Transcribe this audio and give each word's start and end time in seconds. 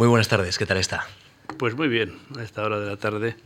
Muy 0.00 0.08
buenas 0.08 0.28
tardes, 0.28 0.56
¿qué 0.56 0.64
tal 0.64 0.78
está? 0.78 1.06
Pues 1.58 1.74
muy 1.74 1.86
bien, 1.86 2.16
a 2.38 2.42
esta 2.42 2.62
hora 2.62 2.80
de 2.80 2.86
la 2.86 2.96
tarde 2.96 3.36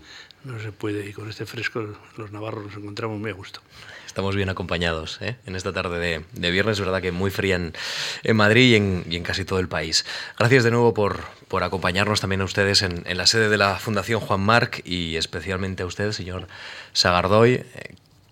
no 0.45 0.61
se 0.61 0.71
puede 0.71 1.05
y 1.05 1.13
con 1.13 1.29
este 1.29 1.47
fresco 1.47 1.85
los 2.17 2.31
navarros 2.31 2.67
nos 2.67 2.77
encontramos 2.77 3.19
muy 3.19 3.33
a 3.33 3.35
gusto. 3.35 3.59
Estamos 4.07 4.37
bien 4.37 4.49
acompañados 4.49 5.19
¿eh? 5.21 5.37
en 5.47 5.57
esta 5.57 5.73
tarde 5.73 5.99
de, 5.99 6.25
de, 6.33 6.51
viernes, 6.53 6.79
verdad 6.79 7.03
que 7.03 7.11
muy 7.11 7.33
fría 7.33 7.57
en, 7.57 7.75
en 8.23 8.37
Madrid 8.37 8.71
y 8.71 8.77
en, 8.77 9.05
y 9.11 9.17
en, 9.17 9.25
casi 9.25 9.45
todo 9.45 9.59
el 9.59 9.67
país. 9.67 10.07
Gracias 10.39 10.63
de 10.63 10.71
nuevo 10.71 10.95
por, 10.95 11.25
por 11.49 11.65
acompañarnos 11.65 12.21
también 12.21 12.41
a 12.41 12.45
ustedes 12.45 12.83
en, 12.83 13.03
en, 13.05 13.17
la 13.19 13.27
sede 13.27 13.49
de 13.49 13.59
la 13.59 13.81
Fundación 13.81 14.21
Juan 14.21 14.41
Marc 14.41 14.81
y 14.85 15.17
especialmente 15.17 15.83
a 15.83 15.87
usted, 15.87 16.13
señor 16.13 16.47
Sagardoy. 16.93 17.65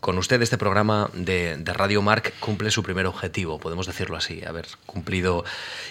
Con 0.02 0.18
usted 0.18 0.42
este 0.42 0.58
programa 0.58 1.10
de, 1.14 1.56
de, 1.58 1.72
Radio 1.72 2.02
Marc 2.02 2.36
cumple 2.40 2.72
su 2.72 2.82
primer 2.82 3.06
objetivo, 3.06 3.60
podemos 3.60 3.86
decirlo 3.86 4.16
así, 4.16 4.44
haber 4.44 4.66
cumplido 4.84 5.44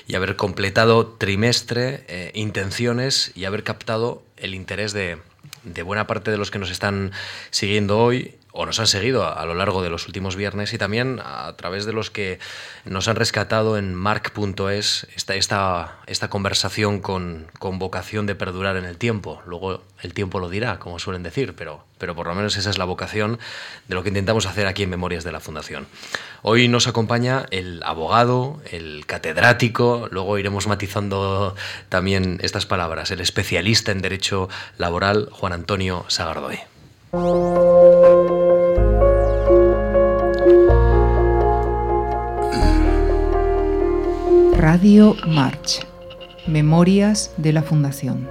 y 0.05 0.15
haber 0.15 0.35
completado 0.35 1.07
trimestre, 1.07 2.03
eh, 2.09 2.31
intenciones 2.33 3.31
y 3.35 3.45
haber 3.45 3.63
captado 3.63 4.21
el 4.35 4.53
interés 4.53 4.91
de, 4.91 5.19
de 5.63 5.83
buena 5.83 6.07
parte 6.07 6.29
de 6.29 6.37
los 6.37 6.51
que 6.51 6.59
nos 6.59 6.71
están 6.71 7.13
siguiendo 7.51 7.99
hoy 7.99 8.35
o 8.53 8.65
nos 8.65 8.79
han 8.79 8.87
seguido 8.87 9.25
a, 9.25 9.45
lo 9.45 9.55
largo 9.55 9.81
de 9.81 9.89
los 9.89 10.07
últimos 10.07 10.35
viernes 10.35 10.73
y 10.73 10.77
también 10.77 11.21
a 11.23 11.53
través 11.55 11.85
de 11.85 11.93
los 11.93 12.11
que 12.11 12.39
nos 12.85 13.07
han 13.07 13.15
rescatado 13.15 13.77
en 13.77 13.95
mark.es 13.95 15.07
esta, 15.15 15.35
esta, 15.35 15.99
esta 16.07 16.29
conversación 16.29 16.99
con, 16.99 17.47
con, 17.59 17.79
vocación 17.79 18.25
de 18.25 18.35
perdurar 18.35 18.75
en 18.75 18.85
el 18.85 18.97
tiempo. 18.97 19.41
Luego 19.45 19.83
el 20.01 20.13
tiempo 20.13 20.39
lo 20.39 20.49
dirá, 20.49 20.79
como 20.79 20.99
suelen 20.99 21.23
decir, 21.23 21.55
pero, 21.55 21.85
pero 21.97 22.15
por 22.15 22.27
lo 22.27 22.35
menos 22.35 22.57
esa 22.57 22.69
es 22.69 22.77
la 22.77 22.85
vocación 22.85 23.39
de 23.87 23.95
lo 23.95 24.03
que 24.03 24.09
intentamos 24.09 24.45
hacer 24.45 24.67
aquí 24.67 24.83
en 24.83 24.89
Memorias 24.89 25.23
de 25.23 25.31
la 25.31 25.39
Fundación. 25.39 25.87
Hoy 26.41 26.67
nos 26.67 26.87
acompaña 26.87 27.45
el 27.51 27.81
abogado, 27.83 28.61
el 28.71 29.05
catedrático, 29.05 30.09
luego 30.11 30.37
iremos 30.37 30.67
matizando 30.67 31.55
también 31.89 32.39
estas 32.41 32.65
palabras, 32.65 33.11
el 33.11 33.21
especialista 33.21 33.91
en 33.91 34.01
Derecho 34.01 34.49
Laboral, 34.77 35.29
Juan 35.31 35.53
Antonio 35.53 36.05
Sagardoy. 36.07 36.59
Radio 44.73 45.17
March. 45.27 45.85
Memorias 46.47 47.33
de 47.35 47.51
la 47.51 47.61
Fundación. 47.61 48.29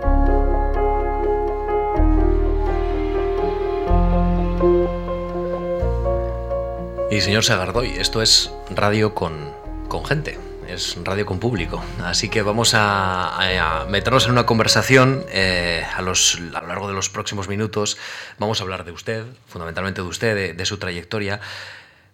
Y 7.10 7.20
señor 7.20 7.44
Sagardoy, 7.44 7.90
esto 7.90 8.22
es 8.22 8.50
radio 8.74 9.14
con, 9.14 9.52
con 9.88 10.06
gente 10.06 10.38
es 10.66 10.96
radio 11.04 11.26
con 11.26 11.40
público. 11.40 11.84
Así 12.02 12.30
que 12.30 12.40
vamos 12.40 12.72
a, 12.74 13.84
meternos 13.90 14.24
en 14.24 14.30
una 14.30 14.46
conversación 14.46 15.26
eh, 15.28 15.84
a, 15.94 16.00
lo 16.00 16.14
largo 16.50 16.88
de 16.88 16.94
los 16.94 17.10
próximos 17.10 17.48
minutos. 17.48 17.98
Vamos 18.38 18.60
a 18.60 18.62
hablar 18.62 18.86
de 18.86 18.92
usted, 18.92 19.26
fundamentalmente 19.46 20.00
de 20.00 20.08
usted, 20.08 20.34
de, 20.34 20.52
de 20.54 20.64
su 20.64 20.78
trayectoria. 20.78 21.38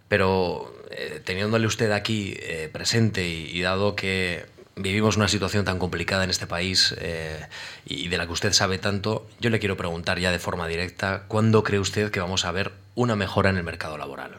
Pero 0.08 0.75
eh, 0.90 1.20
teniéndole 1.24 1.66
usted 1.66 1.90
aquí 1.92 2.36
eh, 2.40 2.68
presente 2.72 3.28
y, 3.28 3.50
y, 3.52 3.60
dado 3.60 3.96
que 3.96 4.44
vivimos 4.76 5.16
una 5.16 5.28
situación 5.28 5.64
tan 5.64 5.78
complicada 5.78 6.24
en 6.24 6.30
este 6.30 6.46
país 6.46 6.94
eh, 6.98 7.46
y 7.86 8.08
de 8.08 8.18
la 8.18 8.26
que 8.26 8.32
usted 8.32 8.52
sabe 8.52 8.78
tanto, 8.78 9.26
yo 9.40 9.48
le 9.50 9.58
quiero 9.58 9.76
preguntar 9.76 10.18
ya 10.18 10.30
de 10.30 10.38
forma 10.38 10.68
directa, 10.68 11.24
¿cuándo 11.28 11.62
cree 11.62 11.80
usted 11.80 12.10
que 12.10 12.20
vamos 12.20 12.44
a 12.44 12.52
ver 12.52 12.72
una 12.94 13.16
mejora 13.16 13.50
en 13.50 13.56
el 13.56 13.64
mercado 13.64 13.96
laboral? 13.96 14.32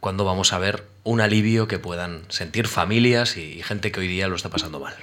¿Cuándo 0.00 0.24
vamos 0.24 0.52
a 0.52 0.58
ver 0.58 0.84
un 1.04 1.20
alivio 1.20 1.68
que 1.68 1.78
puedan 1.78 2.24
sentir 2.28 2.66
familias 2.66 3.36
y, 3.36 3.52
y 3.52 3.62
gente 3.62 3.92
que 3.92 4.00
hoy 4.00 4.08
día 4.08 4.26
lo 4.26 4.34
está 4.34 4.50
pasando 4.50 4.80
mal? 4.80 4.94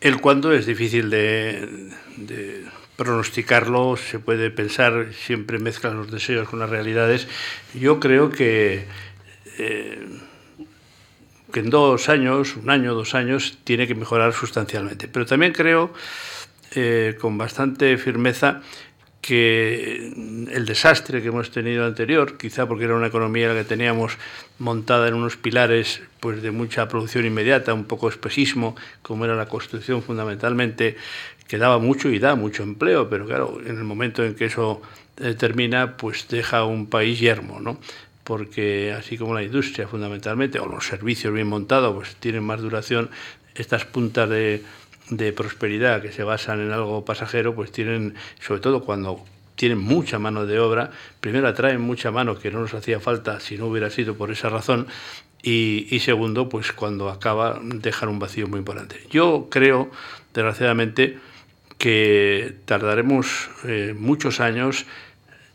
El 0.00 0.20
cuándo 0.20 0.52
es 0.52 0.64
difícil 0.64 1.10
de, 1.10 1.90
de 2.16 2.64
pronosticarlo, 2.96 3.96
se 3.96 4.18
puede 4.18 4.50
pensar, 4.50 5.08
siempre 5.12 5.58
mezclan 5.58 5.96
los 5.96 6.10
deseos 6.10 6.48
con 6.48 6.58
las 6.58 6.68
realidades. 6.70 7.28
Yo 7.74 7.98
creo 7.98 8.30
que, 8.30 8.84
eh, 9.60 10.06
que 11.52 11.60
en 11.60 11.70
dos 11.70 12.08
años, 12.08 12.56
un 12.56 12.70
año, 12.70 12.94
dos 12.94 13.14
años, 13.14 13.58
tiene 13.64 13.86
que 13.86 13.94
mejorar 13.94 14.32
sustancialmente. 14.32 15.08
Pero 15.08 15.26
también 15.26 15.52
creo, 15.52 15.92
eh, 16.74 17.16
con 17.20 17.36
bastante 17.36 17.96
firmeza, 17.98 18.62
que 19.20 20.12
el 20.50 20.64
desastre 20.64 21.20
que 21.20 21.28
hemos 21.28 21.50
tenido 21.50 21.84
anterior, 21.84 22.38
quizá 22.38 22.66
porque 22.66 22.84
era 22.84 22.94
una 22.94 23.08
economía 23.08 23.48
la 23.48 23.54
que 23.54 23.64
teníamos 23.64 24.16
montada 24.58 25.08
en 25.08 25.14
unos 25.14 25.36
pilares 25.36 26.00
pues 26.20 26.40
de 26.42 26.50
mucha 26.50 26.88
producción 26.88 27.26
inmediata, 27.26 27.74
un 27.74 27.84
poco 27.84 28.08
espesismo, 28.08 28.76
como 29.02 29.26
era 29.26 29.36
la 29.36 29.46
construcción 29.46 30.02
fundamentalmente, 30.02 30.96
que 31.46 31.58
daba 31.58 31.78
mucho 31.78 32.08
y 32.08 32.18
da 32.18 32.34
mucho 32.34 32.62
empleo, 32.62 33.10
pero 33.10 33.26
claro, 33.26 33.60
en 33.60 33.76
el 33.76 33.84
momento 33.84 34.24
en 34.24 34.34
que 34.34 34.46
eso 34.46 34.80
eh, 35.18 35.34
termina, 35.34 35.98
pues 35.98 36.28
deja 36.28 36.64
un 36.64 36.86
país 36.86 37.20
yermo, 37.20 37.60
¿no? 37.60 37.78
Porque 38.30 38.94
así 38.96 39.18
como 39.18 39.34
la 39.34 39.42
industria 39.42 39.88
fundamentalmente, 39.88 40.60
o 40.60 40.66
los 40.66 40.86
servicios 40.86 41.34
bien 41.34 41.48
montados, 41.48 41.92
pues 41.92 42.14
tienen 42.14 42.44
más 42.44 42.60
duración, 42.60 43.10
estas 43.56 43.84
puntas 43.84 44.28
de 44.28 44.62
de 45.10 45.32
prosperidad 45.32 46.00
que 46.00 46.12
se 46.12 46.22
basan 46.22 46.60
en 46.60 46.70
algo 46.70 47.04
pasajero, 47.04 47.54
pues 47.54 47.72
tienen, 47.72 48.14
sobre 48.40 48.60
todo 48.60 48.84
cuando 48.84 49.24
tienen 49.56 49.78
mucha 49.78 50.18
mano 50.18 50.46
de 50.46 50.58
obra, 50.58 50.90
primero 51.20 51.48
atraen 51.48 51.80
mucha 51.80 52.10
mano 52.10 52.38
que 52.38 52.50
no 52.50 52.60
nos 52.60 52.74
hacía 52.74 53.00
falta 53.00 53.40
si 53.40 53.58
no 53.58 53.66
hubiera 53.66 53.90
sido 53.90 54.14
por 54.14 54.30
esa 54.30 54.48
razón, 54.48 54.86
y, 55.42 55.88
y 55.90 56.00
segundo, 56.00 56.48
pues 56.48 56.72
cuando 56.72 57.08
acaba 57.08 57.58
dejan 57.62 58.08
un 58.08 58.18
vacío 58.18 58.46
muy 58.46 58.58
importante. 58.60 59.00
Yo 59.10 59.48
creo, 59.50 59.90
desgraciadamente, 60.32 61.18
que 61.78 62.54
tardaremos 62.66 63.48
eh, 63.64 63.94
muchos 63.98 64.38
años, 64.40 64.86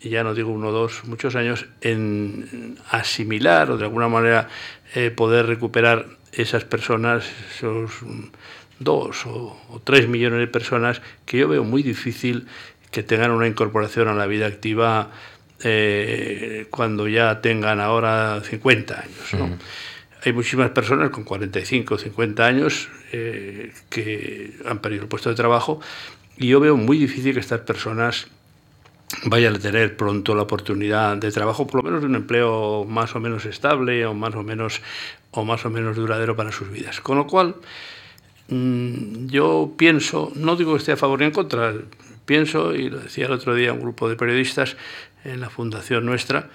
ya 0.10 0.24
no 0.24 0.34
digo 0.34 0.52
uno 0.52 0.70
o 0.70 0.72
dos, 0.72 1.04
muchos 1.06 1.36
años, 1.36 1.68
en 1.82 2.78
asimilar 2.90 3.72
o 3.72 3.78
de 3.78 3.86
alguna 3.86 4.08
manera 4.08 4.50
eh, 4.94 5.12
poder 5.12 5.46
recuperar 5.48 6.06
esas 6.32 6.64
personas, 6.64 7.26
esos 7.56 7.92
dos 8.80 9.26
o, 9.26 9.58
o, 9.70 9.80
tres 9.80 10.08
millones 10.08 10.40
de 10.40 10.48
personas 10.48 11.02
que 11.26 11.38
yo 11.38 11.48
veo 11.48 11.64
muy 11.64 11.82
difícil 11.82 12.48
que 12.92 13.04
tengan 13.04 13.32
una 13.32 13.48
incorporación 13.48 14.08
a 14.08 14.14
la 14.14 14.26
vida 14.26 14.48
activa 14.48 15.12
eh, 15.64 16.68
cuando 16.70 17.08
ya 17.08 17.42
tengan 17.42 17.80
ahora 17.80 18.42
50 18.44 19.00
años. 19.00 19.34
¿no? 19.34 19.46
Uh 19.46 19.50
-huh. 19.50 19.58
Hay 20.26 20.34
muchísimas 20.34 20.72
personas 20.72 21.12
con 21.12 21.24
45 21.24 21.96
o 21.96 21.98
50 21.98 22.46
años 22.46 22.90
eh, 23.12 23.72
que 23.90 24.54
han 24.66 24.80
perdido 24.80 25.04
el 25.04 25.08
puesto 25.10 25.30
de 25.30 25.36
trabajo 25.36 25.80
y 26.38 26.48
yo 26.48 26.60
veo 26.60 26.78
muy 26.78 26.98
difícil 26.98 27.34
que 27.34 27.40
estas 27.40 27.62
personas 27.62 28.28
vayan 29.26 29.56
a 29.56 29.60
tener 29.60 29.98
pronto 29.98 30.36
la 30.36 30.44
oportunidad 30.44 31.18
de 31.18 31.32
trabajo, 31.32 31.68
por 31.68 31.84
lo 31.84 31.84
menos 31.84 32.02
de 32.02 32.08
un 32.08 32.16
empleo 32.16 32.86
más 32.86 33.16
o 33.16 33.20
menos 33.20 33.46
estable 33.46 34.06
o 34.06 34.14
más 34.14 34.36
o 34.36 34.44
menos, 34.44 34.82
o 35.32 35.46
más 35.46 35.66
o 35.66 35.70
menos 35.70 35.96
duradero 35.96 36.36
para 36.36 36.52
sus 36.52 36.72
vidas. 36.72 37.02
Con 37.02 37.18
lo 37.18 37.28
cual, 37.28 37.56
Mm, 38.48 39.28
yo 39.28 39.74
pienso, 39.76 40.32
no 40.36 40.56
digo 40.56 40.74
que 40.74 40.80
esté 40.80 40.92
a 40.92 40.98
favor 40.98 41.20
ni 41.20 41.26
en 41.26 41.32
contra, 41.32 41.74
pienso, 42.26 42.76
y 42.76 42.90
lo 42.90 43.00
decía 43.00 43.26
el 43.26 43.32
otro 43.32 43.56
día 43.56 43.74
un 43.74 43.82
grupo 43.82 44.08
de 44.08 44.16
periodistas 44.16 44.78
en 45.24 45.40
la 45.40 45.50
fundación 45.50 46.06
nuestra, 46.06 46.50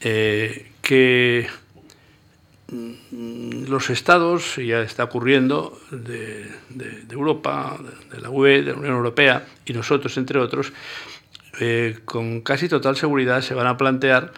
eh, 0.00 0.70
que 0.82 1.46
mm, 2.70 3.64
los 3.68 3.88
estados, 3.88 4.56
ya 4.56 4.82
está 4.82 5.04
ocurriendo, 5.04 5.80
de, 5.90 6.50
Europa, 7.10 7.78
de, 8.12 8.20
la 8.20 8.28
UE, 8.28 8.62
de 8.62 8.72
la 8.72 8.78
Unión 8.78 8.94
Europea, 8.96 9.46
y 9.64 9.72
nosotros, 9.72 10.16
entre 10.18 10.38
otros, 10.38 10.72
eh, 11.60 11.98
con 12.04 12.40
casi 12.40 12.68
total 12.68 12.96
seguridad 12.96 13.40
se 13.40 13.54
van 13.54 13.66
a 13.66 13.76
plantear 13.76 14.32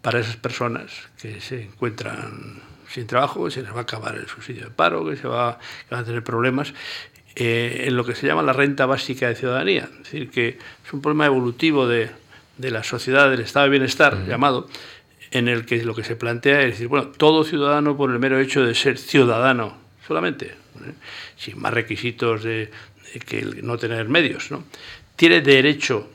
para 0.00 0.20
esas 0.20 0.36
personas 0.36 0.90
que 1.20 1.40
se 1.40 1.62
encuentran 1.62 2.60
sin 2.88 3.06
trabajo, 3.06 3.44
que 3.44 3.50
se 3.50 3.62
les 3.62 3.72
va 3.72 3.78
a 3.78 3.82
acabar 3.82 4.16
el 4.16 4.26
subsidio 4.26 4.64
de 4.64 4.70
paro, 4.70 5.08
que 5.08 5.16
se 5.16 5.28
va, 5.28 5.58
que 5.88 5.94
van 5.94 6.02
a 6.02 6.06
tener 6.06 6.22
problemas, 6.22 6.74
eh, 7.34 7.84
en 7.86 7.96
lo 7.96 8.04
que 8.04 8.14
se 8.14 8.26
llama 8.26 8.42
la 8.42 8.52
renta 8.52 8.84
básica 8.84 9.28
de 9.28 9.34
ciudadanía. 9.34 9.88
Es 9.92 9.98
decir, 10.04 10.30
que 10.30 10.58
es 10.84 10.92
un 10.92 11.00
problema 11.00 11.26
evolutivo 11.26 11.86
de, 11.86 12.10
de 12.58 12.70
la 12.70 12.82
sociedad, 12.82 13.30
del 13.30 13.40
estado 13.40 13.64
de 13.64 13.70
bienestar, 13.70 14.14
uh 14.14 14.18
-huh. 14.18 14.26
llamado, 14.26 14.68
en 15.30 15.48
el 15.48 15.64
que 15.64 15.82
lo 15.82 15.94
que 15.94 16.04
se 16.04 16.14
plantea 16.14 16.60
es 16.60 16.72
decir, 16.72 16.88
bueno, 16.88 17.08
todo 17.08 17.44
ciudadano 17.44 17.96
por 17.96 18.10
el 18.10 18.18
mero 18.18 18.38
hecho 18.38 18.64
de 18.64 18.74
ser 18.74 18.98
ciudadano 18.98 19.78
solamente, 20.06 20.46
¿eh? 20.46 20.92
sin 21.36 21.58
más 21.58 21.72
requisitos 21.72 22.42
de, 22.42 22.70
de, 23.14 23.20
que 23.20 23.38
el 23.38 23.66
no 23.66 23.78
tener 23.78 24.08
medios, 24.08 24.50
¿no? 24.50 24.64
tiene 25.16 25.40
derecho 25.40 26.10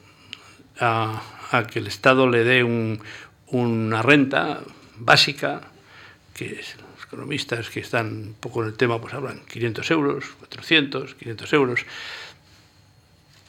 a, 0.79 1.21
a 1.51 1.67
que 1.67 1.79
el 1.79 1.87
Estado 1.87 2.29
le 2.29 2.43
dé 2.43 2.63
un, 2.63 2.99
una 3.47 4.01
renta 4.01 4.61
básica 4.97 5.61
que 6.33 6.61
los 6.95 7.05
economistas 7.05 7.69
que 7.69 7.79
están 7.79 8.07
un 8.07 8.35
poco 8.39 8.61
en 8.61 8.69
el 8.69 8.77
tema 8.77 8.99
pues 9.01 9.13
hablan 9.13 9.41
500 9.47 9.91
euros, 9.91 10.25
400, 10.39 11.15
500 11.15 11.53
euros, 11.53 11.85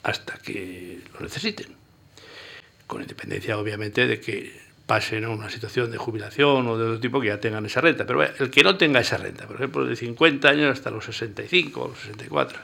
hasta 0.02 0.38
que 0.38 1.00
lo 1.14 1.20
necesiten. 1.20 1.76
Con 2.86 3.02
independencia, 3.02 3.58
obviamente, 3.58 4.06
de 4.06 4.20
que 4.20 4.68
pasen 4.86 5.24
a 5.24 5.28
una 5.28 5.50
situación 5.50 5.90
de 5.90 5.98
jubilación 5.98 6.66
o 6.66 6.78
de 6.78 6.84
otro 6.84 7.00
tipo 7.00 7.20
que 7.20 7.26
ya 7.26 7.40
tengan 7.40 7.66
esa 7.66 7.82
renta. 7.82 8.06
Pero 8.06 8.22
el 8.22 8.50
que 8.50 8.62
no 8.62 8.78
tenga 8.78 9.00
esa 9.00 9.18
renta, 9.18 9.46
por 9.46 9.56
ejemplo, 9.56 9.84
de 9.84 9.94
50 9.94 10.48
años 10.48 10.72
hasta 10.72 10.90
los 10.90 11.04
65 11.04 11.82
o 11.82 11.88
los 11.88 11.98
64, 11.98 12.58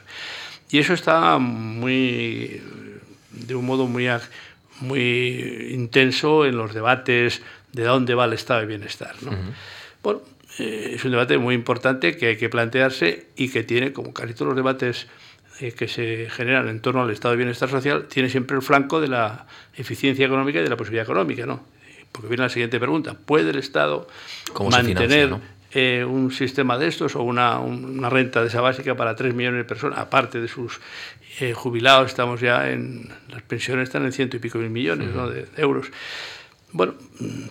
Y 0.70 0.78
eso 0.78 0.94
está 0.94 1.38
muy, 1.38 2.62
de 3.30 3.54
un 3.54 3.66
modo 3.66 3.86
muy, 3.86 4.08
muy 4.80 5.70
intenso 5.72 6.44
en 6.44 6.56
los 6.56 6.74
debates 6.74 7.42
de 7.72 7.84
dónde 7.84 8.14
va 8.14 8.24
el 8.24 8.32
estado 8.32 8.60
de 8.60 8.66
bienestar. 8.66 9.14
¿no? 9.22 9.32
Bueno, 10.02 10.20
eh, 10.58 10.92
es 10.94 11.04
un 11.04 11.10
debate 11.10 11.38
muy 11.38 11.54
importante 11.54 12.16
que 12.16 12.28
hay 12.28 12.36
que 12.36 12.48
plantearse 12.48 13.26
y 13.36 13.50
que 13.50 13.62
tiene, 13.62 13.92
como 13.92 14.12
casi 14.12 14.34
todos 14.34 14.48
los 14.48 14.56
debates 14.56 15.08
eh, 15.60 15.72
que 15.72 15.88
se 15.88 16.28
generan 16.30 16.68
en 16.68 16.80
torno 16.80 17.02
al 17.02 17.10
estado 17.10 17.32
de 17.32 17.38
bienestar 17.38 17.68
social, 17.68 18.06
tiene 18.08 18.28
siempre 18.28 18.56
el 18.56 18.62
flanco 18.62 19.00
de 19.00 19.08
la 19.08 19.46
eficiencia 19.76 20.26
económica 20.26 20.60
y 20.60 20.62
de 20.62 20.68
la 20.68 20.76
posibilidad 20.76 21.04
económica. 21.04 21.46
¿no? 21.46 21.64
Porque 22.12 22.28
viene 22.28 22.44
la 22.44 22.48
siguiente 22.48 22.78
pregunta, 22.78 23.14
¿puede 23.14 23.50
el 23.50 23.58
Estado 23.58 24.06
mantener 24.70 25.36
eh, 25.74 26.04
un 26.04 26.30
sistema 26.30 26.78
de 26.78 26.86
estos 26.86 27.16
o 27.16 27.22
una, 27.22 27.58
una, 27.58 28.08
renta 28.08 28.40
de 28.40 28.46
esa 28.48 28.60
básica 28.60 28.96
para 28.96 29.16
3 29.16 29.34
millones 29.34 29.58
de 29.58 29.64
personas, 29.64 29.98
aparte 29.98 30.40
de 30.40 30.48
sus 30.48 30.80
jubilados, 31.54 32.10
estamos 32.10 32.40
ya 32.40 32.70
en, 32.70 33.08
las 33.28 33.42
pensiones 33.42 33.88
están 33.88 34.04
en 34.04 34.12
ciento 34.12 34.36
y 34.36 34.40
pico 34.40 34.58
mil 34.58 34.70
millones 34.70 35.12
de 35.12 35.48
euros. 35.56 35.88
Bueno, 36.70 36.94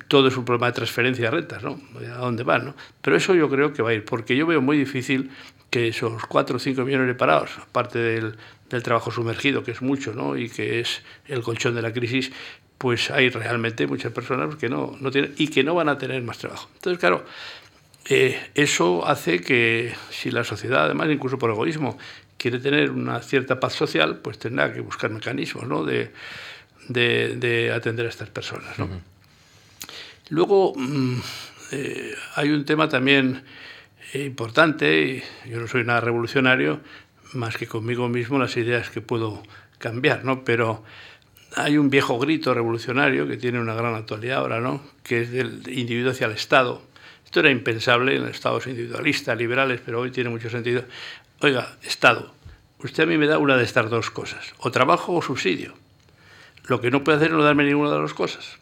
todo 0.07 0.27
es 0.27 0.37
un 0.37 0.45
problema 0.45 0.67
de 0.67 0.73
transferencia 0.73 1.25
de 1.25 1.31
rentas, 1.31 1.63
¿no? 1.63 1.79
¿A 2.13 2.17
dónde 2.17 2.43
van, 2.43 2.65
no? 2.65 2.75
Pero 3.01 3.15
eso 3.15 3.33
yo 3.35 3.49
creo 3.49 3.73
que 3.73 3.81
va 3.81 3.91
a 3.91 3.93
ir, 3.93 4.05
porque 4.05 4.35
yo 4.35 4.45
veo 4.45 4.61
muy 4.61 4.77
difícil 4.77 5.31
que 5.69 5.87
esos 5.87 6.25
4 6.25 6.57
o 6.57 6.59
5 6.59 6.83
millones 6.83 7.07
de 7.07 7.15
parados, 7.15 7.51
aparte 7.57 7.99
del, 7.99 8.35
del, 8.69 8.83
trabajo 8.83 9.11
sumergido, 9.11 9.63
que 9.63 9.71
es 9.71 9.81
mucho, 9.81 10.13
¿no? 10.13 10.37
Y 10.37 10.49
que 10.49 10.79
es 10.79 11.03
el 11.27 11.41
colchón 11.41 11.73
de 11.73 11.81
la 11.81 11.91
crisis, 11.91 12.31
pues 12.77 13.11
hay 13.11 13.29
realmente 13.29 13.87
muchas 13.87 14.11
personas 14.11 14.55
que 14.57 14.67
no, 14.67 14.97
no 14.99 15.09
tienen 15.09 15.33
y 15.37 15.47
que 15.47 15.63
no 15.63 15.73
van 15.73 15.87
a 15.87 15.97
tener 15.97 16.21
más 16.21 16.37
trabajo. 16.37 16.69
Entonces, 16.75 16.99
claro, 16.99 17.23
eh, 18.05 18.39
eso 18.55 19.07
hace 19.07 19.41
que 19.41 19.94
si 20.09 20.31
la 20.31 20.44
sociedad, 20.44 20.85
además, 20.85 21.09
incluso 21.09 21.38
por 21.38 21.50
egoísmo, 21.50 21.97
quiere 22.38 22.59
tener 22.59 22.91
una 22.91 23.21
cierta 23.21 23.59
paz 23.59 23.73
social, 23.73 24.17
pues 24.17 24.38
tendrá 24.38 24.73
que 24.73 24.81
buscar 24.81 25.09
mecanismos, 25.09 25.67
¿no? 25.67 25.83
De, 25.83 26.11
de, 26.89 27.35
de 27.38 27.71
atender 27.71 28.05
a 28.05 28.09
estas 28.09 28.29
personas, 28.29 28.77
¿no? 28.77 28.89
Luego 30.29 30.73
mm, 30.75 31.19
eh, 31.71 32.13
hay 32.35 32.50
un 32.50 32.65
tema 32.65 32.89
también 32.89 33.44
importante, 34.13 35.23
yo 35.45 35.59
no 35.59 35.67
soy 35.67 35.83
nada 35.83 36.01
revolucionario, 36.01 36.81
más 37.33 37.57
que 37.57 37.67
conmigo 37.67 38.09
mismo 38.09 38.38
las 38.38 38.55
ideas 38.57 38.89
que 38.89 39.01
puedo 39.01 39.41
cambiar, 39.79 40.23
¿no? 40.23 40.44
Pero 40.44 40.83
hay 41.55 41.77
un 41.77 41.89
viejo 41.89 42.19
grito 42.19 42.53
revolucionario 42.53 43.27
que 43.27 43.38
tiene 43.38 43.59
una 43.59 43.73
gran 43.73 43.95
actualidad 43.95 44.39
ahora, 44.39 44.59
¿no? 44.59 44.83
Que 45.03 45.21
es 45.21 45.31
del 45.31 45.61
individuo 45.67 46.11
hacia 46.11 46.27
el 46.27 46.33
Estado. 46.33 46.81
Esto 47.33 47.39
era 47.39 47.50
impensable 47.50 48.15
en 48.15 48.27
estados 48.27 48.68
individualistas, 48.68 49.35
liberales, 49.35 49.81
pero 49.83 50.01
hoy 50.01 50.12
tiene 50.12 50.30
mucho 50.30 50.51
sentido. 50.51 50.83
Oiga, 51.41 51.77
Estado, 51.81 52.31
usted 52.77 53.01
a 53.01 53.06
mí 53.07 53.18
me 53.18 53.25
da 53.25 53.39
una 53.39 53.57
de 53.57 53.63
estas 53.63 53.89
dos 53.89 54.12
cosas, 54.12 54.53
o 54.59 54.69
trabajo 54.69 55.13
o 55.13 55.21
subsidio. 55.24 55.74
Lo 56.68 56.80
que 56.80 56.91
no 56.91 57.03
puede 57.03 57.18
hacer 57.18 57.31
es 57.31 57.33
no 57.33 57.44
darme 57.44 57.63
ninguna 57.63 57.89
de 57.89 57.95
las 57.95 58.03
dos 58.03 58.13
cosas. 58.13 58.59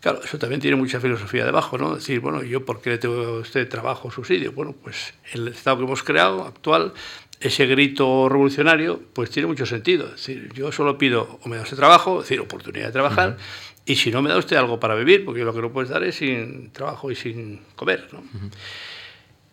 Claro, 0.00 0.22
eso 0.24 0.38
también 0.38 0.62
tiene 0.62 0.78
mucha 0.78 0.98
filosofía 0.98 1.44
debajo, 1.44 1.76
¿no? 1.76 1.94
Decir, 1.94 2.20
bueno, 2.20 2.42
¿yo 2.42 2.64
por 2.64 2.80
qué 2.80 2.88
le 2.88 2.96
tengo 2.96 3.22
a 3.22 3.40
usted 3.40 3.68
trabajo 3.68 4.08
o 4.08 4.10
subsidio? 4.10 4.52
Bueno, 4.52 4.74
pues 4.82 5.12
el 5.34 5.48
Estado 5.48 5.76
que 5.76 5.84
hemos 5.84 6.02
creado, 6.02 6.46
actual, 6.46 6.94
ese 7.38 7.66
grito 7.66 8.30
revolucionario, 8.30 8.98
pues 9.12 9.28
tiene 9.28 9.46
mucho 9.46 9.66
sentido. 9.66 10.06
Es 10.06 10.26
decir, 10.26 10.50
yo 10.54 10.72
solo 10.72 10.96
pido 10.96 11.38
o 11.42 11.48
me 11.50 11.56
da 11.56 11.64
usted 11.64 11.76
trabajo, 11.76 12.20
es 12.20 12.28
decir, 12.30 12.40
oportunidad 12.40 12.86
de 12.86 12.92
trabajar, 12.92 13.36
y 13.84 13.96
si 13.96 14.10
no 14.10 14.22
me 14.22 14.30
da 14.30 14.36
usted 14.36 14.56
algo 14.56 14.78
para 14.78 14.94
vivir, 14.94 15.24
porque 15.24 15.44
lo 15.44 15.54
que 15.54 15.62
no 15.62 15.72
puedes 15.72 15.90
dar 15.90 16.02
es 16.04 16.16
sin 16.16 16.70
trabajo 16.70 17.10
y 17.10 17.16
sin 17.16 17.60
comer, 17.76 18.08
¿no? 18.12 18.22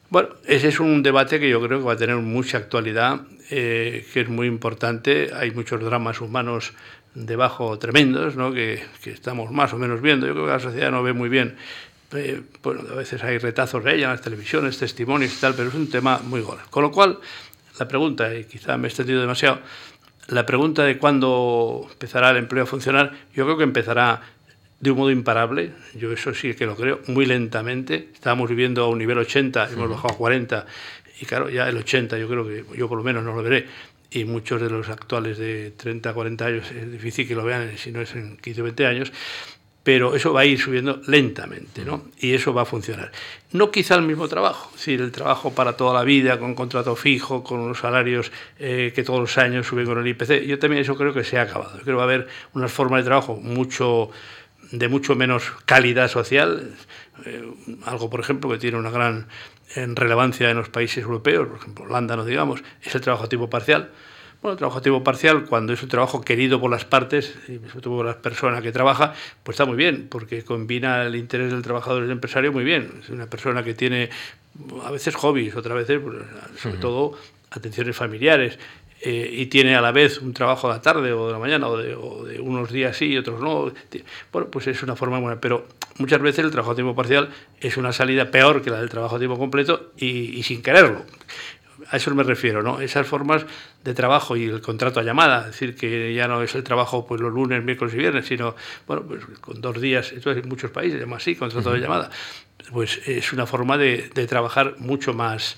Bueno, 0.09 0.29
ese 0.45 0.69
es 0.69 0.79
un 0.79 1.03
debate 1.03 1.39
que 1.39 1.49
yo 1.49 1.61
creo 1.61 1.79
que 1.79 1.85
va 1.85 1.93
a 1.93 1.97
tener 1.97 2.15
mucha 2.15 2.57
actualidad, 2.57 3.21
eh, 3.49 4.05
que 4.13 4.21
es 4.21 4.29
muy 4.29 4.47
importante. 4.47 5.31
Hay 5.33 5.51
muchos 5.51 5.83
dramas 5.83 6.21
humanos 6.21 6.73
debajo 7.13 7.77
tremendos, 7.77 8.37
¿no? 8.37 8.53
que, 8.53 8.81
que, 9.01 9.11
estamos 9.11 9.51
más 9.51 9.73
o 9.73 9.77
menos 9.77 10.01
viendo. 10.01 10.25
Yo 10.25 10.33
creo 10.33 10.45
que 10.45 10.51
la 10.51 10.59
sociedad 10.59 10.91
no 10.91 11.03
ve 11.03 11.11
muy 11.11 11.27
bien. 11.27 11.57
Eh, 12.13 12.41
bueno, 12.63 12.83
a 12.89 12.95
veces 12.95 13.21
hay 13.23 13.37
retazos 13.37 13.83
de 13.83 13.95
ella 13.95 14.05
en 14.05 14.11
las 14.11 14.21
televisiones, 14.21 14.77
testimonios 14.77 15.33
y 15.33 15.41
tal, 15.41 15.53
pero 15.55 15.69
es 15.69 15.75
un 15.75 15.89
tema 15.89 16.19
muy 16.19 16.41
gordo. 16.41 16.63
Con 16.69 16.83
lo 16.83 16.91
cual, 16.91 17.19
la 17.77 17.87
pregunta, 17.87 18.33
y 18.33 18.45
quizá 18.45 18.77
me 18.77 18.87
he 18.87 18.89
extendido 18.89 19.19
demasiado, 19.19 19.59
la 20.27 20.45
pregunta 20.45 20.83
de 20.83 20.97
cuándo 20.97 21.87
empezará 21.91 22.31
el 22.31 22.37
empleo 22.37 22.63
a 22.63 22.67
funcionar, 22.67 23.13
yo 23.33 23.45
creo 23.45 23.57
que 23.57 23.63
empezará 23.63 24.21
de 24.79 24.91
un 24.91 24.97
modo 24.97 25.11
imparable, 25.11 25.71
yo 25.95 26.11
eso 26.11 26.33
sí 26.33 26.53
que 26.53 26.65
lo 26.65 26.75
creo, 26.75 26.99
muy 27.07 27.25
lentamente. 27.25 28.09
Estábamos 28.13 28.49
viviendo 28.49 28.83
a 28.83 28.89
un 28.89 28.99
nivel 28.99 29.17
80, 29.17 29.71
hemos 29.71 29.89
bajado 29.89 30.13
a 30.13 30.17
40, 30.17 30.65
y 31.19 31.25
claro, 31.25 31.49
ya 31.49 31.67
el 31.67 31.77
80 31.77 32.17
yo 32.17 32.27
creo 32.27 32.47
que 32.47 32.63
yo 32.77 32.87
por 32.87 32.97
lo 32.97 33.03
menos 33.03 33.23
no 33.23 33.33
lo 33.33 33.41
veré 33.41 33.65
y 34.09 34.23
muchos 34.25 34.61
de 34.61 34.69
los 34.69 34.89
actuales 34.89 35.37
de 35.37 35.71
30, 35.71 36.13
40 36.13 36.45
años 36.45 36.71
es 36.71 36.91
difícil 36.91 37.27
que 37.27 37.35
lo 37.35 37.43
vean 37.43 37.77
si 37.77 37.91
no 37.91 38.01
es 38.01 38.15
en 38.15 38.37
15 38.37 38.61
o 38.61 38.63
20 38.63 38.85
años, 38.85 39.11
pero 39.87 40.15
eso 40.15 40.33
va 40.33 40.41
a 40.41 40.45
ir 40.45 40.59
subiendo 40.59 40.99
lentamente, 41.07 41.85
¿no? 41.85 42.07
Y 42.19 42.33
eso 42.33 42.53
va 42.53 42.63
a 42.63 42.65
funcionar. 42.65 43.09
No 43.53 43.71
quizá 43.71 43.95
el 43.95 44.01
mismo 44.01 44.27
trabajo, 44.27 44.67
es 44.71 44.79
decir, 44.79 44.99
el 44.99 45.13
trabajo 45.13 45.55
para 45.55 45.77
toda 45.77 45.93
la 45.93 46.03
vida, 46.03 46.37
con 46.39 46.55
contrato 46.55 46.93
fijo, 46.97 47.41
con 47.41 47.61
unos 47.61 47.77
salarios 47.77 48.29
eh, 48.59 48.91
que 48.93 49.03
todos 49.03 49.21
los 49.21 49.37
años 49.37 49.65
suben 49.65 49.85
con 49.85 49.97
el 49.97 50.05
IPC. 50.05 50.45
Yo 50.45 50.59
también 50.59 50.81
eso 50.81 50.97
creo 50.97 51.13
que 51.13 51.23
se 51.23 51.39
ha 51.39 51.43
acabado. 51.43 51.71
creo 51.71 51.85
que 51.85 51.93
va 51.93 52.01
a 52.01 52.03
haber 52.03 52.27
unas 52.53 52.69
formas 52.69 52.99
de 52.99 53.05
trabajo 53.05 53.37
mucho 53.37 54.09
de 54.71 54.89
mucho 54.89 55.15
menos 55.15 55.53
calidad 55.63 56.09
social, 56.09 56.69
eh, 57.23 57.49
algo 57.85 58.09
por 58.09 58.19
ejemplo 58.19 58.49
que 58.49 58.57
tiene 58.57 58.77
una 58.77 58.91
gran 58.91 59.27
en 59.73 59.95
relevancia 59.95 60.49
en 60.49 60.57
los 60.57 60.67
países 60.67 61.01
europeos, 61.05 61.47
por 61.47 61.59
ejemplo 61.59 61.85
Holanda, 61.85 62.17
no 62.17 62.25
digamos, 62.25 62.61
es 62.83 62.93
el 62.93 62.99
trabajo 62.99 63.23
a 63.23 63.29
tiempo 63.29 63.49
parcial. 63.49 63.89
Bueno, 64.41 64.53
el 64.53 64.57
trabajo 64.57 64.79
a 64.79 64.81
tiempo 64.81 65.03
parcial, 65.03 65.45
cuando 65.45 65.73
es 65.73 65.81
un 65.81 65.89
trabajo 65.89 66.21
querido 66.21 66.61
por 66.61 66.69
las 66.69 66.85
partes, 66.85 67.35
y 67.47 67.57
sobre 67.69 67.81
todo 67.81 67.97
por 67.97 68.05
la 68.05 68.21
persona 68.21 68.61
que 68.61 68.71
trabaja, 68.71 69.13
pues 69.43 69.55
está 69.55 69.65
muy 69.65 69.75
bien, 69.75 70.07
porque 70.09 70.43
combina 70.43 71.03
el 71.03 71.15
interés 71.15 71.51
del 71.51 71.63
trabajador 71.63 72.03
y 72.03 72.05
del 72.05 72.11
empresario 72.11 72.51
muy 72.51 72.63
bien. 72.63 72.91
Es 73.01 73.09
una 73.09 73.27
persona 73.27 73.63
que 73.63 73.73
tiene 73.73 74.09
a 74.83 74.91
veces 74.91 75.15
hobbies, 75.15 75.55
otras 75.55 75.75
veces, 75.75 75.99
pues, 76.03 76.17
sobre 76.61 76.77
todo, 76.77 77.17
atenciones 77.51 77.95
familiares. 77.95 78.59
Eh, 79.01 79.29
y 79.31 79.45
tiene 79.45 79.75
a 79.75 79.81
la 79.81 79.91
vez 79.91 80.19
un 80.19 80.33
trabajo 80.33 80.67
de 80.67 80.73
la 80.73 80.81
tarde 80.81 81.13
o 81.13 81.27
de 81.27 81.33
la 81.33 81.37
mañana 81.37 81.67
o 81.67 81.77
de, 81.77 81.93
o 81.93 82.23
de, 82.23 82.39
unos 82.39 82.71
días 82.71 82.97
sí 82.97 83.05
y 83.05 83.17
otros 83.17 83.39
no. 83.39 83.71
Bueno, 84.31 84.49
pues 84.49 84.65
es 84.65 84.81
una 84.81 84.95
forma 84.95 85.19
buena, 85.19 85.39
pero 85.39 85.67
muchas 85.99 86.19
veces 86.19 86.45
el 86.45 86.51
trabajo 86.51 86.71
a 86.71 86.75
tiempo 86.75 86.95
parcial 86.95 87.29
es 87.61 87.77
una 87.77 87.93
salida 87.93 88.31
peor 88.31 88.63
que 88.63 88.71
la 88.71 88.79
del 88.79 88.89
trabajo 88.89 89.17
a 89.17 89.19
tiempo 89.19 89.37
completo 89.37 89.91
y, 89.97 90.39
y 90.39 90.41
sin 90.41 90.63
quererlo. 90.63 91.03
A 91.89 91.97
eso 91.97 92.13
me 92.13 92.23
refiero, 92.23 92.61
¿no? 92.63 92.81
Esas 92.81 93.07
formas 93.07 93.45
de 93.83 93.93
trabajo 93.93 94.35
y 94.35 94.45
el 94.45 94.61
contrato 94.61 94.99
a 94.99 95.03
llamada, 95.03 95.41
es 95.41 95.45
decir, 95.47 95.75
que 95.75 96.13
ya 96.13 96.27
no 96.27 96.41
es 96.41 96.53
el 96.55 96.63
trabajo 96.63 97.05
pues 97.05 97.21
los 97.21 97.33
lunes, 97.33 97.63
miércoles 97.63 97.93
y 97.93 97.97
viernes, 97.97 98.25
sino, 98.25 98.55
bueno, 98.85 99.03
pues 99.03 99.23
con 99.39 99.61
dos 99.61 99.79
días, 99.79 100.11
esto 100.11 100.31
es 100.31 100.37
en 100.37 100.49
muchos 100.49 100.71
países, 100.71 100.97
además 100.97 101.21
así, 101.21 101.35
contrato 101.35 101.71
de 101.71 101.79
llamada, 101.79 102.09
pues 102.71 103.01
es 103.07 103.31
una 103.31 103.45
forma 103.45 103.77
de, 103.77 104.09
de 104.13 104.27
trabajar 104.27 104.75
mucho 104.79 105.13
más 105.13 105.57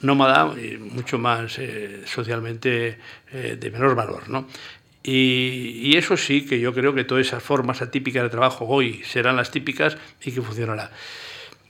nómada 0.00 0.54
mucho 0.92 1.18
más 1.18 1.58
eh, 1.58 2.02
socialmente 2.06 2.98
eh, 3.32 3.56
de 3.58 3.70
menor 3.70 3.94
valor. 3.94 4.28
¿no? 4.28 4.46
Y, 5.02 5.80
y, 5.82 5.96
eso 5.96 6.16
sí 6.16 6.44
que 6.44 6.60
yo 6.60 6.74
creo 6.74 6.94
que 6.94 7.04
todas 7.04 7.26
esas 7.26 7.42
formas 7.42 7.82
atípicas 7.82 8.22
de 8.22 8.28
trabajo 8.28 8.66
hoy 8.66 9.02
serán 9.04 9.36
las 9.36 9.50
típicas 9.50 9.96
y 10.22 10.32
que 10.32 10.42
funcionará. 10.42 10.90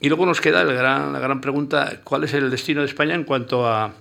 Y 0.00 0.08
luego 0.08 0.26
nos 0.26 0.40
queda 0.40 0.62
el 0.62 0.72
gran, 0.72 1.12
la 1.12 1.18
gran 1.18 1.40
pregunta, 1.40 2.00
¿cuál 2.04 2.24
es 2.24 2.34
el 2.34 2.50
destino 2.50 2.82
de 2.82 2.86
España 2.86 3.14
en 3.14 3.24
cuanto 3.24 3.66
a, 3.66 3.92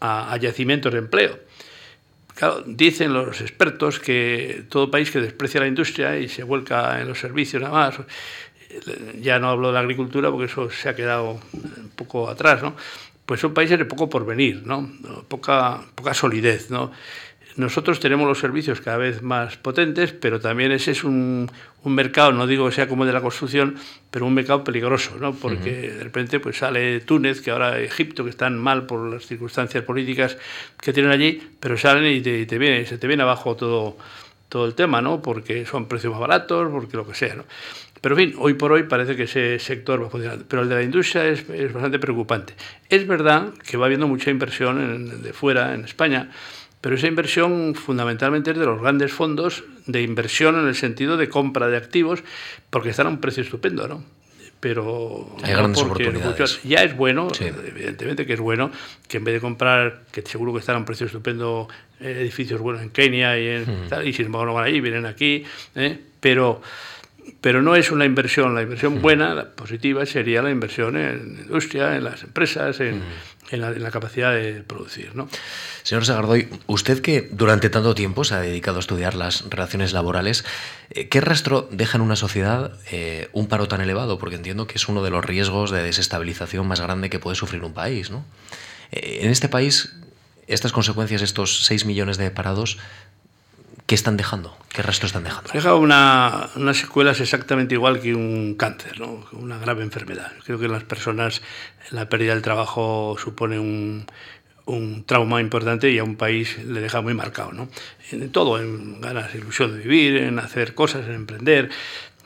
a, 0.00 0.32
a 0.32 0.36
yacimientos 0.36 0.92
de 0.92 0.98
empleo? 0.98 1.38
Claro, 2.34 2.62
dicen 2.66 3.14
los 3.14 3.40
expertos 3.40 3.98
que 3.98 4.64
todo 4.68 4.90
país 4.90 5.10
que 5.10 5.20
desprecia 5.20 5.60
la 5.60 5.66
industria 5.66 6.18
y 6.18 6.28
se 6.28 6.42
vuelca 6.42 7.00
en 7.00 7.08
los 7.08 7.18
servicios 7.18 7.62
nada 7.62 7.74
más, 7.74 7.94
ya 9.20 9.38
no 9.38 9.48
hablo 9.48 9.68
de 9.68 9.74
la 9.74 9.80
agricultura 9.80 10.30
porque 10.30 10.44
eso 10.44 10.70
se 10.70 10.90
ha 10.90 10.94
quedado 10.94 11.40
un 11.52 11.90
poco 11.94 12.28
atrás, 12.28 12.62
¿no? 12.62 12.76
pues 13.24 13.40
son 13.40 13.54
países 13.54 13.78
de 13.78 13.84
poco 13.84 14.08
porvenir, 14.08 14.66
¿no? 14.66 14.88
poca, 15.28 15.80
poca 15.94 16.14
solidez. 16.14 16.70
¿no? 16.70 16.92
Nosotros 17.56 18.00
tenemos 18.00 18.28
los 18.28 18.38
servicios 18.38 18.80
cada 18.80 18.98
vez 18.98 19.22
más 19.22 19.56
potentes, 19.56 20.12
pero 20.12 20.40
también 20.40 20.72
ese 20.72 20.90
es 20.90 21.04
un, 21.04 21.50
un 21.82 21.94
mercado, 21.94 22.32
no 22.32 22.46
digo 22.46 22.66
que 22.66 22.74
sea 22.74 22.86
como 22.86 23.06
de 23.06 23.12
la 23.12 23.22
construcción, 23.22 23.76
pero 24.10 24.26
un 24.26 24.34
mercado 24.34 24.62
peligroso, 24.62 25.16
¿no? 25.18 25.32
porque 25.34 25.70
uh 25.70 25.74
-huh. 25.74 25.96
de 25.98 26.04
repente 26.04 26.38
pues 26.38 26.58
sale 26.58 27.00
Túnez, 27.00 27.40
que 27.40 27.50
ahora 27.50 27.80
Egipto, 27.80 28.24
que 28.24 28.30
están 28.30 28.58
mal 28.58 28.86
por 28.86 29.10
las 29.10 29.26
circunstancias 29.26 29.82
políticas 29.84 30.36
que 30.80 30.92
tienen 30.92 31.12
allí, 31.12 31.40
pero 31.58 31.78
salen 31.78 32.04
y 32.14 32.20
te, 32.20 32.40
y 32.40 32.46
te 32.46 32.58
viene, 32.58 32.84
se 32.84 32.98
te 32.98 33.06
viene 33.06 33.22
abajo 33.22 33.56
todo, 33.56 33.96
todo 34.48 34.66
el 34.66 34.74
tema, 34.74 35.00
¿no? 35.00 35.22
porque 35.22 35.64
son 35.64 35.88
precios 35.88 36.12
más 36.12 36.20
baratos, 36.20 36.70
porque 36.70 36.96
lo 36.96 37.06
que 37.06 37.14
sea. 37.14 37.36
¿no? 37.36 37.44
Pero 38.00 38.18
en 38.18 38.30
fin, 38.30 38.38
hoy 38.38 38.54
por 38.54 38.72
hoy 38.72 38.84
parece 38.84 39.16
que 39.16 39.24
ese 39.24 39.58
sector 39.58 40.02
va 40.02 40.10
funcionando. 40.10 40.44
Pero 40.48 40.62
el 40.62 40.68
de 40.68 40.74
la 40.74 40.82
industria 40.82 41.26
es, 41.26 41.48
es 41.50 41.72
bastante 41.72 41.98
preocupante. 41.98 42.54
Es 42.88 43.06
verdad 43.06 43.52
que 43.68 43.76
va 43.76 43.86
habiendo 43.86 44.06
mucha 44.06 44.30
inversión 44.30 44.80
en, 44.80 45.22
de 45.22 45.32
fuera, 45.32 45.74
en 45.74 45.84
España, 45.84 46.30
pero 46.86 46.94
esa 46.94 47.08
inversión 47.08 47.74
fundamentalmente 47.74 48.52
es 48.52 48.58
de 48.58 48.64
los 48.64 48.80
grandes 48.80 49.12
fondos 49.12 49.64
de 49.86 50.02
inversión 50.02 50.56
en 50.56 50.68
el 50.68 50.76
sentido 50.76 51.16
de 51.16 51.28
compra 51.28 51.66
de 51.66 51.76
activos, 51.76 52.22
porque 52.70 52.90
están 52.90 53.08
a 53.08 53.10
un 53.10 53.18
precio 53.18 53.42
estupendo, 53.42 53.88
¿no? 53.88 54.04
pero 54.60 55.34
Hay 55.42 55.52
grandes 55.52 55.82
oportunidades. 55.82 56.62
ya 56.62 56.84
es 56.84 56.96
bueno, 56.96 57.26
evidentemente 57.40 58.24
que 58.24 58.34
es 58.34 58.40
bueno, 58.40 58.70
que 59.08 59.16
en 59.16 59.24
vez 59.24 59.34
de 59.34 59.40
comprar, 59.40 60.02
que 60.12 60.22
seguro 60.22 60.52
que 60.52 60.60
están 60.60 60.76
a 60.76 60.78
un 60.78 60.84
precio 60.84 61.06
estupendo, 61.06 61.66
eh, 61.98 62.18
edificios 62.20 62.60
buenos 62.60 62.80
en 62.80 62.90
Kenia 62.90 63.36
y, 63.36 63.48
en, 63.48 63.64
y 64.04 64.12
sin 64.12 64.26
embargo 64.26 64.46
no 64.46 64.54
van 64.54 64.66
ahí, 64.66 64.80
vienen 64.80 65.06
aquí, 65.06 65.42
¿eh? 65.74 65.98
pero 66.20 66.62
pero 67.46 67.62
no 67.62 67.76
es 67.76 67.92
una 67.92 68.04
inversión. 68.04 68.56
La 68.56 68.62
inversión 68.62 69.00
buena, 69.00 69.32
la 69.32 69.48
positiva, 69.52 70.04
sería 70.04 70.42
la 70.42 70.50
inversión 70.50 70.96
en 70.96 71.38
industria, 71.42 71.94
en 71.94 72.02
las 72.02 72.24
empresas, 72.24 72.80
en, 72.80 73.00
en, 73.52 73.60
la, 73.60 73.90
capacidad 73.92 74.32
de 74.32 74.64
producir. 74.64 75.14
¿no? 75.14 75.28
Señor 75.84 76.04
Sagardoy, 76.04 76.48
usted 76.66 77.00
que 77.00 77.28
durante 77.30 77.70
tanto 77.70 77.94
tiempo 77.94 78.24
se 78.24 78.34
ha 78.34 78.40
dedicado 78.40 78.78
a 78.78 78.80
estudiar 78.80 79.14
las 79.14 79.48
relaciones 79.48 79.92
laborales, 79.92 80.44
eh, 80.90 81.06
¿qué 81.06 81.20
rastro 81.20 81.68
deja 81.70 81.98
en 81.98 82.02
una 82.02 82.16
sociedad 82.16 82.72
eh, 82.90 83.28
un 83.32 83.46
paro 83.46 83.68
tan 83.68 83.80
elevado? 83.80 84.18
Porque 84.18 84.34
entiendo 84.34 84.66
que 84.66 84.74
es 84.74 84.88
uno 84.88 85.04
de 85.04 85.10
los 85.10 85.24
riesgos 85.24 85.70
de 85.70 85.84
desestabilización 85.84 86.66
más 86.66 86.80
grande 86.80 87.10
que 87.10 87.20
puede 87.20 87.36
sufrir 87.36 87.62
un 87.62 87.74
país. 87.74 88.10
¿no? 88.10 88.24
Eh, 88.90 89.20
en 89.22 89.30
este 89.30 89.48
país, 89.48 89.94
estas 90.48 90.72
consecuencias, 90.72 91.22
estos 91.22 91.64
6 91.66 91.84
millones 91.84 92.18
de 92.18 92.28
parados, 92.32 92.78
¿Qué 93.86 93.94
están 93.94 94.16
dejando? 94.16 94.56
¿Qué 94.72 94.82
rastro 94.82 95.06
están 95.06 95.22
dejando? 95.22 95.50
Deja 95.52 95.74
una, 95.74 96.48
unas 96.56 96.76
secuelas 96.76 97.20
exactamente 97.20 97.74
igual 97.74 98.00
que 98.00 98.14
un 98.14 98.56
cáncer, 98.56 98.98
¿no? 98.98 99.24
una 99.32 99.58
grave 99.58 99.84
enfermedad. 99.84 100.32
Creo 100.44 100.58
que 100.58 100.64
en 100.64 100.72
las 100.72 100.82
personas 100.82 101.40
la 101.90 102.08
pérdida 102.08 102.34
del 102.34 102.42
trabajo 102.42 103.16
supone 103.16 103.60
un, 103.60 104.04
un 104.64 105.04
trauma 105.04 105.40
importante 105.40 105.90
y 105.90 105.98
a 105.98 106.04
un 106.04 106.16
país 106.16 106.58
le 106.64 106.80
deja 106.80 107.00
muy 107.00 107.14
marcado. 107.14 107.52
¿no? 107.52 107.68
En 108.10 108.30
todo, 108.30 108.60
en 108.60 109.00
ganas, 109.00 109.34
ilusión 109.34 109.72
de 109.76 109.84
vivir, 109.84 110.16
en 110.16 110.40
hacer 110.40 110.74
cosas, 110.74 111.06
en 111.06 111.14
emprender. 111.14 111.70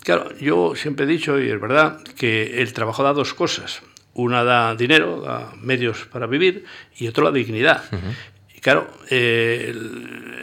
Claro, 0.02 0.34
yo 0.38 0.74
siempre 0.76 1.04
he 1.04 1.08
dicho, 1.08 1.38
y 1.38 1.50
es 1.50 1.60
verdad, 1.60 2.02
que 2.16 2.62
el 2.62 2.72
trabajo 2.72 3.02
da 3.02 3.12
dos 3.12 3.34
cosas. 3.34 3.82
Una 4.14 4.44
da 4.44 4.74
dinero, 4.74 5.20
da 5.20 5.52
medios 5.60 6.06
para 6.06 6.26
vivir, 6.26 6.64
y 6.96 7.06
otro 7.06 7.22
la 7.24 7.32
dignidad. 7.32 7.84
Claro, 8.60 8.90
eh, 9.08 9.72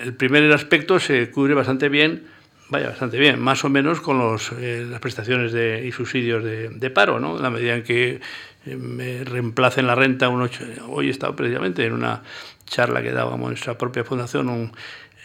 el, 0.01 0.13
primer 0.15 0.51
aspecto 0.51 1.00
se 1.00 1.29
cubre 1.29 1.53
bastante 1.53 1.88
bien, 1.88 2.24
vaya, 2.69 2.89
bastante 2.89 3.19
bien, 3.19 3.39
más 3.39 3.63
o 3.63 3.69
menos 3.69 4.01
con 4.01 4.17
los, 4.17 4.51
eh, 4.53 4.86
las 4.89 5.00
prestaciones 5.00 5.51
de, 5.51 5.86
y 5.86 5.91
subsidios 5.91 6.43
de, 6.43 6.89
paro, 6.89 7.19
¿no? 7.19 7.38
En 7.38 7.43
la 7.43 7.51
medida 7.51 7.75
en 7.75 7.83
que 7.83 8.19
eh, 8.65 8.75
me 8.75 9.24
reemplacen 9.24 9.86
la 9.86 9.93
renta, 9.93 10.29
un 10.29 10.50
hoy 10.88 11.07
he 11.07 11.12
estado 11.12 11.36
precisamente 11.36 11.86
en 11.86 11.93
una 11.93 12.24
charla 12.65 13.03
que 13.03 13.12
dábamos 13.12 13.50
nuestra 13.50 13.77
propia 13.77 14.03
fundación, 14.03 14.71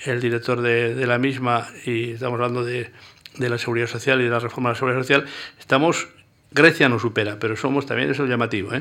el 0.04 0.20
director 0.20 0.60
de, 0.60 1.06
la 1.06 1.18
misma, 1.18 1.68
y 1.86 2.10
estamos 2.10 2.34
hablando 2.34 2.62
de, 2.62 2.90
la 3.38 3.56
seguridad 3.56 3.86
social 3.86 4.20
y 4.20 4.24
de 4.24 4.30
la 4.30 4.38
reforma 4.38 4.68
de 4.68 4.74
la 4.74 4.78
seguridad 4.78 5.00
social, 5.00 5.24
estamos 5.58 6.08
Grecia 6.50 6.90
nos 6.90 7.00
supera, 7.00 7.38
pero 7.38 7.56
somos 7.56 7.86
también, 7.86 8.10
eso 8.10 8.24
es 8.24 8.28
llamativo, 8.28 8.72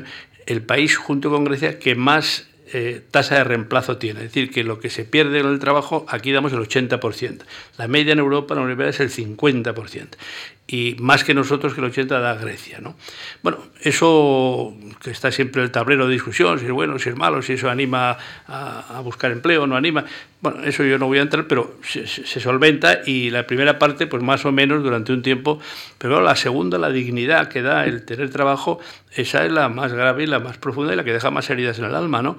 el 0.44 0.62
país 0.62 0.98
junto 0.98 1.30
con 1.30 1.44
Grecia 1.44 1.78
que 1.78 1.94
más 1.94 2.51
eh, 2.72 3.02
tasa 3.10 3.36
de 3.36 3.44
reemplazo 3.44 3.98
tiene. 3.98 4.20
Es 4.20 4.26
decir, 4.26 4.50
que 4.50 4.64
lo 4.64 4.80
que 4.80 4.90
se 4.90 5.04
pierde 5.04 5.40
en 5.40 5.46
el 5.46 5.58
trabajo, 5.58 6.06
aquí 6.08 6.32
damos 6.32 6.52
el 6.52 6.60
80%. 6.60 7.42
La 7.78 7.88
media 7.88 8.12
en 8.12 8.18
Europa, 8.18 8.54
la 8.54 8.62
Unión 8.62 8.80
es 8.82 9.00
el 9.00 9.10
50%. 9.10 10.08
Y 10.72 10.96
más 11.00 11.22
que 11.22 11.34
nosotros, 11.34 11.74
que 11.74 11.82
el 11.82 11.92
80% 11.92 12.06
da 12.06 12.34
Grecia. 12.34 12.78
¿no? 12.80 12.96
Bueno, 13.42 13.58
eso 13.82 14.74
que 15.02 15.10
está 15.10 15.30
siempre 15.30 15.62
el 15.62 15.70
tablero 15.70 16.06
de 16.06 16.14
discusión, 16.14 16.58
si 16.58 16.64
es 16.64 16.72
bueno, 16.72 16.98
si 16.98 17.10
es 17.10 17.14
malo, 17.14 17.42
si 17.42 17.52
eso 17.52 17.68
anima 17.68 18.16
a, 18.46 18.98
buscar 19.04 19.32
empleo 19.32 19.66
no 19.66 19.76
anima. 19.76 20.06
Bueno, 20.40 20.64
eso 20.64 20.82
yo 20.82 20.96
no 20.96 21.08
voy 21.08 21.18
a 21.18 21.22
entrar, 21.22 21.46
pero 21.46 21.76
se, 21.82 22.06
solventa 22.40 23.02
y 23.04 23.28
la 23.28 23.46
primera 23.46 23.78
parte, 23.78 24.06
pues 24.06 24.22
más 24.22 24.46
o 24.46 24.50
menos 24.50 24.82
durante 24.82 25.12
un 25.12 25.20
tiempo. 25.20 25.60
Pero 25.98 26.22
la 26.22 26.36
segunda, 26.36 26.78
la 26.78 26.88
dignidad 26.88 27.48
que 27.48 27.60
da 27.60 27.84
el 27.84 28.06
tener 28.06 28.30
trabajo, 28.30 28.80
esa 29.14 29.44
es 29.44 29.52
la 29.52 29.68
más 29.68 29.92
grave 29.92 30.22
y 30.22 30.26
la 30.26 30.38
más 30.38 30.56
profunda 30.56 30.94
y 30.94 30.96
la 30.96 31.04
que 31.04 31.12
deja 31.12 31.30
más 31.30 31.50
heridas 31.50 31.78
en 31.80 31.84
el 31.84 31.94
alma, 31.94 32.22
¿no? 32.22 32.38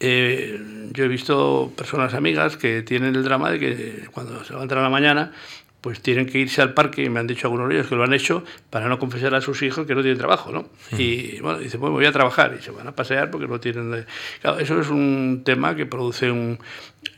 Eh, 0.00 0.58
yo 0.92 1.04
he 1.04 1.08
visto 1.08 1.72
personas 1.76 2.14
amigas 2.14 2.56
que 2.56 2.82
tienen 2.82 3.14
el 3.16 3.24
drama 3.24 3.50
de 3.50 3.58
que 3.58 4.08
cuando 4.12 4.42
se 4.44 4.52
levantan 4.52 4.78
a 4.78 4.82
la 4.82 4.90
mañana 4.90 5.32
pues 5.80 6.00
tienen 6.00 6.26
que 6.26 6.38
irse 6.38 6.60
al 6.60 6.74
parque, 6.74 7.04
y 7.04 7.08
me 7.08 7.20
han 7.20 7.26
dicho 7.26 7.46
algunos 7.46 7.68
de 7.68 7.76
ellos 7.76 7.86
que 7.86 7.94
lo 7.94 8.04
han 8.04 8.12
hecho, 8.12 8.44
para 8.70 8.88
no 8.88 8.98
confesar 8.98 9.34
a 9.34 9.40
sus 9.40 9.62
hijos 9.62 9.86
que 9.86 9.94
no 9.94 10.02
tienen 10.02 10.18
trabajo, 10.18 10.50
¿no? 10.50 10.68
Y 10.98 11.40
bueno, 11.40 11.58
dice, 11.58 11.78
pues 11.78 11.92
voy 11.92 12.04
a 12.04 12.12
trabajar, 12.12 12.56
y 12.58 12.62
se 12.62 12.70
van 12.70 12.88
a 12.88 12.92
pasear 12.92 13.30
porque 13.30 13.46
no 13.46 13.60
tienen... 13.60 14.04
Claro, 14.40 14.58
eso 14.58 14.80
es 14.80 14.88
un 14.88 15.42
tema 15.44 15.76
que 15.76 15.86
produce 15.86 16.30
un... 16.30 16.58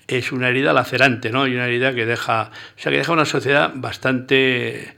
es 0.07 0.33
una 0.33 0.49
herida 0.49 0.73
lacerante, 0.73 1.31
¿no? 1.31 1.47
Y 1.47 1.55
una 1.55 1.67
herida 1.67 1.95
que 1.95 2.05
deja... 2.05 2.50
O 2.76 2.81
sea, 2.81 2.93
que 2.93 2.99
deja 2.99 3.12
una 3.12 3.25
sociedad 3.25 3.73
bastante 3.75 4.95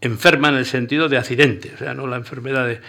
enferma 0.00 0.48
en 0.50 0.54
el 0.54 0.66
sentido 0.66 1.08
de 1.08 1.18
accidente, 1.18 1.72
o 1.74 1.78
sea, 1.78 1.94
no 1.94 2.06
la 2.06 2.16
enfermedad 2.16 2.66
de, 2.66 2.80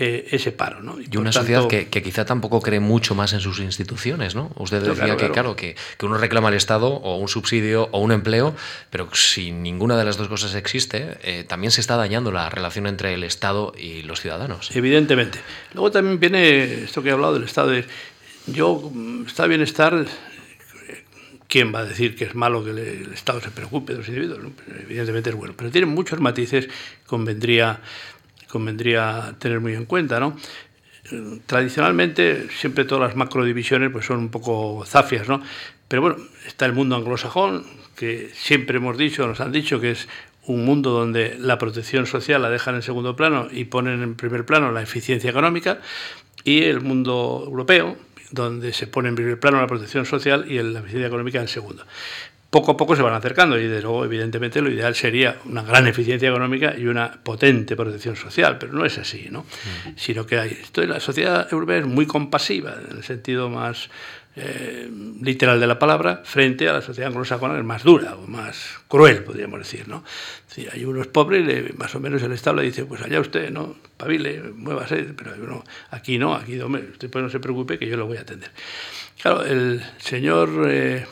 eh, 0.00 0.28
ese 0.30 0.52
paro. 0.52 0.80
¿no? 0.80 0.96
Y, 1.00 1.16
una 1.16 1.32
sociedad 1.32 1.66
que, 1.66 1.88
quizá 1.88 2.24
tampoco 2.24 2.60
cree 2.60 2.78
mucho 2.78 3.16
más 3.16 3.32
en 3.32 3.40
sus 3.40 3.58
instituciones. 3.58 4.36
¿no? 4.36 4.52
Usted 4.54 4.80
decía 4.80 5.16
que, 5.16 5.30
claro, 5.30 5.56
que, 5.56 5.74
uno 6.02 6.18
reclama 6.18 6.48
al 6.48 6.54
Estado 6.54 6.86
o 6.86 7.16
un 7.16 7.26
subsidio 7.26 7.88
o 7.90 7.98
un 7.98 8.12
empleo, 8.12 8.54
pero 8.90 9.12
si 9.12 9.50
ninguna 9.50 9.96
de 9.96 10.04
las 10.04 10.16
dos 10.16 10.28
cosas 10.28 10.54
existe, 10.54 11.18
eh, 11.22 11.42
también 11.42 11.72
se 11.72 11.80
está 11.80 11.96
dañando 11.96 12.30
la 12.30 12.48
relación 12.48 12.86
entre 12.86 13.12
el 13.12 13.24
Estado 13.24 13.72
y 13.76 14.02
los 14.02 14.20
ciudadanos. 14.20 14.70
Evidentemente. 14.76 15.40
Luego 15.74 15.90
también 15.90 16.20
viene 16.20 16.84
esto 16.84 17.02
que 17.02 17.08
he 17.08 17.12
hablado 17.12 17.34
del 17.34 17.42
Estado. 17.42 17.70
De, 17.70 17.84
yo, 18.46 18.92
está 19.26 19.48
bienestar, 19.48 20.06
¿quién 21.48 21.74
va 21.74 21.80
a 21.80 21.84
decir 21.84 22.14
que 22.14 22.24
es 22.24 22.36
malo 22.36 22.62
que 22.62 22.70
el 22.70 23.12
Estado 23.12 23.40
se 23.40 23.50
preocupe 23.50 23.94
de 23.94 23.98
los 23.98 24.08
individuos? 24.08 24.38
Evidentemente 24.80 25.30
es 25.30 25.36
bueno, 25.36 25.54
pero 25.56 25.72
tiene 25.72 25.88
muchos 25.88 26.20
matices, 26.20 26.68
convendría 27.04 27.80
convendría 28.48 29.34
tener 29.38 29.60
muy 29.60 29.74
en 29.74 29.84
cuenta, 29.84 30.20
¿no? 30.20 30.36
Tradicionalmente, 31.46 32.48
siempre 32.50 32.84
todas 32.84 33.08
las 33.08 33.16
macrodivisiones 33.16 33.90
pues 33.90 34.06
son 34.06 34.18
un 34.18 34.28
poco 34.28 34.84
zafias, 34.86 35.28
¿no? 35.28 35.42
Pero 35.88 36.02
bueno, 36.02 36.16
está 36.46 36.66
el 36.66 36.74
mundo 36.74 36.96
anglosajón, 36.96 37.64
que 37.96 38.30
siempre 38.34 38.76
hemos 38.76 38.98
dicho, 38.98 39.26
nos 39.26 39.40
han 39.40 39.52
dicho 39.52 39.80
que 39.80 39.92
es 39.92 40.08
un 40.44 40.64
mundo 40.64 40.90
donde 40.90 41.36
la 41.38 41.58
protección 41.58 42.06
social 42.06 42.42
la 42.42 42.50
dejan 42.50 42.74
en 42.74 42.82
segundo 42.82 43.16
plano 43.16 43.48
y 43.50 43.64
ponen 43.64 44.02
en 44.02 44.14
primer 44.14 44.44
plano 44.44 44.70
la 44.70 44.82
eficiencia 44.82 45.30
económica, 45.30 45.80
y 46.44 46.64
el 46.64 46.80
mundo 46.80 47.42
europeo, 47.46 47.96
donde 48.30 48.72
se 48.72 48.86
pone 48.86 49.08
en 49.08 49.14
primer 49.14 49.40
plano 49.40 49.60
la 49.60 49.66
protección 49.66 50.04
social 50.04 50.44
y 50.48 50.62
la 50.62 50.80
eficiencia 50.80 51.06
económica 51.06 51.40
en 51.40 51.48
segundo 51.48 51.84
poco 52.50 52.72
a 52.72 52.76
poco 52.76 52.96
se 52.96 53.02
van 53.02 53.12
acercando 53.12 53.58
y 53.58 53.66
de 53.66 53.82
luego 53.82 54.04
evidentemente 54.04 54.62
lo 54.62 54.70
ideal 54.70 54.94
sería 54.94 55.36
una 55.44 55.62
gran 55.62 55.86
eficiencia 55.86 56.30
económica 56.30 56.74
y 56.76 56.86
una 56.86 57.12
potente 57.22 57.76
protección 57.76 58.16
social, 58.16 58.56
pero 58.58 58.72
no 58.72 58.86
es 58.86 58.96
así, 58.96 59.28
¿no? 59.30 59.44
Sino 59.96 60.24
que 60.24 60.38
hay, 60.38 60.58
esto, 60.62 60.82
la 60.84 61.00
sociedad 61.00 61.46
europea 61.52 61.78
es 61.78 61.86
muy 61.86 62.06
compasiva 62.06 62.74
en 62.90 62.96
el 62.96 63.04
sentido 63.04 63.50
más 63.50 63.90
eh, 64.34 64.88
literal 65.20 65.60
de 65.60 65.66
la 65.66 65.78
palabra 65.78 66.22
frente 66.24 66.68
a 66.68 66.72
la 66.72 66.80
sociedad 66.80 67.08
anglosajona 67.08 67.54
que 67.54 67.60
es 67.60 67.66
más 67.66 67.82
dura 67.82 68.16
o 68.16 68.26
más 68.26 68.78
cruel, 68.88 69.24
podríamos 69.24 69.58
decir, 69.58 69.86
¿no? 69.86 70.02
Si 70.46 70.66
hay 70.72 70.86
unos 70.86 71.08
pobres, 71.08 71.76
más 71.76 71.94
o 71.94 72.00
menos 72.00 72.22
el 72.22 72.32
Estado 72.32 72.56
le 72.56 72.62
dice, 72.62 72.86
pues 72.86 73.02
allá 73.02 73.20
usted, 73.20 73.50
¿no? 73.50 73.76
Pavile, 73.98 74.40
muévase, 74.54 75.04
pero 75.16 75.34
uno, 75.38 75.64
aquí 75.90 76.18
no, 76.18 76.34
aquí 76.34 76.58
usted 76.58 77.10
pues 77.10 77.22
no 77.22 77.28
se 77.28 77.40
preocupe 77.40 77.78
que 77.78 77.86
yo 77.86 77.98
lo 77.98 78.06
voy 78.06 78.16
a 78.16 78.22
atender. 78.22 78.50
Claro, 79.20 79.44
el 79.44 79.82
señor... 79.98 80.66
Eh, 80.66 81.04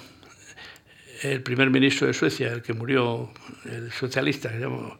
el 1.23 1.42
primer 1.42 1.70
ministro 1.70 2.06
de 2.06 2.14
Suecia, 2.14 2.52
el 2.52 2.62
que 2.62 2.73
murió, 2.73 3.30
el 3.64 3.92
socialista, 3.92 4.49
que 4.49 4.56
se 4.56 4.61
llamó 4.61 4.96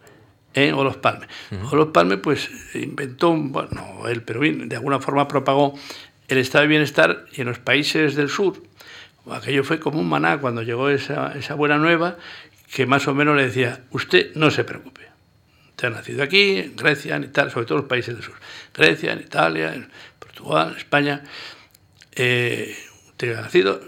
¿eh? 0.57 0.73
Olof 0.73 0.97
Palme. 0.97 1.27
Olof 1.71 1.91
Palme 1.91 2.17
pues 2.17 2.51
inventó, 2.75 3.33
bueno, 3.35 4.09
él, 4.09 4.23
pero 4.23 4.41
bien, 4.41 4.69
de 4.69 4.77
alguna 4.77 4.99
forma 4.99 5.29
propagó 5.29 5.79
el 6.29 6.39
estado 6.39 6.63
de 6.63 6.69
bienestar 6.69 7.27
y 7.33 7.43
en 7.43 7.47
los 7.47 7.59
países 7.59 8.17
del 8.17 8.29
sur. 8.29 8.61
Aquello 9.31 9.65
fue 9.65 9.79
como 9.79 10.01
un 10.01 10.09
maná 10.09 10.39
cuando 10.39 10.63
llegó 10.63 10.89
esa, 10.89 11.33
esa 11.37 11.55
buena 11.55 11.79
nueva, 11.79 12.17
que 12.73 12.87
más 12.87 13.07
o 13.07 13.15
menos 13.15 13.37
le 13.37 13.45
decía, 13.47 13.85
usted 13.91 14.35
no 14.35 14.51
se 14.51 14.65
preocupe. 14.65 15.03
Usted 15.71 15.89
ha 15.89 15.91
nacido 15.91 16.23
aquí, 16.23 16.59
en 16.59 16.77
Grecia, 16.77 17.17
en 17.17 17.25
Italia, 17.25 17.53
sobre 17.53 17.67
todo 17.67 17.79
los 17.79 17.87
países 17.87 18.15
del 18.15 18.25
sur. 18.25 18.35
Grecia, 18.73 19.13
en 19.13 19.21
Italia, 19.21 19.75
en 19.75 19.89
Portugal, 20.19 20.71
en 20.71 20.77
España. 20.77 21.23
Eh, 22.13 22.75
usted 23.09 23.37
ha 23.37 23.43
nacido. 23.43 23.81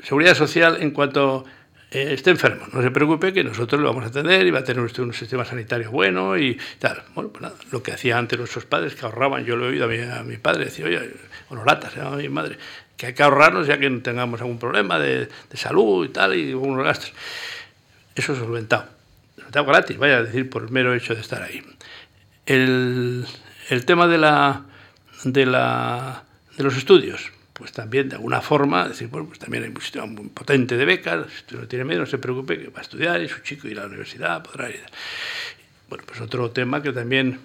Seguridad 0.00 0.34
social 0.34 0.78
en 0.80 0.90
cuanto 0.90 1.46
eh, 1.90 2.12
esté 2.12 2.30
enfermo, 2.30 2.66
no 2.72 2.82
se 2.82 2.90
preocupe 2.92 3.32
que 3.32 3.42
nosotros 3.42 3.80
lo 3.80 3.88
vamos 3.88 4.04
a 4.04 4.08
atender 4.08 4.46
y 4.46 4.50
va 4.52 4.60
a 4.60 4.64
tener 4.64 4.82
usted 4.84 5.02
un 5.02 5.12
sistema 5.12 5.44
sanitario 5.44 5.90
bueno 5.90 6.38
y 6.38 6.56
tal. 6.78 7.02
Bueno, 7.14 7.30
pues 7.30 7.42
nada, 7.42 7.56
lo 7.72 7.82
que 7.82 7.92
hacían 7.92 8.18
antes 8.18 8.38
nuestros 8.38 8.64
padres, 8.64 8.94
que 8.94 9.04
ahorraban, 9.04 9.44
yo 9.44 9.56
lo 9.56 9.66
he 9.66 9.70
oído 9.70 9.86
a 9.86 10.22
mi, 10.22 10.36
padre, 10.36 10.66
decía, 10.66 10.86
oye, 10.86 11.00
honoratas, 11.48 11.92
se 11.92 11.98
llama 11.98 12.16
mi 12.16 12.28
madre, 12.28 12.58
que 12.96 13.06
hay 13.06 13.14
que 13.14 13.22
ahorrarnos 13.24 13.66
ya 13.66 13.78
que 13.78 13.90
no 13.90 14.00
tengamos 14.02 14.40
algún 14.40 14.58
problema 14.60 15.00
de, 15.00 15.28
salud 15.54 16.06
y 16.06 16.10
tal, 16.10 16.36
y 16.36 16.50
algunos 16.50 16.84
gastos. 16.84 17.12
Eso 18.14 18.34
es 18.34 18.38
solventado. 18.38 18.84
Solventado 19.34 19.66
gratis, 19.66 19.98
vaya 19.98 20.18
a 20.18 20.22
decir, 20.22 20.48
por 20.48 20.62
el 20.62 20.70
mero 20.70 20.94
hecho 20.94 21.16
de 21.16 21.20
estar 21.20 21.42
ahí. 21.42 21.60
El, 22.46 23.26
el 23.68 23.84
tema 23.84 24.06
de 24.06 24.18
la, 24.18 24.62
de 25.24 25.44
la 25.46 26.24
de 26.56 26.64
los 26.64 26.76
estudios 26.76 27.32
pues 27.60 27.72
también 27.72 28.08
de 28.08 28.16
alguna 28.16 28.40
forma 28.40 28.88
decir, 28.88 29.08
bueno, 29.08 29.26
pues 29.26 29.38
también 29.38 29.64
hay 29.64 29.68
un 29.68 29.80
sistema 29.82 30.06
muy 30.06 30.28
potente 30.30 30.78
de 30.78 30.84
becas, 30.86 31.26
si 31.28 31.36
usted 31.40 31.58
no 31.58 31.68
tiene 31.68 31.84
miedo, 31.84 32.00
no 32.00 32.06
se 32.06 32.16
preocupe 32.16 32.58
que 32.58 32.68
va 32.68 32.78
a 32.78 32.82
estudiar 32.82 33.20
y 33.20 33.28
su 33.28 33.40
chico 33.40 33.68
irá 33.68 33.82
a 33.82 33.84
la 33.84 33.90
universidad, 33.90 34.42
podrá 34.42 34.70
ir. 34.70 34.80
Bueno, 35.90 36.04
pues 36.06 36.22
otro 36.22 36.50
tema 36.52 36.82
que 36.82 36.90
también 36.90 37.38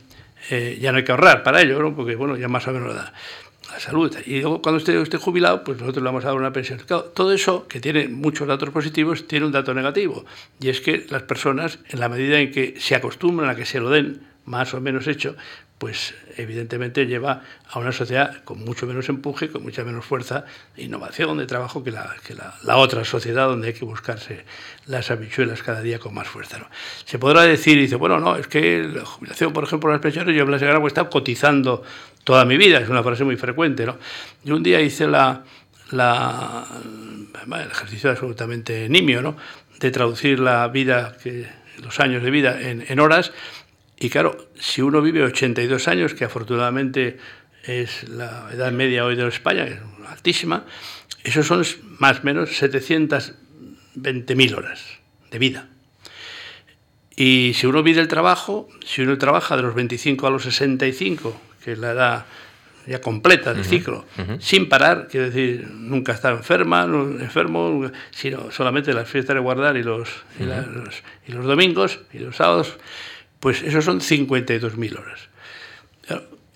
eh, 0.50 0.78
ya 0.80 0.94
no 0.94 1.00
hay 1.00 1.04
que 1.04 1.12
ahorrar 1.12 1.44
para 1.44 1.62
ello, 1.62 1.94
porque 1.94 2.16
bueno, 2.16 2.38
ya 2.38 2.48
más 2.48 2.66
o 2.70 2.72
menos 2.72 2.96
da 2.96 3.12
la 3.70 3.80
salud. 3.82 4.16
Y 4.26 4.40
luego 4.40 4.62
cuando 4.62 4.78
usted 4.78 4.96
esté 5.02 5.18
jubilado, 5.18 5.66
pues 5.66 5.80
nosotros 5.80 6.02
le 6.02 6.08
vamos 6.08 6.24
a 6.24 6.28
dar 6.28 6.38
una 6.38 6.54
pensión. 6.54 6.80
todo 6.88 7.34
eso, 7.34 7.68
que 7.68 7.82
tiene 7.82 8.08
muchos 8.08 8.48
datos 8.48 8.70
positivos, 8.70 9.28
tiene 9.28 9.46
un 9.46 9.52
dato 9.52 9.74
negativo. 9.74 10.26
Y 10.62 10.70
es 10.70 10.80
que 10.80 11.06
las 11.10 11.24
personas, 11.24 11.80
en 11.90 12.00
la 12.00 12.08
medida 12.08 12.40
en 12.40 12.52
que 12.52 12.76
se 12.80 12.96
acostumbran 12.96 13.50
a 13.50 13.56
que 13.56 13.66
se 13.66 13.82
lo 13.82 13.90
den 13.90 14.22
más 14.46 14.74
o 14.74 14.80
menos 14.80 15.08
hecho, 15.08 15.36
pues 15.78 16.14
evidentemente 16.38 17.06
lleva 17.06 17.42
a 17.70 17.80
una 17.80 17.92
sociedad 17.92 18.44
con 18.44 18.64
mucho 18.64 18.86
menos 18.86 19.10
empuje, 19.10 19.50
con 19.50 19.64
mucha 19.64 19.84
menos 19.84 20.06
fuerza 20.06 20.46
de 20.76 20.84
innovación, 20.84 21.38
de 21.38 21.46
trabajo 21.46 21.84
que, 21.84 21.92
la, 21.92 22.16
que 22.26 22.34
la, 22.34 22.78
otra 22.78 23.04
sociedad 23.04 23.48
donde 23.48 23.68
hay 23.68 23.74
que 23.74 23.84
buscarse 23.84 24.46
las 24.86 25.12
habichuelas 25.12 25.64
cada 25.64 25.82
día 25.82 26.00
con 26.00 26.14
más 26.14 26.28
fuerza. 26.28 26.60
¿no? 26.60 26.68
Se 27.04 27.20
podrá 27.20 27.42
decir, 27.42 27.78
dice, 27.78 27.98
bueno, 27.98 28.20
no, 28.20 28.38
es 28.38 28.48
que 28.48 28.84
la 28.84 29.06
jubilación, 29.06 29.52
por 29.52 29.66
ejemplo, 29.66 29.92
las 29.92 30.00
pensiones, 30.00 30.36
yo 30.36 30.46
me 30.46 30.54
las 30.54 30.62
he 30.62 30.66
ganado, 30.66 30.86
he 30.86 30.88
estado 30.88 31.10
cotizando 31.10 31.84
toda 32.24 32.46
mi 32.46 32.56
vida, 32.56 32.80
es 32.80 32.88
una 32.88 33.04
frase 33.04 33.26
muy 33.26 33.36
frecuente. 33.36 33.86
¿no? 33.86 33.98
Yo 34.46 34.56
un 34.56 34.64
día 34.64 34.80
hice 34.80 35.08
la, 35.08 35.44
la, 35.92 36.66
el 37.46 37.72
ejercicio 37.72 38.10
absolutamente 38.12 38.88
nimio, 38.88 39.22
¿no? 39.22 39.36
de 39.80 39.92
traducir 39.92 40.40
la 40.40 40.66
vida, 40.70 41.18
los 41.84 42.00
años 42.00 42.24
de 42.24 42.32
vida 42.32 42.62
en, 42.62 42.86
en 42.88 43.00
horas, 43.02 43.34
y 44.00 44.10
claro, 44.10 44.50
si 44.60 44.82
uno 44.82 45.02
vive 45.02 45.24
82 45.24 45.88
años, 45.88 46.14
que 46.14 46.26
afortunadamente 46.26 47.18
es 47.64 48.08
la 48.10 48.50
edad 48.52 48.72
media 48.72 49.06
hoy 49.06 49.16
de 49.16 49.28
España, 49.28 49.66
que 49.66 49.74
es 49.74 49.80
altísima, 50.08 50.66
esos 51.24 51.48
son 51.48 51.64
más 52.00 52.20
o 52.20 52.24
menos 52.24 52.50
720.000 52.62 54.58
horas 54.58 54.84
de 55.32 55.40
vida. 55.40 55.70
Y 57.16 57.54
si 57.56 57.66
uno 57.66 57.82
vive 57.82 58.02
el 58.02 58.08
trabajo, 58.08 58.68
si 58.86 59.02
uno 59.02 59.18
trabaja 59.18 59.56
de 59.56 59.64
los 59.64 59.74
25 59.74 60.28
a 60.28 60.30
los 60.30 60.44
65, 60.44 61.42
que 61.64 61.72
es 61.72 61.80
la 61.80 61.92
edad 61.92 62.26
ya 62.86 63.02
completa 63.02 63.54
del 63.54 63.66
ciclo, 63.66 64.06
sin 64.40 64.70
parar, 64.70 65.08
quiero 65.10 65.28
decir, 65.28 65.68
nunca 65.72 66.12
está 66.12 66.30
enferma, 66.30 66.84
enfermo, 66.84 67.90
sino 68.12 68.52
solamente 68.52 68.94
las 68.94 69.10
fiestas 69.10 69.36
de 69.36 69.40
guardar 69.40 69.76
y 69.78 69.82
los, 69.82 70.10
y 70.40 71.32
los 71.32 71.46
domingos 71.46 72.00
y 72.14 72.20
los 72.20 72.36
sábados, 72.36 72.78
pues 73.46 73.62
eso 73.62 73.80
son 73.84 74.02
52.000 74.02 74.98
horas. 74.98 75.30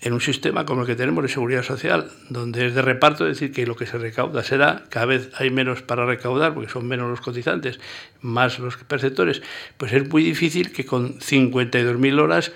En 0.01 0.11
un 0.11 0.21
sistema 0.21 0.65
como 0.65 0.81
el 0.81 0.87
que 0.87 0.95
tenemos 0.95 1.21
de 1.21 1.29
seguridad 1.29 1.61
social, 1.61 2.09
donde 2.29 2.65
es 2.65 2.73
de 2.73 2.81
reparto, 2.81 3.27
es 3.27 3.37
decir, 3.37 3.53
que 3.53 3.67
lo 3.67 3.75
que 3.75 3.85
se 3.85 3.99
recauda 3.99 4.41
será, 4.43 4.85
cada 4.89 5.05
vez 5.05 5.29
hay 5.35 5.51
menos 5.51 5.83
para 5.83 6.07
recaudar, 6.07 6.55
porque 6.55 6.71
son 6.71 6.87
menos 6.87 7.07
los 7.07 7.21
cotizantes, 7.21 7.79
más 8.21 8.57
los 8.57 8.75
perceptores, 8.77 9.43
pues 9.77 9.93
es 9.93 10.09
muy 10.09 10.23
difícil 10.23 10.71
que 10.71 10.83
con 10.83 11.19
52.000 11.19 12.19
horas 12.19 12.53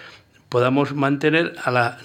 podamos 0.54 0.94
mantener 0.94 1.56
a 1.64 1.72
la, 1.72 1.98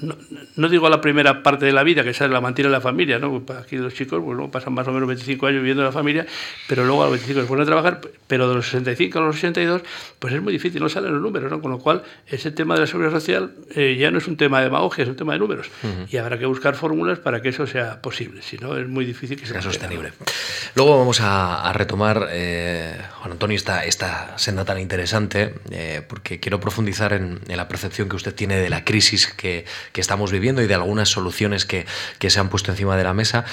no, 0.57 0.69
digo 0.71 0.87
a 0.87 0.91
la 0.91 1.03
primera 1.03 1.43
parte 1.43 1.67
de 1.67 1.73
la 1.73 1.83
vida, 1.83 2.03
que 2.03 2.11
esa 2.11 2.27
la 2.29 2.41
mantiene 2.41 2.71
la 2.71 2.81
familia, 2.81 3.19
¿no? 3.19 3.45
Aquí 3.61 3.77
los 3.77 3.93
chicos 3.93 4.23
pues, 4.25 4.51
pasan 4.51 4.73
más 4.73 4.89
o 4.89 4.91
menos 4.91 5.07
25 5.07 5.49
años 5.49 5.61
viviendo 5.61 5.83
en 5.83 5.89
la 5.89 5.93
familia, 5.93 6.25
pero 6.67 6.87
luego 6.87 7.03
a 7.03 7.11
los 7.11 7.17
25 7.17 7.43
se 7.43 7.47
ponen 7.47 7.65
a 7.65 7.67
trabajar, 7.67 8.01
pero 8.27 8.49
de 8.49 8.55
los 8.55 8.65
65 8.65 9.19
a 9.19 9.21
los 9.21 9.37
82, 9.37 9.83
pues 10.19 10.33
es 10.33 10.41
muy 10.41 10.55
difícil, 10.55 10.81
no 10.81 10.89
salen 10.89 11.13
los 11.13 11.21
números, 11.21 11.51
¿no? 11.51 11.61
Con 11.61 11.73
lo 11.73 11.79
cual, 11.79 12.05
ese 12.27 12.51
tema 12.51 12.73
de 12.73 12.81
la 12.81 12.87
seguridad 12.87 13.11
social 13.13 13.53
eh, 13.75 13.99
ya 14.01 14.11
no 14.11 14.17
es 14.17 14.27
un 14.27 14.39
tema 14.39 14.61
de 14.61 14.65
demagogia, 14.65 15.05
es 15.05 15.11
un 15.11 15.17
tema 15.17 15.35
de 15.35 15.41
números. 15.41 15.71
Y 16.09 16.17
habrá 16.17 16.39
que 16.39 16.47
buscar 16.47 16.75
fórmulas 16.75 17.19
para 17.19 17.43
que 17.43 17.51
eso 17.51 17.67
sea 17.67 18.01
posible, 18.01 18.41
si 18.41 18.57
no 18.57 18.79
es 18.79 18.89
muy 18.89 19.05
difícil 19.05 19.39
que 19.39 19.45
sea 19.45 19.61
sostenible. 19.61 20.15
Luego 20.75 20.99
vamos 20.99 21.21
a, 21.21 21.71
retomar, 21.75 22.29
eh, 22.31 22.99
Juan 23.19 23.33
Antonio, 23.33 23.57
esta, 23.57 23.85
esta 23.85 24.39
senda 24.39 24.65
tan 24.65 24.79
interesante, 24.81 25.53
eh, 25.71 26.01
porque 26.09 26.41
quiero 26.41 26.59
profundizar 26.61 27.13
en, 27.13 27.41
en 27.47 27.57
la 27.59 27.69
percepción 27.69 28.09
que 28.09 28.17
usted 28.17 28.38
tiene 28.39 28.57
de 28.57 28.71
la 28.71 28.85
crisis 28.85 29.27
que, 29.27 29.67
estamos 29.95 30.31
viviendo 30.31 30.63
y 30.63 30.69
de 30.69 30.75
algunas 30.75 31.09
soluciones 31.09 31.67
que, 31.67 31.85
se 32.21 32.41
han 32.41 32.49
puesto 32.49 32.71
encima 32.71 32.97
de 32.97 33.03
la 33.03 33.13
mesa. 33.13 33.45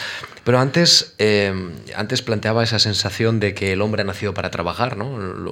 Pero 0.43 0.59
antes, 0.59 1.15
eh, 1.17 1.53
antes 1.95 2.21
planteaba 2.21 2.63
esa 2.63 2.77
sensación 2.77 3.39
de 3.39 3.55
que 3.55 3.73
el 3.73 3.81
hombre 3.81 4.03
ha 4.03 4.05
nacido 4.05 4.35
para 4.35 4.51
trabajar, 4.51 4.95
¿no? 4.95 5.07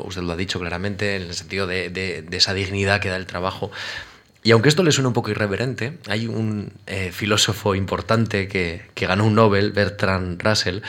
usted 0.06 0.22
lo 0.22 0.32
ha 0.34 0.36
dicho 0.36 0.60
claramente, 0.60 1.16
en 1.16 1.24
el 1.24 1.34
sentido 1.34 1.66
de, 1.66 2.24
esa 2.32 2.54
dignidad 2.54 3.02
que 3.02 3.10
da 3.10 3.16
el 3.16 3.26
trabajo. 3.26 3.72
Y 4.44 4.52
aunque 4.52 4.70
esto 4.70 4.84
le 4.84 4.92
suene 4.92 5.08
un 5.08 5.14
poco 5.14 5.32
irreverente, 5.32 5.98
hay 6.08 6.28
un 6.28 6.72
eh, 6.86 7.12
filósofo 7.12 7.74
importante 7.74 8.48
que, 8.48 8.84
ganó 8.96 9.26
un 9.26 9.34
Nobel, 9.34 9.72
Bertrand 9.72 10.40
Russell, 10.44 10.82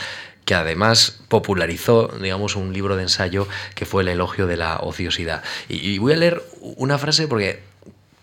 que 0.45 0.55
además 0.55 1.21
popularizó, 1.29 2.09
digamos, 2.21 2.57
un 2.57 2.75
libro 2.75 2.97
de 2.97 3.05
ensayo 3.05 3.49
que 3.75 3.87
fue 3.87 4.03
el 4.03 4.09
elogio 4.09 4.47
de 4.47 4.59
la 4.59 4.77
ociosidad. 4.81 5.43
y 5.67 5.97
voy 5.97 6.13
a 6.13 6.17
leer 6.17 6.43
una 6.61 6.99
frase 6.99 7.27
porque 7.27 7.63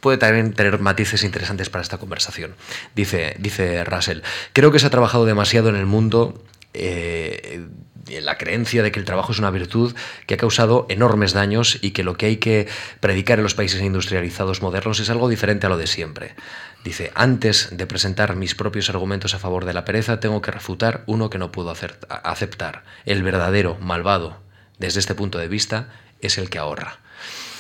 puede 0.02 0.18
también 0.18 0.54
tener 0.54 0.80
matices 0.80 1.24
interesantes 1.24 1.70
para 1.70 1.82
esta 1.82 1.98
conversación. 1.98 2.56
Dice, 2.96 3.36
dice 3.40 3.84
Russell, 3.86 4.22
creo 4.52 4.72
que 4.72 4.80
se 4.80 4.88
ha 4.88 4.90
trabajado 4.90 5.26
demasiado 5.26 5.70
en 5.70 5.76
el 5.76 5.86
mundo 5.86 6.44
eh, 6.74 7.66
en 8.08 8.26
la 8.26 8.38
creencia 8.38 8.84
de 8.84 8.92
que 8.92 9.00
el 9.00 9.06
trabajo 9.06 9.32
es 9.32 9.40
una 9.40 9.52
virtud 9.52 9.96
que 10.26 10.34
ha 10.34 10.38
causado 10.38 10.86
enormes 10.90 11.34
daños 11.34 11.78
y 11.82 11.92
que 11.92 12.04
lo 12.04 12.16
que 12.16 12.26
hay 12.26 12.38
que 12.38 12.68
predicar 13.00 13.40
en 13.40 13.44
los 13.44 13.54
países 13.54 13.82
industrializados 13.82 14.62
modernos 14.62 15.00
es 15.00 15.10
algo 15.10 15.30
diferente 15.30 15.68
a 15.68 15.70
lo 15.70 15.78
de 15.78 15.88
siempre. 15.88 16.36
Dice, 16.84 17.12
antes 17.14 17.70
de 17.72 17.86
presentar 17.86 18.36
mis 18.36 18.56
propios 18.56 18.90
argumentos 18.90 19.36
a 19.36 19.40
favor 19.40 19.66
de 19.66 19.74
la 19.74 19.86
pereza, 19.86 20.20
tengo 20.20 20.42
que 20.42 20.52
refutar 20.52 21.04
uno 21.06 21.30
que 21.30 21.38
no 21.38 21.52
puedo 21.52 21.74
aceptar. 22.10 22.84
El 23.06 23.22
verdadero 23.22 23.78
malvado, 23.80 24.42
desde 24.80 25.00
este 25.00 25.14
punto 25.14 25.38
de 25.38 25.48
vista, 25.48 25.90
es 26.22 26.38
el 26.38 26.50
que 26.50 26.58
ahorra. 26.58 27.00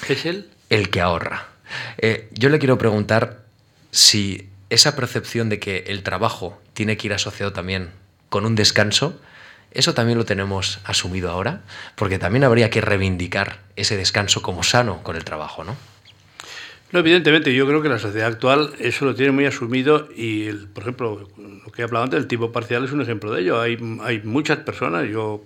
¿Qué 0.05 0.13
es 0.13 0.25
él? 0.25 0.49
El 0.69 0.89
que 0.89 1.01
ahorra. 1.01 1.47
Eh, 1.97 2.29
yo 2.31 2.49
le 2.49 2.59
quiero 2.59 2.77
preguntar 2.77 3.43
si 3.91 4.49
esa 4.69 4.95
percepción 4.95 5.49
de 5.49 5.59
que 5.59 5.85
el 5.87 6.03
trabajo 6.03 6.61
tiene 6.73 6.97
que 6.97 7.07
ir 7.07 7.13
asociado 7.13 7.51
también 7.53 7.89
con 8.29 8.45
un 8.45 8.55
descanso, 8.55 9.19
eso 9.71 9.93
también 9.93 10.17
lo 10.17 10.25
tenemos 10.25 10.79
asumido 10.83 11.29
ahora, 11.29 11.61
porque 11.95 12.19
también 12.19 12.43
habría 12.43 12.69
que 12.69 12.81
reivindicar 12.81 13.59
ese 13.75 13.97
descanso 13.97 14.41
como 14.41 14.63
sano 14.63 15.03
con 15.03 15.15
el 15.15 15.23
trabajo, 15.23 15.63
¿no? 15.63 15.75
No, 16.91 16.99
evidentemente, 16.99 17.53
yo 17.53 17.65
creo 17.65 17.81
que 17.81 17.87
la 17.87 17.99
sociedad 17.99 18.27
actual 18.27 18.73
eso 18.79 19.05
lo 19.05 19.15
tiene 19.15 19.31
muy 19.31 19.45
asumido 19.45 20.09
y, 20.13 20.51
por 20.51 20.83
ejemplo, 20.83 21.29
lo 21.37 21.71
que 21.71 21.81
he 21.81 21.85
hablado 21.85 22.03
antes, 22.03 22.19
el 22.19 22.27
tipo 22.27 22.51
parcial 22.51 22.83
es 22.83 22.91
un 22.91 23.01
ejemplo 23.01 23.31
de 23.31 23.41
ello. 23.41 23.61
Hay, 23.61 23.77
hay 24.03 24.21
muchas 24.23 24.59
personas, 24.59 25.07
yo 25.09 25.41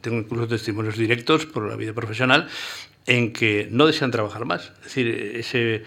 tengo 0.00 0.16
incluso 0.16 0.48
testimonios 0.48 0.96
directos 0.96 1.44
por 1.44 1.68
la 1.68 1.76
vida 1.76 1.92
profesional, 1.92 2.48
en 3.08 3.32
que 3.32 3.66
no 3.70 3.86
desean 3.86 4.12
trabajar 4.12 4.44
más. 4.44 4.72
Es 4.78 4.84
decir, 4.84 5.08
ese 5.34 5.82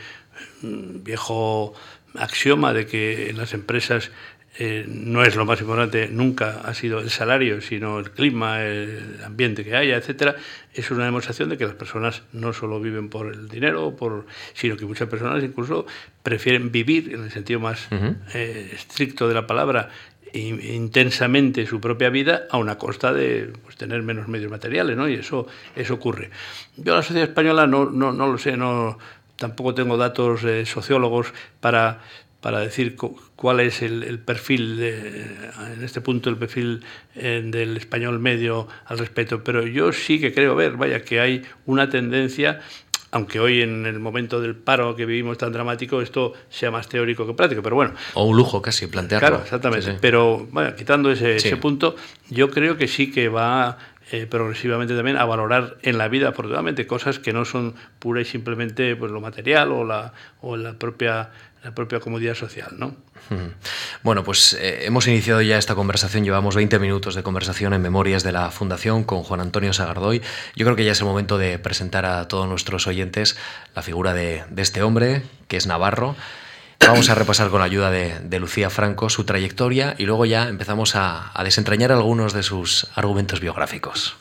mm, 0.64 1.04
viejo 1.04 1.74
axioma 2.16 2.74
de 2.74 2.88
que 2.88 3.30
en 3.30 3.38
las 3.38 3.54
empresas 3.54 4.12
eh, 4.58 4.86
no 4.86 5.24
es 5.24 5.38
lo 5.38 5.46
más 5.46 5.62
importante, 5.62 6.10
nunca 6.12 6.62
ha 6.66 6.74
sido 6.74 7.00
el 7.00 7.10
salario, 7.10 7.62
sino 7.62 8.00
el 8.00 8.12
clima, 8.12 8.62
el 8.62 9.24
ambiente 9.24 9.64
que 9.64 9.78
haya, 9.78 9.96
etcétera, 9.96 10.36
es 10.74 10.92
una 10.92 11.06
demostración 11.06 11.48
de 11.48 11.58
que 11.58 11.66
las 11.66 11.76
personas 11.76 12.24
no 12.34 12.52
solo 12.52 12.82
viven 12.82 13.08
por 13.08 13.34
el 13.34 13.48
dinero, 13.48 13.96
por, 13.96 14.26
sino 14.54 14.76
que 14.76 14.86
muchas 14.86 15.08
personas 15.08 15.42
incluso 15.42 15.86
prefieren 16.22 16.70
vivir 16.72 17.14
en 17.14 17.24
el 17.24 17.32
sentido 17.32 17.62
más 17.62 17.88
eh, 18.34 18.72
estricto 18.74 19.30
de 19.30 19.36
la 19.36 19.48
palabra 19.48 19.90
intensamente 20.34 21.66
su 21.66 21.82
propia 21.82 22.10
vida 22.10 22.44
a 22.50 22.58
una 22.58 22.78
costa 22.78 23.14
de 23.14 23.52
pues, 23.64 23.76
tener 23.76 24.02
menos 24.02 24.28
medios 24.28 24.52
materiales, 24.52 24.96
¿no? 24.96 25.10
Y 25.10 25.16
eso, 25.16 25.48
eso 25.76 25.94
ocurre. 25.94 26.30
Yo 26.78 26.96
la 26.96 27.04
sociedad 27.04 27.28
española 27.28 27.68
no, 27.68 27.90
no, 27.90 28.12
no 28.12 28.28
lo 28.28 28.38
sé, 28.38 28.56
no, 28.58 28.98
tampoco 29.36 29.74
tengo 29.74 29.98
datos 29.98 30.44
eh, 30.44 30.66
sociólogos 30.66 31.34
para, 31.60 32.00
para 32.42 32.60
decir 32.60 32.96
cuál 33.36 33.60
es 33.60 33.82
el, 33.82 34.20
perfil, 34.20 34.82
en 34.82 35.84
este 35.84 36.00
punto, 36.02 36.30
el 36.30 36.38
perfil 36.38 36.84
eh, 37.16 37.42
del 37.46 37.78
español 37.78 38.20
medio 38.20 38.68
al 38.86 39.00
respecto, 39.00 39.44
pero 39.44 39.66
yo 39.66 39.92
sí 39.94 40.20
que 40.20 40.34
creo 40.34 40.56
ver, 40.56 40.78
vaya, 40.78 41.04
que 41.04 41.20
hay 41.20 41.44
una 41.66 41.90
tendencia 41.90 42.62
aunque 43.12 43.40
hoy 43.40 43.62
en 43.62 43.86
el 43.86 44.00
momento 44.00 44.42
del 44.42 44.56
paro 44.56 44.96
que 44.96 45.06
vivimos 45.06 45.38
tan 45.38 45.52
dramático 45.52 46.02
esto 46.02 46.34
sea 46.50 46.72
más 46.72 46.88
teórico 46.88 47.28
que 47.28 47.34
práctico, 47.34 47.62
pero 47.62 47.76
bueno. 47.76 47.94
O 48.14 48.24
un 48.24 48.38
lujo 48.38 48.62
casi 48.62 48.88
plantearlo. 48.88 49.28
Claro, 49.28 49.44
exactamente. 49.44 49.98
Pero 50.00 50.48
bueno, 50.52 50.76
quitando 50.76 51.12
ese, 51.12 51.36
ese, 51.36 51.58
punto, 51.58 51.96
yo 52.30 52.50
creo 52.50 52.78
que 52.78 52.88
sí 52.88 53.12
que 53.12 53.28
va 53.28 53.78
eh, 54.12 54.26
progresivamente 54.26 54.96
también 54.96 55.18
a 55.18 55.26
valorar 55.26 55.78
en 55.82 55.98
la 55.98 56.08
vida, 56.08 56.30
afortunadamente, 56.30 56.88
cosas 56.88 57.20
que 57.20 57.34
no 57.34 57.46
son 57.46 57.76
pura 58.00 58.22
y 58.22 58.26
simplemente 58.26 58.96
pues, 58.96 59.12
lo 59.12 59.22
material 59.22 59.72
o 59.72 59.84
la, 59.86 60.14
o 60.42 60.58
la 60.58 60.74
propia 60.74 61.30
la 61.64 61.76
propia 61.76 62.00
comodidad 62.00 62.34
social, 62.34 62.72
¿no? 62.78 62.96
Bueno, 64.02 64.24
pues 64.24 64.54
eh, 64.54 64.86
hemos 64.86 65.08
iniciado 65.08 65.42
ya 65.42 65.58
esta 65.58 65.76
conversación, 65.76 66.24
llevamos 66.24 66.56
20 66.56 66.80
minutos 66.80 67.14
de 67.14 67.24
conversación 67.24 67.74
en 67.74 67.82
Memorias 67.82 68.24
de 68.24 68.32
la 68.32 68.50
Fundación 68.50 69.04
con 69.04 69.24
Juan 69.24 69.42
Antonio 69.42 69.72
Sagardoy. 69.72 70.22
Yo 70.56 70.66
creo 70.66 70.76
que 70.76 70.84
ya 70.84 70.92
es 70.92 71.00
el 71.00 71.06
momento 71.06 71.38
de 71.38 71.60
presentar 71.60 72.06
a 72.06 72.28
todos 72.28 72.48
nuestros 72.48 72.88
oyentes 72.88 73.38
la 73.76 73.84
figura 73.84 74.14
de, 74.14 74.44
este 74.58 74.82
hombre, 74.82 75.22
que 75.48 75.58
es 75.58 75.68
Navarro. 75.68 76.16
Vamos 76.88 77.10
a 77.10 77.16
repasar 77.16 77.50
con 77.50 77.60
la 77.60 77.66
ayuda 77.66 77.90
de, 77.90 78.40
Lucía 78.40 78.70
Franco 78.70 79.10
su 79.10 79.24
trayectoria 79.24 79.96
y 79.98 80.06
luego 80.06 80.26
ya 80.26 80.50
empezamos 80.50 80.96
a, 80.96 81.32
a 81.34 81.44
desentrañar 81.44 81.92
algunos 81.92 82.34
de 82.34 82.44
sus 82.44 82.88
argumentos 82.96 83.40
biográficos. 83.40 84.18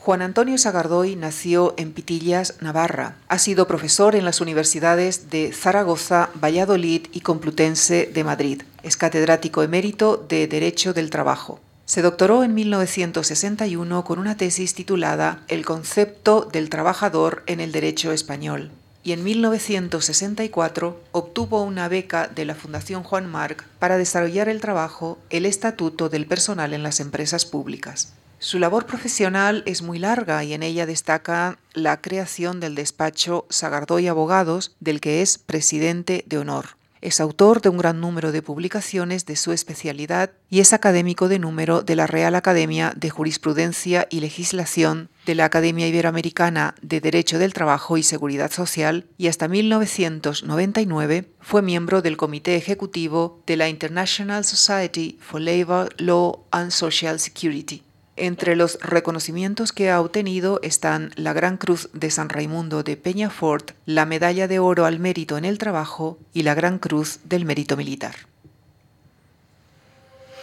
Juan 0.00 0.22
Antonio 0.22 0.56
Sagardoy 0.56 1.14
nació 1.14 1.74
en 1.76 1.92
Pitillas, 1.92 2.56
Navarra. 2.60 3.16
Ha 3.28 3.38
sido 3.38 3.68
profesor 3.68 4.16
en 4.16 4.24
las 4.24 4.40
universidades 4.40 5.28
de 5.28 5.52
Zaragoza, 5.52 6.30
Valladolid 6.42 7.06
y 7.12 7.20
Complutense 7.20 8.10
de 8.12 8.24
Madrid. 8.24 8.62
Es 8.82 8.96
catedrático 8.96 9.62
emérito 9.62 10.16
de 10.16 10.48
Derecho 10.48 10.94
del 10.94 11.10
Trabajo. 11.10 11.60
Se 11.84 12.00
doctoró 12.00 12.44
en 12.44 12.54
1961 12.54 14.04
con 14.04 14.18
una 14.18 14.36
tesis 14.36 14.74
titulada 14.74 15.42
El 15.48 15.66
concepto 15.66 16.48
del 16.50 16.70
trabajador 16.70 17.42
en 17.46 17.60
el 17.60 17.70
derecho 17.70 18.10
español 18.10 18.70
y 19.02 19.12
en 19.12 19.24
1964 19.24 21.00
obtuvo 21.12 21.62
una 21.62 21.88
beca 21.88 22.28
de 22.28 22.44
la 22.44 22.54
Fundación 22.54 23.02
Juan 23.02 23.30
Marc 23.30 23.66
para 23.78 23.96
desarrollar 23.96 24.48
el 24.48 24.60
trabajo 24.60 25.18
El 25.30 25.46
Estatuto 25.46 26.08
del 26.08 26.26
Personal 26.26 26.74
en 26.74 26.82
las 26.82 27.00
Empresas 27.00 27.44
Públicas. 27.44 28.12
Su 28.38 28.58
labor 28.58 28.86
profesional 28.86 29.62
es 29.66 29.82
muy 29.82 29.98
larga 29.98 30.42
y 30.44 30.54
en 30.54 30.62
ella 30.62 30.86
destaca 30.86 31.58
la 31.74 32.00
creación 32.00 32.58
del 32.58 32.74
despacho 32.74 33.46
Sagardoy 33.50 34.08
Abogados, 34.08 34.74
del 34.80 35.00
que 35.00 35.20
es 35.20 35.36
presidente 35.36 36.24
de 36.26 36.38
honor. 36.38 36.80
Es 37.02 37.20
autor 37.20 37.62
de 37.62 37.70
un 37.70 37.78
gran 37.78 38.00
número 38.00 38.30
de 38.30 38.42
publicaciones 38.42 39.24
de 39.24 39.36
su 39.36 39.52
especialidad 39.52 40.30
y 40.50 40.60
es 40.60 40.74
académico 40.74 41.28
de 41.28 41.38
número 41.38 41.82
de 41.82 41.96
la 41.96 42.06
Real 42.06 42.34
Academia 42.34 42.92
de 42.94 43.08
Jurisprudencia 43.08 44.06
y 44.10 44.20
Legislación, 44.20 45.08
de 45.30 45.36
la 45.36 45.44
Academia 45.44 45.86
Iberoamericana 45.86 46.74
de 46.82 47.00
Derecho 47.00 47.38
del 47.38 47.54
Trabajo 47.54 47.96
y 47.96 48.02
Seguridad 48.02 48.50
Social 48.50 49.04
y 49.16 49.28
hasta 49.28 49.46
1999 49.46 51.26
fue 51.38 51.62
miembro 51.62 52.02
del 52.02 52.16
Comité 52.16 52.56
Ejecutivo 52.56 53.40
de 53.46 53.56
la 53.56 53.68
International 53.68 54.44
Society 54.44 55.18
for 55.20 55.40
Labor, 55.40 55.94
Law 55.98 56.46
and 56.50 56.72
Social 56.72 57.20
Security. 57.20 57.84
Entre 58.16 58.56
los 58.56 58.80
reconocimientos 58.82 59.72
que 59.72 59.88
ha 59.88 60.00
obtenido 60.00 60.58
están 60.64 61.12
la 61.14 61.32
Gran 61.32 61.58
Cruz 61.58 61.90
de 61.92 62.10
San 62.10 62.28
Raimundo 62.28 62.82
de 62.82 62.96
Peñafort, 62.96 63.70
la 63.86 64.06
Medalla 64.06 64.48
de 64.48 64.58
Oro 64.58 64.84
al 64.84 64.98
Mérito 64.98 65.38
en 65.38 65.44
el 65.44 65.58
Trabajo 65.58 66.18
y 66.34 66.42
la 66.42 66.54
Gran 66.54 66.80
Cruz 66.80 67.20
del 67.22 67.44
Mérito 67.44 67.76
Militar. 67.76 68.16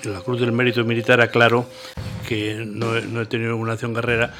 La 0.05 0.21
Cruz 0.21 0.39
del 0.39 0.53
Mérito 0.53 0.85
Militar, 0.85 1.19
aclaro 1.19 1.67
que 2.27 2.63
no, 2.65 2.95
he 2.97 3.25
tenido 3.25 3.51
ninguna 3.51 3.73
acción 3.73 3.93
carrera, 3.93 4.33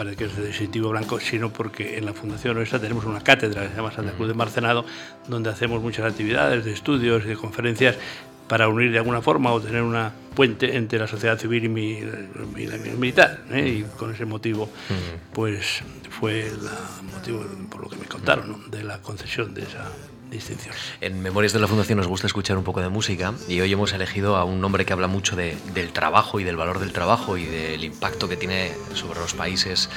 para 0.00 0.16
que 0.16 0.24
es 0.24 0.34
de 0.34 0.46
distintivo 0.46 0.88
blanco, 0.88 1.20
sino 1.20 1.52
porque 1.52 1.98
en 1.98 2.06
la 2.06 2.14
Fundación 2.14 2.54
nuestra 2.54 2.78
tenemos 2.78 3.04
una 3.04 3.20
cátedra 3.20 3.64
que 3.64 3.68
se 3.68 3.76
llama 3.76 3.92
Santa 3.92 4.12
Cruz 4.12 4.28
de 4.28 4.32
Marcenado, 4.32 4.86
donde 5.28 5.50
hacemos 5.50 5.82
muchas 5.82 6.10
actividades 6.10 6.64
de 6.64 6.72
estudios 6.72 7.22
y 7.26 7.28
de 7.28 7.36
conferencias 7.36 7.96
para 8.48 8.68
unir 8.68 8.92
de 8.92 8.96
alguna 8.96 9.20
forma 9.20 9.52
o 9.52 9.60
tener 9.60 9.82
una 9.82 10.10
puente 10.34 10.74
entre 10.74 10.98
la 10.98 11.06
sociedad 11.06 11.38
civil 11.38 11.64
y 11.64 11.68
mi, 11.68 12.00
la 12.00 12.78
militar. 12.96 13.40
¿eh? 13.50 13.68
Y 13.68 13.82
con 13.98 14.14
ese 14.14 14.24
motivo, 14.24 14.70
pues 15.34 15.82
fue 16.18 16.46
el 16.46 16.60
motivo, 17.12 17.44
por 17.70 17.82
lo 17.82 17.90
que 17.90 17.96
me 17.96 18.06
contaron, 18.06 18.70
de 18.70 18.82
la 18.82 19.02
concesión 19.02 19.52
de 19.52 19.64
esa 19.64 19.84
distinción. 20.30 20.74
En 21.00 21.22
Memorias 21.22 21.52
de 21.52 21.58
la 21.58 21.66
Fundación 21.66 21.98
nos 21.98 22.06
gusta 22.06 22.26
escuchar 22.26 22.56
un 22.56 22.64
poco 22.64 22.80
de 22.80 22.88
música 22.88 23.34
y 23.48 23.60
hoy 23.60 23.72
hemos 23.72 23.92
elegido 23.92 24.36
a 24.36 24.44
un 24.44 24.64
hombre 24.64 24.84
que 24.86 24.92
habla 24.92 25.06
mucho 25.06 25.36
de, 25.36 25.56
del 25.74 25.92
trabajo 25.92 26.40
y 26.40 26.44
del 26.44 26.56
valor 26.56 26.78
del 26.78 26.92
trabajo 26.92 27.36
y 27.36 27.44
del 27.44 27.84
impacto 27.84 28.28
que 28.28 28.36
tiene 28.36 28.72
sobre 28.94 29.20
los 29.20 29.34
países 29.34 29.90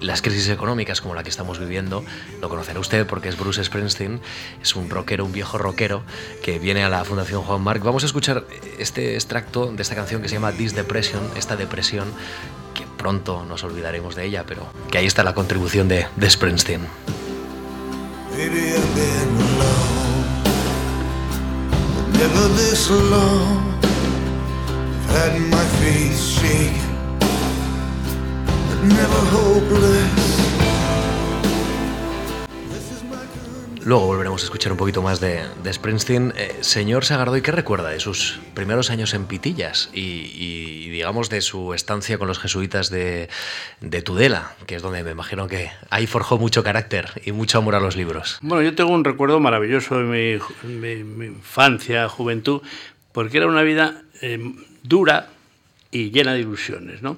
las 0.00 0.22
crisis 0.22 0.48
económicas 0.48 1.00
como 1.00 1.14
la 1.14 1.22
que 1.22 1.30
estamos 1.30 1.58
viviendo. 1.58 2.04
Lo 2.40 2.48
conocerá 2.48 2.80
usted 2.80 3.06
porque 3.06 3.28
es 3.28 3.38
Bruce 3.38 3.62
Springsteen, 3.64 4.20
es 4.62 4.76
un 4.76 4.90
rockero, 4.90 5.24
un 5.24 5.32
viejo 5.32 5.58
rockero 5.58 6.02
que 6.42 6.58
viene 6.58 6.84
a 6.84 6.88
la 6.88 7.04
Fundación 7.04 7.42
Juan 7.42 7.62
Marc. 7.62 7.82
Vamos 7.82 8.02
a 8.02 8.06
escuchar 8.06 8.44
este 8.78 9.14
extracto 9.14 9.72
de 9.72 9.82
esta 9.82 9.94
canción 9.94 10.22
que 10.22 10.28
se 10.28 10.34
llama 10.34 10.52
This 10.52 10.74
Depression, 10.74 11.22
esta 11.36 11.56
depresión 11.56 12.12
que 12.74 12.84
pronto 12.96 13.44
nos 13.44 13.64
olvidaremos 13.64 14.14
de 14.14 14.26
ella, 14.26 14.44
pero 14.46 14.66
que 14.90 14.98
ahí 14.98 15.06
está 15.06 15.24
la 15.24 15.34
contribución 15.34 15.88
de, 15.88 16.06
de 16.16 16.30
Springsteen. 16.30 16.86
Baby, 18.38 18.72
I've 18.72 18.94
been 18.94 19.36
alone, 19.50 20.44
but 21.92 22.06
never 22.20 22.46
this 22.54 22.88
alone. 22.88 23.74
I've 24.94 25.10
had 25.10 25.40
my 25.50 25.64
faith 25.80 26.16
shaken, 26.20 27.18
but 27.18 28.80
never 28.84 29.20
hopeless. 29.34 30.37
Luego 33.88 34.04
volveremos 34.04 34.42
a 34.42 34.44
escuchar 34.44 34.70
un 34.70 34.76
poquito 34.76 35.00
más 35.00 35.18
de, 35.18 35.46
Springsteen. 35.72 36.34
Eh, 36.36 36.58
señor 36.60 37.06
Sagardoy, 37.06 37.40
¿qué 37.40 37.52
recuerda 37.52 37.88
de 37.88 38.00
sus 38.00 38.38
primeros 38.52 38.90
años 38.90 39.14
en 39.14 39.24
Pitillas 39.24 39.88
y, 39.94 40.90
digamos 40.90 41.30
de 41.30 41.40
su 41.40 41.72
estancia 41.72 42.18
con 42.18 42.28
los 42.28 42.38
jesuitas 42.38 42.90
de, 42.90 43.30
Tudela, 44.04 44.52
que 44.66 44.74
es 44.74 44.82
donde 44.82 45.02
me 45.04 45.12
imagino 45.12 45.48
que 45.48 45.70
ahí 45.88 46.06
forjó 46.06 46.36
mucho 46.36 46.62
carácter 46.62 47.22
y 47.24 47.32
mucho 47.32 47.56
amor 47.56 47.76
a 47.76 47.80
los 47.80 47.96
libros? 47.96 48.38
Bueno, 48.42 48.62
yo 48.62 48.74
tengo 48.74 48.90
un 48.90 49.04
recuerdo 49.04 49.40
maravilloso 49.40 49.98
de 50.00 50.38
mi, 50.64 51.24
infancia, 51.24 52.10
juventud, 52.10 52.60
porque 53.12 53.38
era 53.38 53.46
una 53.46 53.62
vida 53.62 54.02
eh, 54.20 54.38
dura 54.82 55.28
y 55.90 56.10
llena 56.10 56.34
de 56.34 56.40
ilusiones, 56.40 57.00
¿no? 57.00 57.16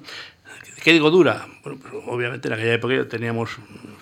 ¿Qué 0.81 0.93
digo 0.93 1.11
dura? 1.11 1.45
Bueno, 1.63 1.79
pues, 1.79 1.93
obviamente 2.07 2.47
en 2.47 2.55
aquella 2.55 2.73
época 2.73 3.07
teníamos 3.07 3.51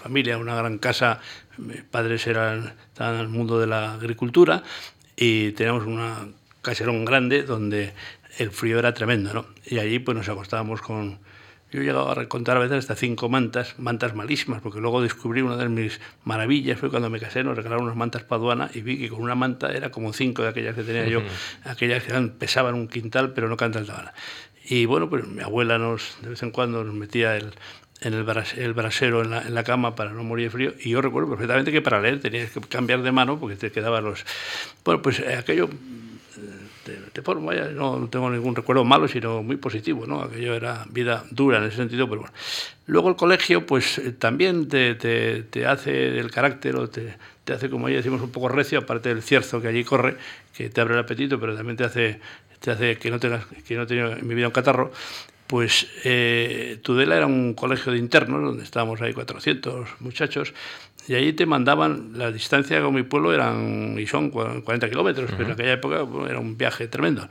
familia, 0.02 0.38
una 0.38 0.56
gran 0.56 0.78
casa, 0.78 1.20
mis 1.58 1.84
padres 1.84 2.26
eran, 2.26 2.74
estaban 2.88 3.16
en 3.16 3.22
el 3.22 3.28
mundo 3.28 3.60
de 3.60 3.68
la 3.68 3.96
agricultura 3.96 4.64
y 5.18 5.52
teníamos 5.52 5.86
un 5.86 6.36
caserón 6.62 7.04
grande 7.04 7.44
donde 7.44 7.92
el 8.38 8.52
frío 8.52 8.80
era 8.80 8.94
tremendo, 8.94 9.34
¿no? 9.34 9.46
Y 9.66 9.80
allí 9.80 10.00
pues 10.00 10.16
nos 10.16 10.30
acostábamos 10.30 10.82
con... 10.82 11.20
Yo 11.72 11.82
he 11.82 11.84
llegado 11.84 12.10
a 12.10 12.26
contar 12.28 12.58
a 12.58 12.62
veces 12.62 12.78
hasta 12.78 12.96
cinco 12.96 13.30
mantas, 13.30 13.78
mantas 13.78 14.16
malísimas, 14.16 14.60
porque 14.60 14.80
luego 14.80 15.04
descubrí 15.04 15.42
una 15.42 15.56
de 15.56 15.70
mis 15.70 16.00
maravillas, 16.24 16.80
fue 16.80 16.90
cuando 16.90 17.12
me 17.12 17.20
casé, 17.20 17.44
nos 17.44 17.56
regalaron 17.56 17.84
unas 17.84 17.96
mantas 17.96 18.24
paduana 18.24 18.72
y 18.74 18.82
vi 18.82 18.98
que 18.98 19.10
con 19.10 19.22
una 19.22 19.36
manta 19.36 19.72
era 19.72 19.92
como 19.92 20.12
cinco 20.12 20.42
de 20.42 20.48
aquellas 20.48 20.74
que 20.74 20.82
tenía 20.82 21.06
yo, 21.08 21.22
aquellas 21.66 22.02
que 22.04 22.14
pesaban 22.40 22.74
un 22.74 22.88
quintal, 22.88 23.34
pero 23.34 23.50
no 23.50 23.58
cantaban. 23.58 24.10
Y 24.70 24.86
bueno, 24.86 25.10
pues 25.10 25.28
mi 25.28 25.42
abuela 25.42 25.80
nos, 25.80 26.18
de 26.22 26.30
vez 26.30 26.44
en 26.44 26.52
cuando 26.52 26.84
nos 26.84 26.94
metía 26.94 27.36
el, 27.36 27.54
en 28.02 28.14
el, 28.14 28.26
el 28.58 28.74
brasero 28.74 29.24
en 29.24 29.54
la, 29.54 29.64
cama 29.64 29.96
para 29.96 30.12
no 30.12 30.24
morir 30.24 30.46
de 30.46 30.52
frío. 30.52 30.74
Y 30.80 30.92
yo 30.92 31.02
recuerdo 31.02 31.28
perfectamente 31.28 31.72
que 31.72 31.82
para 31.82 32.00
leer 32.00 32.22
tenías 32.22 32.52
que 32.52 32.62
cambiar 32.62 33.02
de 33.02 33.12
mano 33.12 33.40
porque 33.40 33.56
te 33.56 33.72
quedaban 33.72 34.04
los... 34.04 34.24
Bueno, 34.86 35.02
pues 35.02 35.20
eh, 35.22 35.36
aquello 35.36 35.70
de, 36.86 37.00
de 37.14 37.22
forma, 37.24 37.56
ya 37.56 37.66
no 37.70 38.08
tengo 38.12 38.30
ningún 38.30 38.56
recuerdo 38.56 38.86
malo, 38.86 39.08
sino 39.08 39.42
muy 39.42 39.58
positivo, 39.58 40.06
¿no? 40.06 40.22
Aquello 40.22 40.54
era 40.54 40.86
vida 40.92 41.26
dura 41.32 41.58
en 41.58 41.64
ese 41.64 41.78
sentido, 41.78 42.08
pero 42.08 42.22
bueno. 42.22 42.34
Luego 42.86 43.10
el 43.10 43.16
colegio, 43.16 43.66
pues 43.66 43.98
eh, 43.98 44.12
también 44.12 44.68
te, 44.68 44.94
te, 44.94 45.42
te 45.44 45.66
hace 45.66 46.20
el 46.20 46.30
carácter 46.30 46.76
o 46.76 46.88
te, 46.90 47.16
te 47.44 47.54
hace, 47.54 47.72
como 47.72 47.90
ya 47.90 47.98
decimos, 47.98 48.22
un 48.22 48.32
poco 48.32 48.50
recio, 48.50 48.78
aparte 48.78 49.10
del 49.10 49.24
cierzo 49.24 49.62
que 49.62 49.68
allí 49.68 49.84
corre, 49.84 50.16
que 50.54 50.70
te 50.70 50.80
abre 50.80 50.94
el 50.94 51.00
apetito, 51.00 51.40
pero 51.40 51.56
también 51.56 51.76
te 51.76 51.86
hace 51.86 52.20
te 52.60 52.72
hace 52.72 52.98
que 52.98 53.10
no 53.12 53.20
tengas, 53.20 53.46
que 53.46 53.76
no 53.76 53.88
tenga 53.88 54.14
en 54.14 54.28
mi 54.28 54.36
vida 54.36 54.48
un 54.48 54.54
catarro, 54.54 54.92
pues 55.48 55.88
eh, 56.04 56.80
Tudela 56.84 57.18
era 57.18 57.26
un 57.26 57.56
colegio 57.56 57.92
de 57.92 57.98
internos 57.98 58.44
donde 58.44 58.64
estábamos 58.64 59.02
ahí 59.02 59.14
400 59.14 59.90
muchachos 60.00 60.54
y 61.08 61.16
ahí 61.16 61.34
te 61.34 61.48
mandaban, 61.48 62.12
la 62.14 62.32
distancia 62.32 62.82
con 62.84 62.94
mi 62.94 63.02
pueblo 63.02 63.34
eran 63.34 63.98
y 63.98 64.06
son 64.06 64.30
40 64.30 64.90
kilómetros, 64.90 65.32
pero 65.32 65.46
en 65.46 65.52
aquella 65.54 65.74
época 65.74 66.06
era 66.30 66.40
un 66.40 66.56
viaje 66.56 66.88
tremendo. 66.88 67.28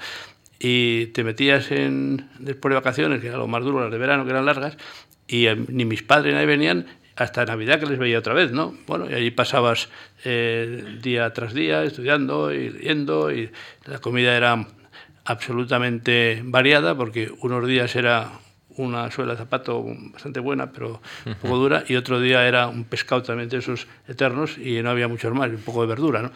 Y 0.58 1.06
te 1.06 1.22
metías 1.22 1.70
en, 1.70 2.28
después 2.40 2.70
de 2.70 2.74
vacaciones, 2.74 3.20
que 3.20 3.28
era 3.28 3.36
lo 3.36 3.46
más 3.46 3.62
duro, 3.62 3.80
las 3.80 3.92
de 3.92 3.98
verano, 3.98 4.24
que 4.24 4.30
eran 4.30 4.46
largas, 4.46 4.76
y 5.28 5.46
ni 5.68 5.84
mis 5.84 6.02
padres 6.02 6.34
ni 6.34 6.44
venían 6.44 6.86
hasta 7.14 7.44
Navidad 7.44 7.78
que 7.78 7.86
les 7.86 8.00
veía 8.00 8.18
otra 8.18 8.34
vez, 8.34 8.50
¿no? 8.50 8.74
Bueno, 8.88 9.08
y 9.08 9.14
allí 9.14 9.30
pasabas 9.30 9.88
eh, 10.24 10.98
día 11.00 11.32
tras 11.32 11.54
día 11.54 11.84
estudiando 11.84 12.52
y 12.52 12.70
leyendo, 12.70 13.32
y 13.32 13.50
la 13.84 14.00
comida 14.00 14.36
era 14.36 14.66
absolutamente 15.28 16.40
variada, 16.42 16.94
porque 16.94 17.30
unos 17.42 17.66
días 17.66 17.94
era 17.96 18.30
una 18.76 19.10
suela 19.10 19.32
de 19.32 19.38
zapato 19.38 19.84
bastante 20.12 20.40
buena, 20.40 20.72
pero 20.72 21.02
un 21.26 21.34
poco 21.34 21.58
dura, 21.58 21.84
y 21.86 21.96
otro 21.96 22.18
día 22.18 22.48
era 22.48 22.68
un 22.68 22.84
pescado 22.84 23.22
también 23.22 23.50
de 23.50 23.58
esos 23.58 23.86
eternos 24.08 24.56
y 24.56 24.80
no 24.82 24.88
había 24.88 25.06
muchos 25.06 25.34
más, 25.34 25.50
un 25.50 25.58
poco 25.58 25.82
de 25.82 25.88
verdura. 25.88 26.22
¿no? 26.22 26.30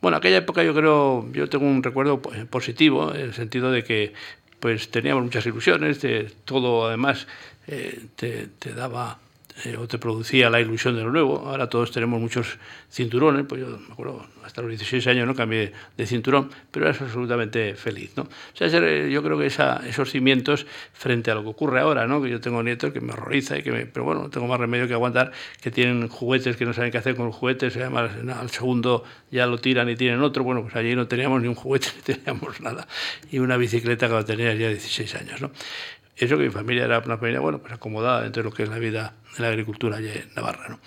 Bueno, 0.00 0.16
aquella 0.16 0.38
época 0.38 0.64
yo 0.64 0.74
creo, 0.74 1.30
yo 1.32 1.48
tengo 1.48 1.66
un 1.66 1.84
recuerdo 1.84 2.20
positivo, 2.20 3.14
en 3.14 3.20
el 3.20 3.34
sentido 3.34 3.70
de 3.70 3.84
que 3.84 4.12
pues 4.58 4.90
teníamos 4.90 5.22
muchas 5.22 5.46
ilusiones, 5.46 6.00
de 6.02 6.32
todo 6.44 6.88
además 6.88 7.28
eh, 7.68 8.06
te, 8.16 8.48
te 8.58 8.74
daba 8.74 9.18
eh, 9.64 9.76
o 9.76 9.86
te 9.86 9.98
producía 9.98 10.50
la 10.50 10.60
ilusión 10.60 10.96
de 10.96 11.02
lo 11.02 11.10
nuevo. 11.10 11.46
Ahora 11.46 11.68
todos 11.68 11.92
tenemos 11.92 12.20
muchos 12.20 12.58
cinturones, 12.90 13.46
pues 13.46 13.60
yo 13.60 13.78
me 13.78 13.92
acuerdo, 13.92 14.26
hasta 14.44 14.60
los 14.60 14.70
16 14.70 15.06
años 15.06 15.26
no 15.26 15.34
cambié 15.34 15.72
de 15.96 16.06
cinturón, 16.06 16.50
pero 16.70 16.88
era 16.88 16.98
absolutamente 16.98 17.74
feliz. 17.74 18.12
¿no? 18.16 18.24
O 18.24 18.56
sea, 18.56 18.68
yo 18.68 19.22
creo 19.22 19.38
que 19.38 19.46
esa, 19.46 19.80
esos 19.86 20.10
cimientos 20.10 20.66
frente 20.92 21.30
a 21.30 21.34
lo 21.34 21.42
que 21.42 21.50
ocurre 21.50 21.80
ahora, 21.80 22.06
¿no? 22.06 22.20
que 22.20 22.28
yo 22.28 22.40
tengo 22.40 22.62
nietos 22.62 22.92
que 22.92 23.00
me 23.00 23.12
horroriza, 23.12 23.58
y 23.58 23.62
que 23.62 23.70
me, 23.70 23.86
pero 23.86 24.04
bueno, 24.04 24.22
no 24.22 24.30
tengo 24.30 24.46
más 24.46 24.58
remedio 24.58 24.88
que 24.88 24.94
aguantar, 24.94 25.32
que 25.60 25.70
tienen 25.70 26.08
juguetes 26.08 26.56
que 26.56 26.64
no 26.64 26.72
saben 26.72 26.90
qué 26.90 26.98
hacer 26.98 27.14
con 27.14 27.26
los 27.26 27.36
juguetes, 27.36 27.76
además 27.76 28.10
al 28.36 28.50
segundo 28.50 29.04
ya 29.30 29.46
lo 29.46 29.58
tiran 29.58 29.88
y 29.88 29.96
tienen 29.96 30.22
otro, 30.22 30.42
bueno, 30.42 30.62
pues 30.62 30.74
allí 30.74 30.96
no 30.96 31.06
teníamos 31.06 31.40
ni 31.40 31.48
un 31.48 31.54
juguete, 31.54 31.88
ni 31.96 32.14
teníamos 32.14 32.60
nada, 32.60 32.88
y 33.30 33.38
una 33.38 33.56
bicicleta 33.56 34.08
que 34.08 34.24
tenía 34.24 34.54
ya 34.54 34.68
16 34.68 35.14
años. 35.14 35.40
¿no? 35.40 35.52
Eso 36.16 36.36
que 36.36 36.44
mi 36.44 36.50
familia 36.50 36.84
era 36.84 36.98
una 36.98 37.16
familia, 37.16 37.40
bueno, 37.40 37.58
pues 37.58 37.72
acomodada 37.72 38.22
dentro 38.22 38.42
de 38.42 38.50
lo 38.50 38.54
que 38.54 38.64
es 38.64 38.68
la 38.68 38.78
vida 38.78 39.14
de 39.36 39.42
la 39.42 39.48
agricultura 39.48 39.98
en 39.98 40.30
Navarra, 40.34 40.68
¿no? 40.68 40.80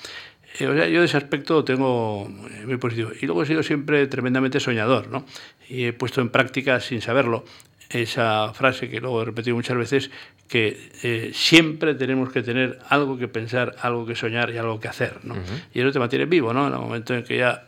Eh, 0.60 0.68
o 0.68 0.74
sea, 0.74 0.88
yo 0.88 1.00
de 1.00 1.06
ese 1.06 1.18
aspecto 1.18 1.64
tengo 1.64 2.30
eh, 2.52 2.66
muy 2.66 2.78
positivo. 2.78 3.12
Y 3.20 3.26
luego 3.26 3.44
he 3.44 3.46
sido 3.46 3.64
siempre 3.64 4.08
tremendamente 4.08 4.60
soñador, 4.60 5.10
¿no? 5.10 5.26
Y 5.68 5.86
he 5.86 5.94
puesto 5.94 6.22
en 6.22 6.30
práctica, 6.30 6.80
sin 6.80 7.02
saberlo, 7.02 7.46
esa 7.90 8.54
frase 8.54 8.90
que 8.90 9.00
luego 9.00 9.22
he 9.22 9.26
repetido 9.26 9.56
muchas 9.56 9.78
veces, 9.78 10.12
que 10.48 10.92
eh, 11.04 11.32
siempre 11.34 11.96
tenemos 11.96 12.32
que 12.32 12.42
tener 12.42 12.80
algo 12.90 13.18
que 13.18 13.28
pensar, 13.28 13.76
algo 13.82 14.06
que 14.06 14.16
soñar 14.16 14.52
y 14.52 14.58
algo 14.58 14.80
que 14.80 14.88
hacer, 14.88 15.20
¿no? 15.24 15.36
Y 15.74 15.82
eso 15.82 15.92
te 15.92 16.00
mantiene 16.00 16.26
vivo, 16.26 16.54
¿no? 16.54 16.68
En 16.68 16.74
el 16.74 16.80
momento 16.80 17.14
en 17.14 17.24
que 17.24 17.38
ya 17.38 17.68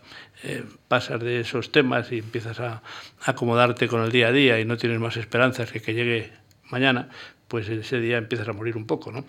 pasas 0.88 1.20
de 1.20 1.40
esos 1.40 1.72
temas 1.72 2.12
y 2.12 2.20
empiezas 2.20 2.60
a, 2.60 2.84
acomodarte 3.26 3.88
con 3.88 4.04
el 4.04 4.12
día 4.12 4.28
a 4.28 4.32
día 4.32 4.60
y 4.60 4.66
no 4.66 4.78
tienes 4.78 5.00
más 5.00 5.18
esperanzas 5.18 5.72
que 5.72 5.82
que 5.82 5.96
llegue 5.96 6.32
mañana, 6.70 7.10
pues 7.48 7.70
ese 7.70 8.00
día 8.00 8.18
empiezas 8.18 8.48
a 8.48 8.54
morir 8.54 8.76
un 8.76 8.86
poco, 8.86 9.12
¿no? 9.12 9.24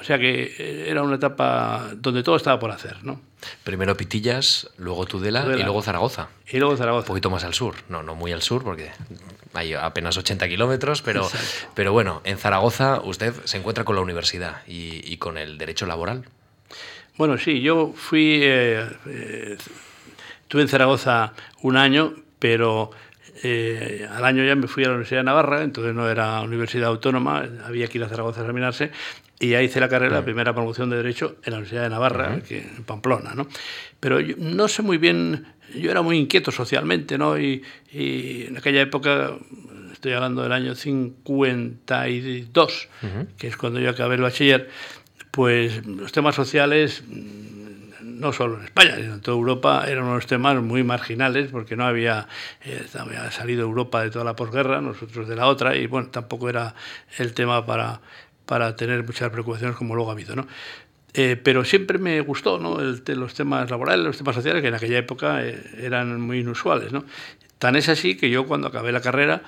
O 0.00 0.04
sea 0.04 0.18
que 0.18 0.54
eh, 0.58 0.86
era 0.88 1.02
una 1.02 1.16
etapa 1.16 1.90
donde 1.96 2.22
todo 2.22 2.36
estaba 2.36 2.58
por 2.58 2.70
hacer, 2.70 3.02
¿no? 3.04 3.20
Primero 3.62 3.96
Pitillas, 3.96 4.70
luego 4.76 5.06
Tudela, 5.06 5.44
y 5.56 5.62
luego 5.62 5.82
Zaragoza. 5.82 6.28
Y 6.50 6.58
luego 6.58 6.76
Zaragoza. 6.76 7.04
Un 7.04 7.08
poquito 7.08 7.30
más 7.30 7.44
al 7.44 7.54
sur, 7.54 7.74
no, 7.88 8.02
no 8.02 8.14
muy 8.14 8.32
al 8.32 8.42
sur 8.42 8.62
porque 8.62 8.90
hay 9.54 9.72
apenas 9.74 10.16
80 10.16 10.48
kilómetros, 10.48 11.00
pero, 11.02 11.28
pero 11.74 11.92
bueno, 11.92 12.20
en 12.24 12.38
Zaragoza 12.38 13.00
usted 13.02 13.32
se 13.44 13.56
encuentra 13.56 13.84
con 13.84 13.96
la 13.96 14.02
universidad 14.02 14.62
y, 14.66 15.16
con 15.16 15.38
el 15.38 15.58
derecho 15.58 15.86
laboral. 15.86 16.24
Bueno, 17.16 17.38
sí, 17.38 17.60
yo 17.60 17.92
fui, 17.94 18.40
eh, 18.42 18.86
eh, 19.06 19.56
estuve 20.42 20.62
en 20.62 20.68
Zaragoza 20.68 21.32
un 21.62 21.76
año, 21.76 22.14
pero 22.38 22.90
eh, 23.46 24.08
al 24.10 24.24
año 24.24 24.42
ya 24.42 24.56
me 24.56 24.66
fui 24.66 24.84
a 24.84 24.86
la 24.86 24.94
Universidad 24.94 25.20
de 25.20 25.24
Navarra, 25.24 25.62
entonces 25.62 25.94
no 25.94 26.08
era 26.08 26.40
universidad 26.40 26.88
autónoma, 26.88 27.46
había 27.66 27.88
que 27.88 27.98
ir 27.98 28.04
a 28.04 28.08
Zaragoza 28.08 28.40
a 28.40 28.44
examinarse, 28.44 28.90
y 29.38 29.50
ya 29.50 29.60
hice 29.60 29.80
la 29.80 29.90
carrera, 29.90 30.14
la 30.14 30.24
primera 30.24 30.54
promoción 30.54 30.88
de 30.88 30.96
Derecho 30.96 31.36
en 31.44 31.50
la 31.50 31.58
Universidad 31.58 31.82
de 31.82 31.90
Navarra, 31.90 32.40
en 32.48 32.84
Pamplona. 32.84 33.34
¿no? 33.34 33.46
Pero 34.00 34.18
no 34.38 34.66
sé 34.68 34.80
muy 34.80 34.96
bien, 34.96 35.44
yo 35.78 35.90
era 35.90 36.00
muy 36.00 36.16
inquieto 36.16 36.52
socialmente, 36.52 37.18
¿no? 37.18 37.38
y, 37.38 37.62
en 37.92 38.56
aquella 38.56 38.80
época, 38.80 39.34
estoy 39.92 40.12
hablando 40.12 40.42
del 40.42 40.52
año 40.52 40.74
52, 40.74 42.88
que 43.36 43.46
es 43.46 43.58
cuando 43.58 43.78
yo 43.78 43.90
acabé 43.90 44.14
el 44.14 44.22
bachiller, 44.22 44.70
pues 45.30 45.86
los 45.86 46.12
temas 46.12 46.34
sociales 46.34 47.04
no 48.24 48.32
solo 48.32 48.58
en 48.58 48.64
España, 48.64 48.96
sino 48.96 49.14
en 49.14 49.20
toda 49.20 49.36
Europa, 49.36 49.84
eran 49.86 50.04
unos 50.04 50.26
temas 50.26 50.60
muy 50.62 50.82
marginales 50.82 51.50
porque 51.50 51.76
no 51.76 51.84
había, 51.84 52.26
eh, 52.64 52.84
había 52.98 53.30
salido 53.30 53.62
Europa 53.62 54.02
de 54.02 54.10
toda 54.10 54.24
la 54.24 54.34
posguerra, 54.34 54.80
nosotros 54.80 55.28
de 55.28 55.36
la 55.36 55.46
otra, 55.46 55.76
y 55.76 55.86
bueno, 55.86 56.08
tampoco 56.08 56.48
era 56.48 56.74
el 57.18 57.34
tema 57.34 57.66
para, 57.66 58.00
para 58.46 58.74
tener 58.76 59.04
muchas 59.04 59.30
preocupaciones 59.30 59.76
como 59.76 59.94
luego 59.94 60.10
ha 60.10 60.14
habido, 60.14 60.34
¿no? 60.34 60.48
Eh, 61.12 61.36
pero 61.40 61.64
siempre 61.64 61.98
me 61.98 62.20
gustó 62.22 62.58
¿no? 62.58 62.78
los 62.80 63.34
temas 63.34 63.70
laborales, 63.70 64.04
los 64.04 64.18
temas 64.18 64.34
sociales, 64.34 64.62
que 64.62 64.68
en 64.68 64.74
aquella 64.74 64.98
época 64.98 65.44
eh, 65.46 65.62
eran 65.78 66.20
muy 66.20 66.40
inusuales. 66.40 66.90
¿no? 66.90 67.04
Tan 67.58 67.76
es 67.76 67.88
así 67.88 68.16
que 68.16 68.30
yo 68.30 68.46
cuando 68.46 68.66
acabé 68.66 68.90
la 68.90 69.00
carrera, 69.00 69.42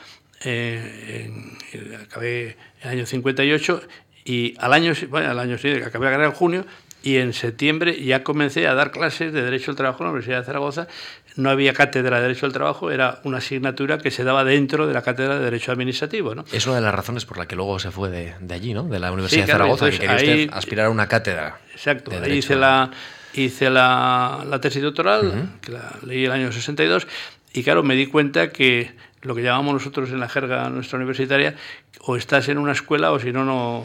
acabé 2.05 2.51
en 2.51 2.57
el 2.83 2.89
año 2.89 3.05
58, 3.05 3.83
y 4.27 4.55
al 4.59 4.73
año, 4.73 4.93
bueno, 5.09 5.31
al 5.31 5.39
año 5.39 5.57
siguiente, 5.57 5.87
acabé 5.87 6.05
la 6.07 6.11
carrera 6.11 6.29
en 6.31 6.35
junio, 6.35 6.67
y 7.07 7.19
en 7.19 7.33
septiembre 7.35 8.03
ya 8.03 8.25
comencé 8.25 8.67
a 8.67 8.75
dar 8.75 8.91
clases 8.91 9.33
de 9.33 9.41
Derecho 9.41 9.71
al 9.71 9.77
Trabajo 9.77 10.03
en 10.03 10.07
la 10.07 10.11
Universidad 10.11 10.41
de 10.41 10.45
Zaragoza. 10.45 10.89
No 11.37 11.51
había 11.51 11.73
cátedra 11.73 12.17
de 12.17 12.23
Derecho 12.23 12.47
al 12.47 12.53
Trabajo, 12.53 12.91
era 12.91 13.21
una 13.23 13.39
asignatura 13.39 13.99
que 13.99 14.11
se 14.11 14.25
daba 14.25 14.43
dentro 14.43 14.89
de 14.89 14.95
la 14.95 15.03
cátedra 15.03 15.39
de 15.39 15.45
Derecho 15.45 15.71
Administrativo. 15.71 16.35
¿no? 16.35 16.45
Es 16.51 16.67
una 16.67 16.75
de 16.75 16.83
las 16.83 16.93
razones 16.93 17.25
por 17.25 17.39
la 17.39 17.47
que 17.47 17.55
luego 17.55 17.79
se 17.79 17.93
fue 17.93 18.11
de, 18.11 18.35
de 18.41 18.55
allí, 18.55 18.75
¿no? 18.75 18.83
de 18.83 18.99
la 18.99 19.13
Universidad 19.13 19.47
de 19.47 19.53
Zaragoza, 19.53 19.89
que 19.89 19.99
quería 20.01 20.17
usted 20.17 20.49
aspirar 20.51 20.87
a 20.87 20.91
una 20.91 21.07
cátedra. 21.07 21.61
Exacto, 21.71 22.11
ahí 22.11 22.39
hice 22.39 22.57
la, 22.57 22.91
hice 23.35 23.71
la, 23.71 24.45
la 24.45 24.61
tesis 24.61 24.83
doctoral, 24.83 25.51
que 25.61 25.71
la 25.71 25.93
leí 26.05 26.25
el 26.25 26.33
año 26.33 26.51
62, 26.51 27.07
y 27.53 27.63
claro, 27.63 27.85
me 27.85 27.95
di 27.95 28.07
cuenta 28.07 28.51
que 28.51 28.91
lo 29.27 29.35
que 29.35 29.43
llamamos 29.43 29.75
nosotros 29.75 30.11
en 30.11 30.21
la 30.21 30.29
jerga 30.29 30.71
nuestra 30.71 30.99
universitaria, 30.99 31.55
o 32.01 32.17
estás 32.17 32.49
en 32.49 32.59
una 32.59 32.73
escuela 32.73 33.13
o 33.13 33.19
si 33.19 33.33
no, 33.33 33.45
no... 33.45 33.85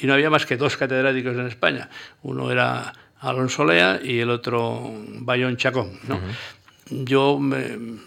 Y 0.00 0.06
no 0.06 0.14
había 0.14 0.30
más 0.30 0.46
que 0.46 0.56
dos 0.56 0.76
catedráticos 0.76 1.34
en 1.34 1.46
España. 1.46 1.88
Uno 2.22 2.50
era 2.50 2.92
Alonso 3.20 3.64
Lea 3.64 4.00
y 4.02 4.18
el 4.18 4.30
otro 4.30 4.92
Bayón 5.20 5.56
Chacón. 5.56 5.92
¿no? 6.08 6.18
Yo, 6.90 7.40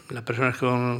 la 0.09 0.23
persona 0.23 0.53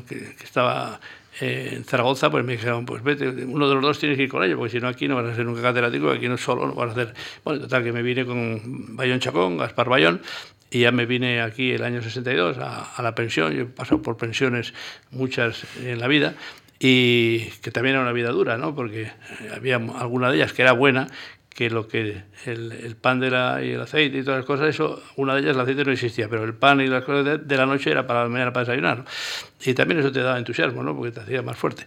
que, 0.07 0.35
que 0.35 0.43
estaba 0.43 0.99
eh, 1.41 1.73
en 1.73 1.83
Zaragoza, 1.83 2.29
pues 2.29 2.45
me 2.45 2.53
dijeron, 2.53 2.85
pues 2.85 3.03
vete, 3.03 3.27
uno 3.27 3.67
de 3.67 3.75
los 3.75 3.83
dos 3.83 3.99
tienes 3.99 4.17
que 4.17 4.23
ir 4.23 4.29
con 4.29 4.41
ellos, 4.43 4.57
porque 4.57 4.71
si 4.71 4.79
no 4.79 4.87
aquí 4.87 5.07
no 5.07 5.15
vas 5.15 5.25
a 5.25 5.35
ser 5.35 5.45
nunca 5.45 5.61
catedrático, 5.61 6.09
aquí 6.09 6.29
no 6.29 6.37
solo 6.37 6.65
no 6.65 6.73
vas 6.73 6.89
a 6.89 6.91
hacer... 6.93 7.13
Bueno, 7.43 7.61
total, 7.61 7.83
que 7.83 7.91
me 7.91 8.01
vine 8.01 8.25
con 8.25 8.95
Bayón 8.95 9.19
Chacón, 9.19 9.57
Gaspar 9.57 9.89
Bayón, 9.89 10.21
y 10.69 10.81
ya 10.81 10.91
me 10.91 11.05
vine 11.05 11.41
aquí 11.41 11.71
el 11.71 11.83
año 11.83 12.01
62 12.01 12.57
a, 12.59 13.01
la 13.01 13.15
pensión. 13.15 13.53
Yo 13.53 13.61
he 13.63 13.65
pasado 13.65 14.01
por 14.01 14.17
pensiones 14.17 14.73
muchas 15.11 15.65
en 15.83 15.99
la 15.99 16.07
vida 16.07 16.33
y 16.79 17.45
que 17.61 17.71
también 17.71 17.95
era 17.95 18.03
una 18.03 18.11
vida 18.11 18.29
dura, 18.31 18.57
¿no? 18.57 18.75
porque 18.75 19.11
había 19.55 19.75
alguna 19.75 20.29
de 20.29 20.37
ellas 20.37 20.53
que 20.53 20.63
era 20.63 20.73
buena, 20.73 21.07
que 21.49 21.69
lo 21.69 21.87
que 21.87 22.23
el, 22.45 22.97
pan 22.99 23.21
de 23.21 23.31
la, 23.31 23.63
y 23.63 23.71
el 23.71 23.81
aceite 23.81 24.17
y 24.17 24.23
todas 24.23 24.39
las 24.39 24.45
cosas, 24.45 24.67
eso, 24.67 25.01
una 25.15 25.35
de 25.35 25.41
ellas 25.41 25.55
el 25.55 25.61
aceite 25.61 25.85
no 25.85 25.91
existía, 25.91 26.27
pero 26.27 26.43
el 26.43 26.53
pan 26.53 26.81
y 26.81 26.87
las 26.87 27.05
cosas 27.05 27.47
de, 27.47 27.57
la 27.57 27.65
noche 27.65 27.91
era 27.91 28.05
para 28.05 28.23
la 28.23 28.29
mañana 28.29 28.51
para 28.51 28.65
desayunar. 28.65 29.05
Y 29.63 29.73
también 29.73 30.01
eso 30.01 30.11
te 30.11 30.19
daba 30.19 30.37
entusiasmo, 30.37 30.83
¿no? 30.83 30.95
porque 30.95 31.11
te 31.11 31.21
hacía 31.21 31.41
más 31.41 31.57
fuerte. 31.57 31.85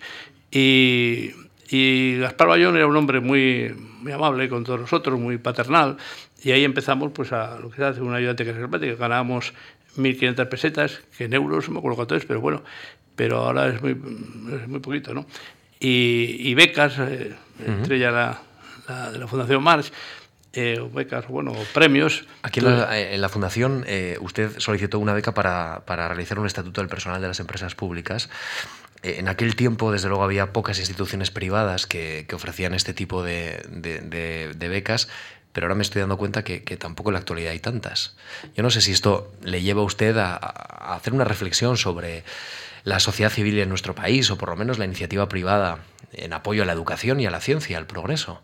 Y, 0.50 1.32
y 1.68 2.18
Gaspar 2.18 2.48
Bayón 2.48 2.76
era 2.76 2.86
un 2.86 2.96
hombre 2.96 3.20
muy, 3.20 3.74
muy 4.00 4.12
amable 4.12 4.48
con 4.48 4.64
todos 4.64 4.80
nosotros, 4.80 5.20
muy 5.20 5.36
paternal, 5.36 5.98
y 6.42 6.52
ahí 6.52 6.64
empezamos 6.64 7.12
pues, 7.12 7.32
a 7.32 7.58
lo 7.58 7.70
que 7.70 7.76
se 7.76 7.84
hace 7.84 8.00
un 8.00 8.14
ayudante 8.14 8.44
que 8.44 8.94
ganábamos 8.94 9.52
1.500 9.96 10.48
pesetas, 10.48 11.00
que 11.16 11.24
en 11.24 11.34
euros, 11.34 11.68
me 11.68 11.78
acuerdo 11.78 11.96
cuánto 11.96 12.14
es, 12.14 12.24
pero 12.24 12.40
bueno, 12.40 12.62
pero 13.16 13.38
ahora 13.38 13.68
es 13.68 13.82
muy, 13.82 13.94
muy 13.94 14.80
poquito, 14.80 15.12
¿no? 15.14 15.26
Y, 15.80 16.54
becas, 16.54 16.98
eh, 16.98 17.34
entre 17.64 17.98
ya 17.98 18.10
la, 18.10 18.42
de 19.12 19.18
la 19.18 19.26
Fundación 19.28 19.62
Marx, 19.62 19.92
eh, 20.52 20.80
becas, 20.92 21.28
bueno, 21.28 21.52
premios. 21.72 22.26
Aquí 22.42 22.60
en 22.60 22.66
la, 22.66 22.98
en 22.98 23.20
la 23.20 23.28
Fundación 23.28 23.84
eh, 23.86 24.16
usted 24.20 24.58
solicitó 24.58 24.98
una 24.98 25.14
beca 25.14 25.34
para, 25.34 25.82
para, 25.86 26.08
realizar 26.08 26.38
un 26.38 26.46
estatuto 26.46 26.80
del 26.80 26.88
personal 26.88 27.20
de 27.20 27.28
las 27.28 27.38
empresas 27.38 27.74
públicas. 27.74 28.28
Eh, 29.02 29.16
en 29.18 29.28
aquel 29.28 29.54
tiempo, 29.54 29.92
desde 29.92 30.08
luego, 30.08 30.24
había 30.24 30.52
pocas 30.52 30.78
instituciones 30.80 31.30
privadas 31.30 31.86
que, 31.86 32.24
que 32.28 32.34
ofrecían 32.34 32.74
este 32.74 32.92
tipo 32.92 33.22
de, 33.22 33.62
de, 33.68 34.52
de 34.52 34.68
becas 34.68 35.08
pero 35.52 35.66
ahora 35.66 35.74
me 35.74 35.82
estoy 35.82 36.00
dando 36.00 36.16
cuenta 36.16 36.44
que, 36.44 36.60
tampoco 36.76 37.10
en 37.10 37.14
la 37.14 37.20
actualidad 37.20 37.52
hay 37.52 37.58
tantas. 37.58 38.16
Yo 38.56 38.62
no 38.62 38.70
sé 38.70 38.80
si 38.80 38.92
esto 38.92 39.32
le 39.42 39.62
lleva 39.62 39.82
a 39.82 39.84
usted 39.84 40.16
a, 40.16 40.36
hacer 40.94 41.12
una 41.12 41.24
reflexión 41.24 41.76
sobre 41.76 42.24
la 42.84 43.00
sociedad 43.00 43.30
civil 43.30 43.58
en 43.58 43.68
nuestro 43.68 43.94
país, 43.94 44.30
o 44.30 44.38
por 44.38 44.50
lo 44.50 44.56
menos 44.56 44.78
la 44.78 44.84
iniciativa 44.84 45.28
privada 45.28 45.78
en 46.12 46.32
apoyo 46.32 46.62
a 46.62 46.66
la 46.66 46.72
educación 46.72 47.20
y 47.20 47.26
a 47.26 47.30
la 47.30 47.40
ciencia, 47.40 47.76
al 47.78 47.86
progreso. 47.86 48.40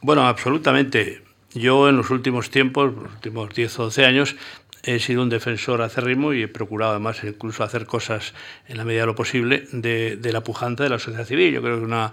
Bueno, 0.00 0.26
absolutamente. 0.26 1.22
Yo 1.54 1.88
en 1.88 1.98
los 1.98 2.10
últimos 2.10 2.50
tiempos, 2.50 2.94
los 2.94 3.12
últimos 3.12 3.54
10 3.54 3.78
o 3.78 3.82
12 3.84 4.06
años, 4.06 4.36
he 4.82 4.98
sido 4.98 5.22
un 5.22 5.28
defensor 5.28 5.80
acérrimo 5.82 6.32
y 6.32 6.42
he 6.42 6.48
procurado 6.48 6.92
además 6.92 7.22
incluso 7.22 7.62
hacer 7.62 7.86
cosas 7.86 8.34
en 8.68 8.78
la 8.78 8.84
medida 8.84 9.02
de 9.02 9.06
lo 9.06 9.14
posible 9.14 9.68
de, 9.72 10.16
de 10.16 10.32
la 10.32 10.42
pujante 10.42 10.82
de 10.82 10.88
la 10.88 10.98
sociedad 10.98 11.24
civil. 11.24 11.52
Yo 11.52 11.62
creo 11.62 11.78
que 11.78 11.84
una, 11.84 12.12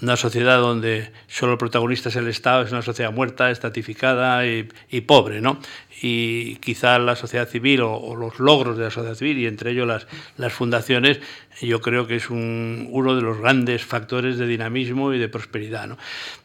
una 0.00 0.16
sociedad 0.16 0.60
donde 0.60 1.10
solo 1.26 1.52
el 1.52 1.58
protagonista 1.58 2.08
es 2.08 2.16
el 2.16 2.28
Estado, 2.28 2.62
es 2.62 2.70
una 2.70 2.82
sociedad 2.82 3.12
muerta, 3.12 3.50
estatificada 3.50 4.46
y, 4.46 5.00
pobre, 5.00 5.40
¿no? 5.40 5.58
Y 6.00 6.56
quizá 6.56 6.98
la 7.00 7.16
sociedad 7.16 7.48
civil 7.48 7.80
o, 7.82 8.14
los 8.14 8.38
logros 8.38 8.78
de 8.78 8.84
la 8.84 8.90
sociedad 8.90 9.16
civil, 9.16 9.38
y 9.38 9.46
entre 9.46 9.72
ellos 9.72 9.88
las, 9.88 10.06
las 10.36 10.52
fundaciones, 10.52 11.20
yo 11.60 11.80
creo 11.80 12.06
que 12.06 12.16
es 12.16 12.30
un, 12.30 12.86
uno 12.90 13.16
de 13.16 13.22
los 13.22 13.38
grandes 13.38 13.84
factores 13.84 14.38
de 14.38 14.46
dinamismo 14.46 15.12
y 15.12 15.18
de 15.18 15.28
prosperidad, 15.28 15.88
¿no? 15.88 15.98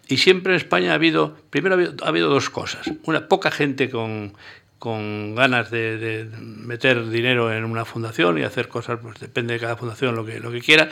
Y 0.08 0.18
siempre 0.18 0.54
en 0.54 0.58
España 0.58 0.92
ha 0.92 0.96
habido, 0.96 1.38
primero 1.50 1.76
ha 1.76 2.08
habido, 2.08 2.30
dos 2.30 2.50
cosas. 2.50 2.89
Una, 3.04 3.28
poca 3.28 3.52
gente 3.52 3.89
con, 3.89 4.34
con 4.80 5.36
ganas 5.36 5.70
de, 5.70 5.98
de, 5.98 6.26
meter 6.39 7.08
dinero 7.10 7.54
en 7.54 7.63
una 7.63 7.86
fundación 7.86 8.39
y 8.39 8.44
hacer 8.44 8.68
cosas, 8.68 9.00
pues 9.02 9.20
depende 9.20 9.54
de 9.54 9.60
cada 9.60 9.78
fundación 9.78 10.16
lo 10.16 10.26
que, 10.26 10.39
lo 10.39 10.52
que 10.52 10.62
quiera. 10.62 10.89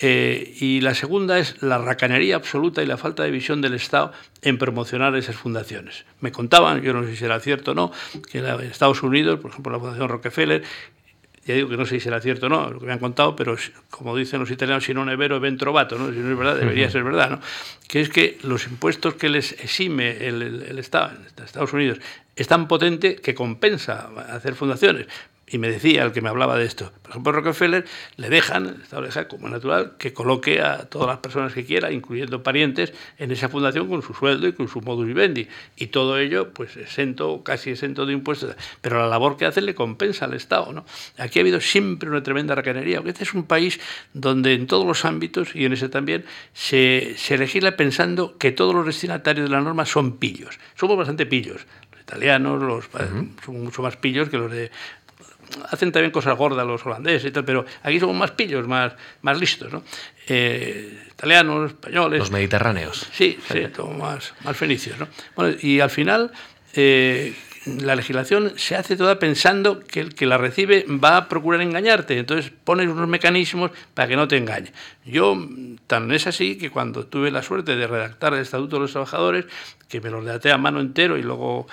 Eh, 0.00 0.54
y 0.60 0.80
la 0.80 0.94
segunda 0.94 1.38
es 1.38 1.62
la 1.62 1.78
racanería 1.78 2.36
absoluta 2.36 2.82
y 2.82 2.86
la 2.86 2.98
falta 2.98 3.22
de 3.22 3.30
visión 3.30 3.60
del 3.60 3.74
Estado 3.74 4.12
en 4.42 4.58
promocionar 4.58 5.16
esas 5.16 5.36
fundaciones. 5.36 6.04
Me 6.20 6.32
contaban, 6.32 6.82
yo 6.82 6.92
no 6.92 7.02
sé 7.04 7.10
si 7.10 7.16
será 7.16 7.40
cierto 7.40 7.70
o 7.70 7.74
no, 7.74 7.92
que 8.30 8.38
en 8.38 8.46
Estados 8.60 9.02
Unidos, 9.02 9.40
por 9.40 9.50
ejemplo, 9.50 9.72
la 9.72 9.78
Fundación 9.78 10.08
Rockefeller, 10.08 10.62
ya 11.46 11.54
digo 11.54 11.68
que 11.68 11.76
no 11.76 11.86
sé 11.86 11.94
si 11.94 12.00
será 12.00 12.20
cierto 12.20 12.46
o 12.46 12.48
no, 12.48 12.70
lo 12.70 12.80
que 12.80 12.86
me 12.86 12.92
han 12.92 12.98
contado, 12.98 13.36
pero 13.36 13.56
como 13.88 14.16
dicen 14.16 14.40
los 14.40 14.50
italianos, 14.50 14.84
si 14.84 14.92
no 14.92 15.10
es 15.10 15.18
vero, 15.18 15.38
ben 15.38 15.56
trovato, 15.56 15.96
¿no? 15.96 16.12
si 16.12 16.18
no 16.18 16.32
es 16.32 16.36
verdad, 16.36 16.56
debería 16.56 16.90
ser 16.90 17.04
verdad, 17.04 17.30
¿no? 17.30 17.40
que 17.88 18.00
es 18.00 18.10
que 18.10 18.38
los 18.42 18.66
impuestos 18.66 19.14
que 19.14 19.28
les 19.28 19.52
exime 19.52 20.26
el, 20.26 20.42
el, 20.42 20.78
Estado, 20.78 21.12
Estados 21.42 21.72
Unidos, 21.72 22.00
es 22.34 22.48
tan 22.48 22.66
potente 22.66 23.16
que 23.16 23.34
compensa 23.34 24.10
hacer 24.28 24.56
fundaciones 24.56 25.06
y 25.48 25.58
me 25.58 25.70
decía 25.70 26.02
el 26.02 26.12
que 26.12 26.20
me 26.20 26.28
hablaba 26.28 26.56
de 26.58 26.64
esto, 26.64 26.92
por 27.06 27.12
ejemplo, 27.12 27.30
Rockefeller 27.30 27.84
le 28.16 28.28
dejan, 28.28 28.66
el 28.66 28.82
Estado 28.82 29.02
le 29.02 29.08
deja 29.08 29.28
como 29.28 29.48
natural 29.48 29.92
que 29.96 30.12
coloque 30.12 30.60
a 30.60 30.86
todas 30.86 31.06
las 31.06 31.18
personas 31.18 31.52
que 31.52 31.64
quiera, 31.64 31.92
incluyendo 31.92 32.42
parientes, 32.42 32.92
en 33.18 33.30
esa 33.30 33.48
fundación 33.48 33.88
con 33.88 34.02
su 34.02 34.12
sueldo 34.12 34.48
y 34.48 34.54
con 34.54 34.66
su 34.66 34.80
modus 34.80 35.06
vivendi. 35.06 35.46
Y 35.76 35.86
todo 35.86 36.18
ello, 36.18 36.52
pues 36.52 36.76
exento, 36.76 37.44
casi 37.44 37.70
exento 37.70 38.06
de 38.06 38.12
impuestos. 38.12 38.56
Pero 38.80 38.98
la 38.98 39.06
labor 39.06 39.36
que 39.36 39.46
hace 39.46 39.60
le 39.60 39.76
compensa 39.76 40.24
al 40.24 40.34
Estado. 40.34 40.72
¿no? 40.72 40.84
Aquí 41.16 41.38
ha 41.38 41.42
habido 41.42 41.60
siempre 41.60 42.10
una 42.10 42.24
tremenda 42.24 42.56
racanería, 42.56 42.96
porque 42.96 43.10
este 43.10 43.22
es 43.22 43.34
un 43.34 43.44
país 43.44 43.78
donde 44.14 44.54
en 44.54 44.66
todos 44.66 44.84
los 44.84 45.04
ámbitos, 45.04 45.54
y 45.54 45.64
en 45.64 45.74
ese 45.74 45.88
también, 45.88 46.24
se, 46.54 47.14
se 47.16 47.38
legisla 47.38 47.76
pensando 47.76 48.36
que 48.36 48.50
todos 48.50 48.74
los 48.74 48.84
destinatarios 48.84 49.48
de 49.48 49.54
la 49.54 49.60
norma 49.60 49.86
son 49.86 50.16
pillos. 50.16 50.58
Somos 50.74 50.96
bastante 50.96 51.24
pillos 51.24 51.46
los 51.96 52.02
italianos 52.02 52.62
los, 52.62 52.88
son 53.44 53.64
mucho 53.64 53.82
más 53.82 53.96
pillos 53.96 54.28
que 54.28 54.38
los 54.38 54.50
de 54.50 54.70
hacen 55.70 55.92
también 55.92 56.10
cosas 56.10 56.36
gordas 56.36 56.66
los 56.66 56.84
holandeses 56.86 57.30
y 57.30 57.32
tal, 57.32 57.44
pero 57.44 57.64
aquí 57.82 58.00
somos 58.00 58.16
más 58.16 58.32
pillos, 58.32 58.66
más, 58.66 58.94
más 59.22 59.38
listos, 59.38 59.72
¿no? 59.72 59.82
Eh, 60.28 61.06
italianos, 61.10 61.72
españoles. 61.72 62.18
Los 62.18 62.30
mediterráneos. 62.30 63.06
Sí, 63.12 63.38
sí, 63.50 63.66
más, 63.98 64.34
más 64.44 64.56
fenicios, 64.56 64.98
¿no? 64.98 65.08
Bueno, 65.34 65.56
y 65.60 65.80
al 65.80 65.90
final, 65.90 66.32
eh, 66.74 67.34
la 67.66 67.96
legislación 67.96 68.52
se 68.56 68.76
hace 68.76 68.96
toda 68.96 69.18
pensando 69.18 69.80
que 69.80 70.00
el 70.00 70.14
que 70.14 70.26
la 70.26 70.38
recibe 70.38 70.84
va 70.88 71.16
a 71.16 71.28
procurar 71.28 71.60
engañarte, 71.60 72.18
entonces 72.18 72.52
pones 72.64 72.88
unos 72.88 73.08
mecanismos 73.08 73.72
para 73.94 74.08
que 74.08 74.16
no 74.16 74.28
te 74.28 74.36
engañe. 74.36 74.72
Yo, 75.04 75.36
tan 75.86 76.12
es 76.12 76.26
así 76.26 76.56
que 76.56 76.70
cuando 76.70 77.06
tuve 77.06 77.30
la 77.30 77.42
suerte 77.42 77.76
de 77.76 77.86
redactar 77.86 78.34
el 78.34 78.40
Estatuto 78.40 78.76
de 78.76 78.82
los 78.82 78.92
Trabajadores, 78.92 79.46
que 79.88 80.00
me 80.00 80.10
lo 80.10 80.20
redacté 80.20 80.52
a 80.52 80.58
mano 80.58 80.80
entero 80.80 81.16
y 81.18 81.22
luego 81.22 81.66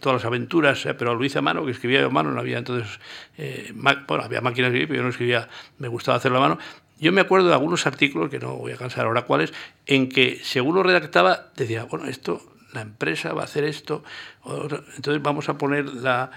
todas 0.00 0.22
las 0.22 0.24
aventuras, 0.24 0.84
eh, 0.86 0.94
pero 0.94 1.14
lo 1.14 1.24
hice 1.24 1.38
a 1.38 1.42
mano, 1.42 1.64
que 1.64 1.72
escribía 1.72 2.04
a 2.04 2.08
mano, 2.08 2.30
no 2.30 2.40
había 2.40 2.58
entonces, 2.58 3.00
eh, 3.38 3.72
bueno, 3.74 4.24
había 4.24 4.40
máquinas 4.40 4.72
de 4.72 4.78
escribir, 4.78 4.88
pero 4.88 4.98
yo 4.98 5.02
no 5.04 5.10
escribía, 5.10 5.48
me 5.78 5.88
gustaba 5.88 6.18
hacerlo 6.18 6.38
a 6.38 6.40
mano. 6.40 6.58
Yo 6.98 7.12
me 7.12 7.22
acuerdo 7.22 7.48
de 7.48 7.54
algunos 7.54 7.86
artículos, 7.86 8.30
que 8.30 8.38
no 8.38 8.56
voy 8.56 8.72
a 8.72 8.76
cansar 8.76 9.06
ahora 9.06 9.22
cuáles, 9.22 9.52
en 9.86 10.08
que 10.08 10.40
según 10.42 10.74
lo 10.74 10.82
redactaba, 10.82 11.48
decía, 11.56 11.84
bueno, 11.84 12.06
esto, 12.06 12.42
la 12.72 12.82
empresa 12.82 13.32
va 13.32 13.42
a 13.42 13.44
hacer 13.44 13.64
esto, 13.64 14.04
entonces 14.96 15.22
vamos 15.22 15.48
a 15.48 15.56
poner 15.56 15.86
la, 15.86 16.30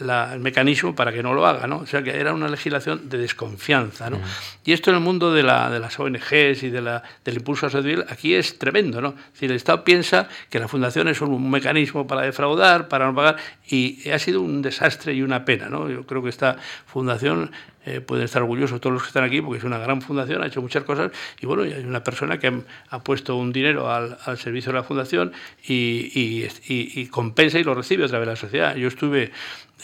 el 0.00 0.40
mecanismo 0.40 0.94
para 0.94 1.12
que 1.12 1.22
no 1.22 1.34
lo 1.34 1.46
haga, 1.46 1.66
¿no? 1.66 1.78
O 1.78 1.86
sea 1.86 2.02
que 2.02 2.16
era 2.16 2.32
una 2.32 2.48
legislación 2.48 3.08
de 3.08 3.18
desconfianza, 3.18 4.10
¿no? 4.10 4.20
Y 4.64 4.72
esto 4.72 4.90
en 4.90 4.96
el 4.96 5.02
mundo 5.02 5.32
de, 5.32 5.42
la, 5.42 5.70
de 5.70 5.80
las 5.80 5.98
ONGs 5.98 6.62
y 6.62 6.70
de 6.70 6.80
la, 6.80 7.02
del 7.24 7.36
impulso 7.36 7.68
social 7.68 8.06
aquí 8.08 8.34
es 8.34 8.58
tremendo, 8.58 9.00
¿no? 9.00 9.08
Es 9.08 9.32
decir, 9.34 9.50
el 9.50 9.56
Estado 9.56 9.84
piensa 9.84 10.28
que 10.50 10.58
las 10.58 10.70
fundaciones 10.70 11.16
son 11.16 11.32
un 11.32 11.50
mecanismo 11.50 12.06
para 12.06 12.22
defraudar, 12.22 12.88
para 12.88 13.06
no 13.06 13.14
pagar, 13.14 13.36
y 13.68 14.08
ha 14.10 14.18
sido 14.18 14.40
un 14.40 14.62
desastre 14.62 15.14
y 15.14 15.22
una 15.22 15.44
pena, 15.44 15.68
¿no? 15.68 15.90
Yo 15.90 16.06
creo 16.06 16.22
que 16.22 16.28
esta 16.28 16.56
fundación 16.86 17.50
eh, 17.88 18.02
pueden 18.02 18.26
estar 18.26 18.42
orgullosos 18.42 18.80
todos 18.82 18.92
los 18.92 19.02
que 19.02 19.08
están 19.08 19.24
aquí 19.24 19.40
porque 19.40 19.58
es 19.58 19.64
una 19.64 19.78
gran 19.78 20.02
fundación, 20.02 20.42
ha 20.42 20.46
hecho 20.46 20.60
muchas 20.60 20.84
cosas 20.84 21.10
y 21.40 21.46
bueno, 21.46 21.62
hay 21.62 21.84
una 21.84 22.04
persona 22.04 22.38
que 22.38 22.52
ha, 22.90 22.98
puesto 23.02 23.36
un 23.36 23.50
dinero 23.50 23.90
al, 23.90 24.18
al, 24.26 24.36
servicio 24.36 24.72
de 24.72 24.78
la 24.78 24.84
fundación 24.84 25.32
y, 25.66 26.10
y, 26.14 26.48
y, 26.66 27.00
y 27.00 27.06
compensa 27.06 27.58
y 27.58 27.64
lo 27.64 27.74
recibe 27.74 28.04
a 28.04 28.08
través 28.08 28.26
de 28.26 28.32
la 28.32 28.36
sociedad. 28.36 28.76
Yo 28.76 28.88
estuve 28.88 29.32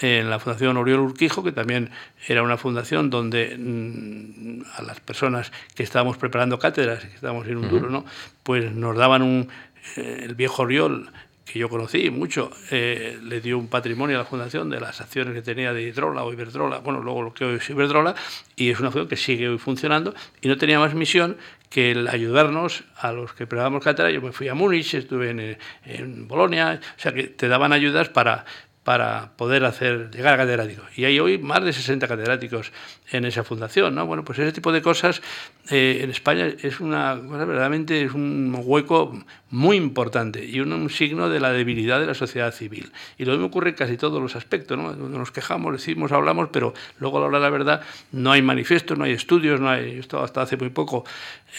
en 0.00 0.30
la 0.30 0.38
Fundación 0.38 0.76
Oriol 0.76 1.00
Urquijo, 1.00 1.44
que 1.44 1.52
también 1.52 1.90
era 2.26 2.42
una 2.42 2.56
fundación 2.56 3.10
donde 3.10 3.56
mm, 3.56 4.62
a 4.76 4.82
las 4.82 5.00
personas 5.00 5.52
que 5.74 5.82
estábamos 5.82 6.16
preparando 6.16 6.58
cátedras, 6.58 7.04
que 7.04 7.14
estábamos 7.14 7.46
en 7.46 7.58
un 7.58 7.68
duro, 7.68 7.90
¿no? 7.90 8.04
pues 8.42 8.72
nos 8.72 8.96
daban 8.96 9.22
un, 9.22 9.48
eh, 9.96 10.20
el 10.24 10.34
viejo 10.34 10.62
Oriol 10.62 11.10
que 11.44 11.58
yo 11.58 11.68
conocí 11.68 12.10
mucho, 12.10 12.50
eh, 12.70 13.18
le 13.22 13.40
dio 13.40 13.58
un 13.58 13.68
patrimonio 13.68 14.16
a 14.16 14.20
la 14.20 14.24
fundación 14.24 14.70
de 14.70 14.80
las 14.80 15.00
acciones 15.02 15.34
que 15.34 15.42
tenía 15.42 15.74
de 15.74 15.82
Hidrola 15.82 16.24
o 16.24 16.32
Iberdrola, 16.32 16.78
bueno, 16.78 17.00
luego 17.00 17.22
lo 17.22 17.34
que 17.34 17.44
hoy 17.44 17.56
es 17.56 17.70
Iberdrola, 17.70 18.14
y 18.56 18.70
es 18.70 18.80
una 18.80 18.90
fundación 18.90 19.08
que 19.08 19.16
sigue 19.16 19.48
hoy 19.48 19.58
funcionando 19.58 20.14
y 20.40 20.48
no 20.48 20.56
tenía 20.56 20.78
más 20.78 20.94
misión 20.94 21.36
que 21.68 21.90
el 21.90 22.08
ayudarnos 22.08 22.84
a 22.96 23.12
los 23.12 23.34
que 23.34 23.46
preparábamos 23.46 23.84
cátedra. 23.84 24.10
Yo 24.10 24.22
me 24.22 24.32
fui 24.32 24.48
a 24.48 24.54
Múnich, 24.54 24.94
estuve 24.94 25.30
en, 25.30 25.58
en 25.84 26.28
Bolonia, 26.28 26.80
o 26.96 27.00
sea 27.00 27.12
que 27.12 27.24
te 27.24 27.48
daban 27.48 27.72
ayudas 27.72 28.08
para 28.08 28.46
para 28.84 29.32
poder 29.36 29.64
hacer 29.64 30.10
llegar 30.10 30.34
a 30.34 30.36
catedráticos. 30.36 30.84
Y 30.94 31.06
hay 31.06 31.18
hoy 31.18 31.38
más 31.38 31.64
de 31.64 31.72
60 31.72 32.06
catedráticos 32.06 32.70
en 33.10 33.24
esa 33.24 33.42
fundación. 33.42 33.94
¿no? 33.94 34.06
Bueno, 34.06 34.24
pues 34.24 34.38
ese 34.38 34.52
tipo 34.52 34.72
de 34.72 34.82
cosas 34.82 35.22
eh, 35.70 36.00
en 36.02 36.10
España 36.10 36.46
es 36.46 36.80
una 36.80 37.18
cosa 37.18 37.46
verdaderamente 37.46 38.02
es 38.02 38.12
un 38.12 38.54
hueco 38.62 39.18
muy 39.48 39.78
importante 39.78 40.44
y 40.44 40.60
un, 40.60 40.90
signo 40.90 41.30
de 41.30 41.40
la 41.40 41.52
debilidad 41.52 41.98
de 41.98 42.06
la 42.06 42.12
sociedad 42.12 42.52
civil. 42.52 42.92
Y 43.16 43.24
lo 43.24 43.32
mismo 43.32 43.46
ocurre 43.46 43.70
en 43.70 43.76
casi 43.76 43.96
todos 43.96 44.20
los 44.20 44.36
aspectos, 44.36 44.76
¿no? 44.76 44.94
nos 44.94 45.30
quejamos, 45.30 45.72
decimos, 45.72 46.12
hablamos, 46.12 46.50
pero 46.52 46.74
luego 46.98 47.18
a 47.18 47.20
la 47.22 47.26
hora 47.28 47.38
de 47.38 47.44
la 47.44 47.50
verdad 47.50 47.82
no 48.12 48.32
hay 48.32 48.42
manifestos, 48.42 48.98
no 48.98 49.04
hay 49.04 49.12
estudios, 49.12 49.60
no 49.60 49.70
hay, 49.70 49.98
esto 49.98 50.22
hasta 50.22 50.42
hace 50.42 50.58
muy 50.58 50.68
poco 50.68 51.04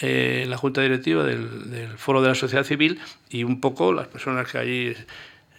eh, 0.00 0.42
en 0.44 0.50
la 0.50 0.58
Junta 0.58 0.80
Directiva 0.80 1.24
del, 1.24 1.70
del 1.70 1.98
Foro 1.98 2.22
de 2.22 2.28
la 2.28 2.34
Sociedad 2.36 2.64
Civil 2.64 3.00
y 3.30 3.42
un 3.42 3.60
poco 3.60 3.92
las 3.92 4.06
personas 4.06 4.50
que 4.52 4.58
allí 4.58 4.94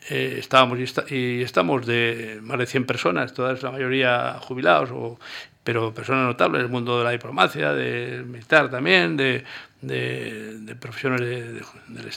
eh, 0.09 0.37
estábamos 0.39 0.79
y, 1.09 1.41
estamos 1.41 1.85
de 1.85 2.39
más 2.41 2.57
de 2.57 2.65
100 2.65 2.85
personas, 2.85 3.33
todas 3.33 3.61
la 3.63 3.71
mayoría 3.71 4.37
jubilados, 4.39 4.89
o, 4.91 5.19
pero 5.63 5.93
personas 5.93 6.25
notables 6.25 6.61
del 6.61 6.71
mundo 6.71 6.97
de 6.97 7.03
la 7.03 7.11
diplomacia, 7.11 7.73
del 7.73 8.25
militar 8.25 8.69
también, 8.71 9.17
de, 9.17 9.43
de, 9.81 10.75
profesiones 10.79 11.19
del, 11.19 12.07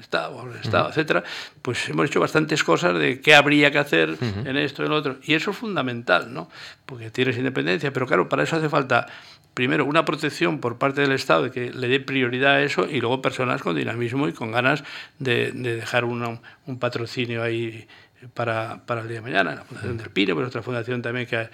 Estado, 0.00 0.44
del 0.48 0.60
Estado 0.60 0.88
etcétera, 0.88 1.22
pues 1.62 1.88
hemos 1.88 2.06
hecho 2.06 2.20
bastantes 2.20 2.64
cosas 2.64 2.98
de 2.98 3.20
qué 3.20 3.34
habría 3.34 3.70
que 3.70 3.78
hacer 3.78 4.16
en 4.20 4.56
esto 4.56 4.82
y 4.82 4.86
en 4.86 4.90
lo 4.90 4.96
otro. 4.96 5.16
Y 5.22 5.34
eso 5.34 5.52
es 5.52 5.56
fundamental, 5.56 6.34
¿no? 6.34 6.50
Porque 6.84 7.10
tienes 7.10 7.36
independencia, 7.38 7.92
pero 7.92 8.06
claro, 8.06 8.28
para 8.28 8.42
eso 8.42 8.56
hace 8.56 8.68
falta 8.68 9.06
primero, 9.56 9.86
una 9.86 10.04
protección 10.04 10.60
por 10.60 10.76
parte 10.76 11.00
del 11.00 11.12
Estado 11.12 11.44
de 11.44 11.50
que 11.50 11.72
le 11.72 11.88
dé 11.88 11.98
prioridad 11.98 12.56
a 12.56 12.62
eso 12.62 12.86
y 12.86 13.00
luego 13.00 13.22
personas 13.22 13.62
con 13.62 13.74
dinamismo 13.74 14.28
y 14.28 14.34
con 14.34 14.52
ganas 14.52 14.84
de, 15.18 15.50
dejar 15.50 16.04
un 16.04 16.78
patrocinio 16.78 17.42
ahí 17.42 17.88
para, 18.34 18.84
para, 18.84 19.00
el 19.00 19.08
día 19.08 19.16
de 19.16 19.22
mañana, 19.22 19.54
la 19.54 19.64
Fundación 19.64 19.96
del 19.96 20.10
Pino, 20.10 20.34
pero 20.34 20.48
otra 20.48 20.62
fundación 20.62 21.00
también 21.00 21.26
que, 21.26 21.48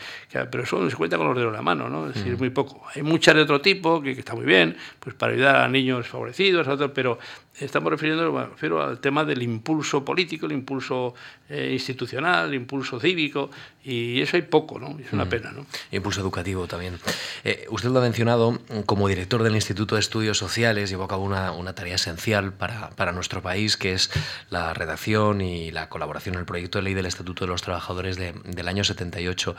pero 0.51 0.65
eso 0.65 0.91
se 0.91 0.97
cuenta 0.97 1.17
con 1.17 1.29
los 1.29 1.37
dedos 1.37 1.53
de 1.53 1.57
la 1.57 1.63
mano, 1.63 1.89
¿no? 1.89 2.09
Es 2.09 2.15
decir, 2.15 2.37
muy 2.37 2.51
poco. 2.51 2.83
Hay 2.93 3.03
muchas 3.03 3.37
de 3.37 3.43
otro 3.43 3.61
tipo 3.61 4.03
que, 4.03 4.15
que, 4.15 4.21
está 4.21 4.35
muy 4.35 4.47
bien, 4.47 4.77
pues 4.99 5.15
para 5.15 5.33
ayudar 5.33 5.57
a 5.57 5.69
niños 5.69 6.09
favorecidos, 6.09 6.67
a 6.69 6.73
otros, 6.73 6.91
pero 6.93 7.19
estamos 7.59 7.91
refiriendo 7.91 8.33
me 8.33 8.47
refiero 8.47 8.83
al 8.83 8.99
tema 8.99 9.25
del 9.25 9.43
impulso 9.43 10.05
político, 10.05 10.47
el 10.47 10.53
impulso 10.53 11.15
eh, 11.49 11.71
institucional, 11.73 12.49
el 12.49 12.55
impulso 12.55 12.99
cívico, 12.99 13.51
y 13.85 14.21
eso 14.21 14.37
hay 14.37 14.43
poco, 14.43 14.79
¿no? 14.79 14.97
Es 14.99 15.13
una 15.13 15.29
pena, 15.29 15.51
¿no? 15.51 15.67
Impulso 15.91 16.21
educativo 16.21 16.67
también. 16.67 16.99
Eh, 17.45 17.67
usted 17.69 17.91
lo 17.91 17.99
ha 17.99 18.03
mencionado, 18.03 18.59
como 18.87 19.09
director 19.09 19.43
del 19.43 19.55
Instituto 19.55 19.97
de 19.97 20.01
Estudios 20.01 20.39
Sociales, 20.39 20.89
llevó 20.89 21.05
a 21.05 21.09
cabo 21.09 21.25
una, 21.25 21.53
una 21.53 21.75
tarea 21.75 21.97
esencial 21.97 22.53
para, 22.53 22.91
para, 22.91 23.13
nuestro 23.13 23.43
país, 23.43 23.77
que 23.77 23.93
es 23.93 24.11
la 24.51 24.73
redacción 24.73 25.41
y 25.41 25.73
la 25.73 25.89
colaboración 25.89 26.37
en 26.37 26.41
el 26.41 26.47
proyecto 26.47 26.79
de 26.79 26.85
ley 26.85 26.95
del 26.95 27.07
Estatuto 27.07 27.45
de 27.45 27.51
los 27.51 27.63
Trabajadores 27.63 28.17
de, 28.17 28.33
del 28.45 28.69
año 28.69 28.85
78. 28.85 29.57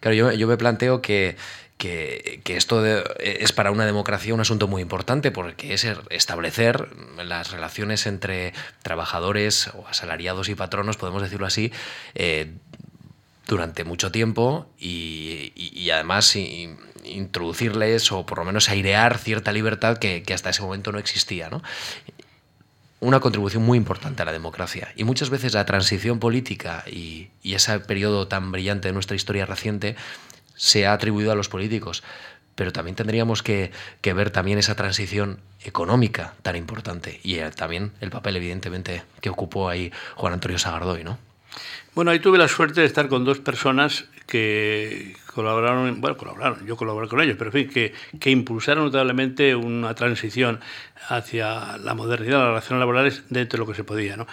Claro, 0.00 0.14
yo, 0.14 0.32
yo 0.32 0.48
me 0.48 0.56
planteo 0.56 1.02
que 1.02 1.36
que, 1.78 2.40
esto 2.46 2.84
es 3.18 3.52
para 3.52 3.70
una 3.70 3.84
democracia 3.84 4.32
un 4.34 4.40
asunto 4.40 4.68
muy 4.68 4.82
importante 4.82 5.30
porque 5.30 5.74
es 5.74 5.86
establecer 6.10 6.88
las 7.22 7.50
relaciones 7.50 8.06
entre 8.06 8.54
trabajadores 8.82 9.68
o 9.74 9.86
asalariados 9.86 10.48
y 10.48 10.54
patronos, 10.54 10.96
podemos 10.96 11.22
decirlo 11.22 11.46
así, 11.46 11.72
eh, 12.14 12.52
durante 13.46 13.84
mucho 13.84 14.10
tiempo 14.10 14.68
y, 14.78 15.90
además 15.92 16.34
introducirles 17.04 18.10
o 18.10 18.26
por 18.26 18.38
lo 18.38 18.44
menos 18.44 18.68
airear 18.68 19.18
cierta 19.18 19.52
libertad 19.52 19.98
que, 19.98 20.24
hasta 20.34 20.50
ese 20.50 20.62
momento 20.62 20.90
no 20.92 20.98
existía. 20.98 21.48
Una 22.98 23.20
contribución 23.20 23.62
muy 23.62 23.78
importante 23.78 24.22
a 24.22 24.24
la 24.24 24.32
democracia. 24.32 24.92
Y 24.96 25.04
muchas 25.04 25.30
veces 25.30 25.54
la 25.54 25.64
transición 25.66 26.18
política 26.18 26.82
y 26.90 27.28
ese 27.44 27.78
periodo 27.80 28.26
tan 28.26 28.50
brillante 28.50 28.88
de 28.88 28.94
nuestra 28.94 29.14
historia 29.14 29.46
reciente 29.46 29.94
se 30.56 30.86
ha 30.86 30.92
atribuido 30.92 31.30
a 31.30 31.34
los 31.36 31.48
políticos, 31.48 32.02
pero 32.56 32.72
también 32.72 32.96
tendríamos 32.96 33.42
que, 33.42 33.70
ver 34.02 34.30
también 34.30 34.58
esa 34.58 34.74
transición 34.74 35.38
económica 35.62 36.34
tan 36.42 36.56
importante 36.56 37.20
y 37.22 37.36
eh, 37.36 37.50
también 37.54 37.92
el 38.00 38.10
papel, 38.10 38.36
evidentemente, 38.36 39.02
que 39.20 39.30
ocupó 39.30 39.68
ahí 39.68 39.92
Juan 40.16 40.32
Antonio 40.32 40.58
Sagardoy, 40.58 41.04
¿no? 41.04 41.18
Bueno, 41.94 42.10
ahí 42.10 42.18
tuve 42.18 42.36
la 42.36 42.48
suerte 42.48 42.80
de 42.80 42.86
estar 42.86 43.08
con 43.08 43.24
dos 43.24 43.38
personas 43.38 44.04
que 44.26 45.16
colaboraron, 45.32 46.00
bueno, 46.00 46.16
colaboraron, 46.16 46.66
yo 46.66 46.76
colaboré 46.76 47.08
con 47.08 47.20
ellos, 47.20 47.36
pero 47.38 47.50
en 47.50 47.52
fin, 47.52 47.70
que, 47.70 47.94
que 48.18 48.30
impulsaron 48.30 48.84
notablemente 48.84 49.54
una 49.54 49.94
transición 49.94 50.60
hacia 51.08 51.78
la 51.78 51.94
modernidad, 51.94 52.38
las 52.38 52.48
relaciones 52.48 52.80
laborales 52.80 53.22
dentro 53.30 53.58
de 53.58 53.64
lo 53.64 53.70
que 53.70 53.76
se 53.76 53.84
podía. 53.84 54.16
¿no? 54.16 54.26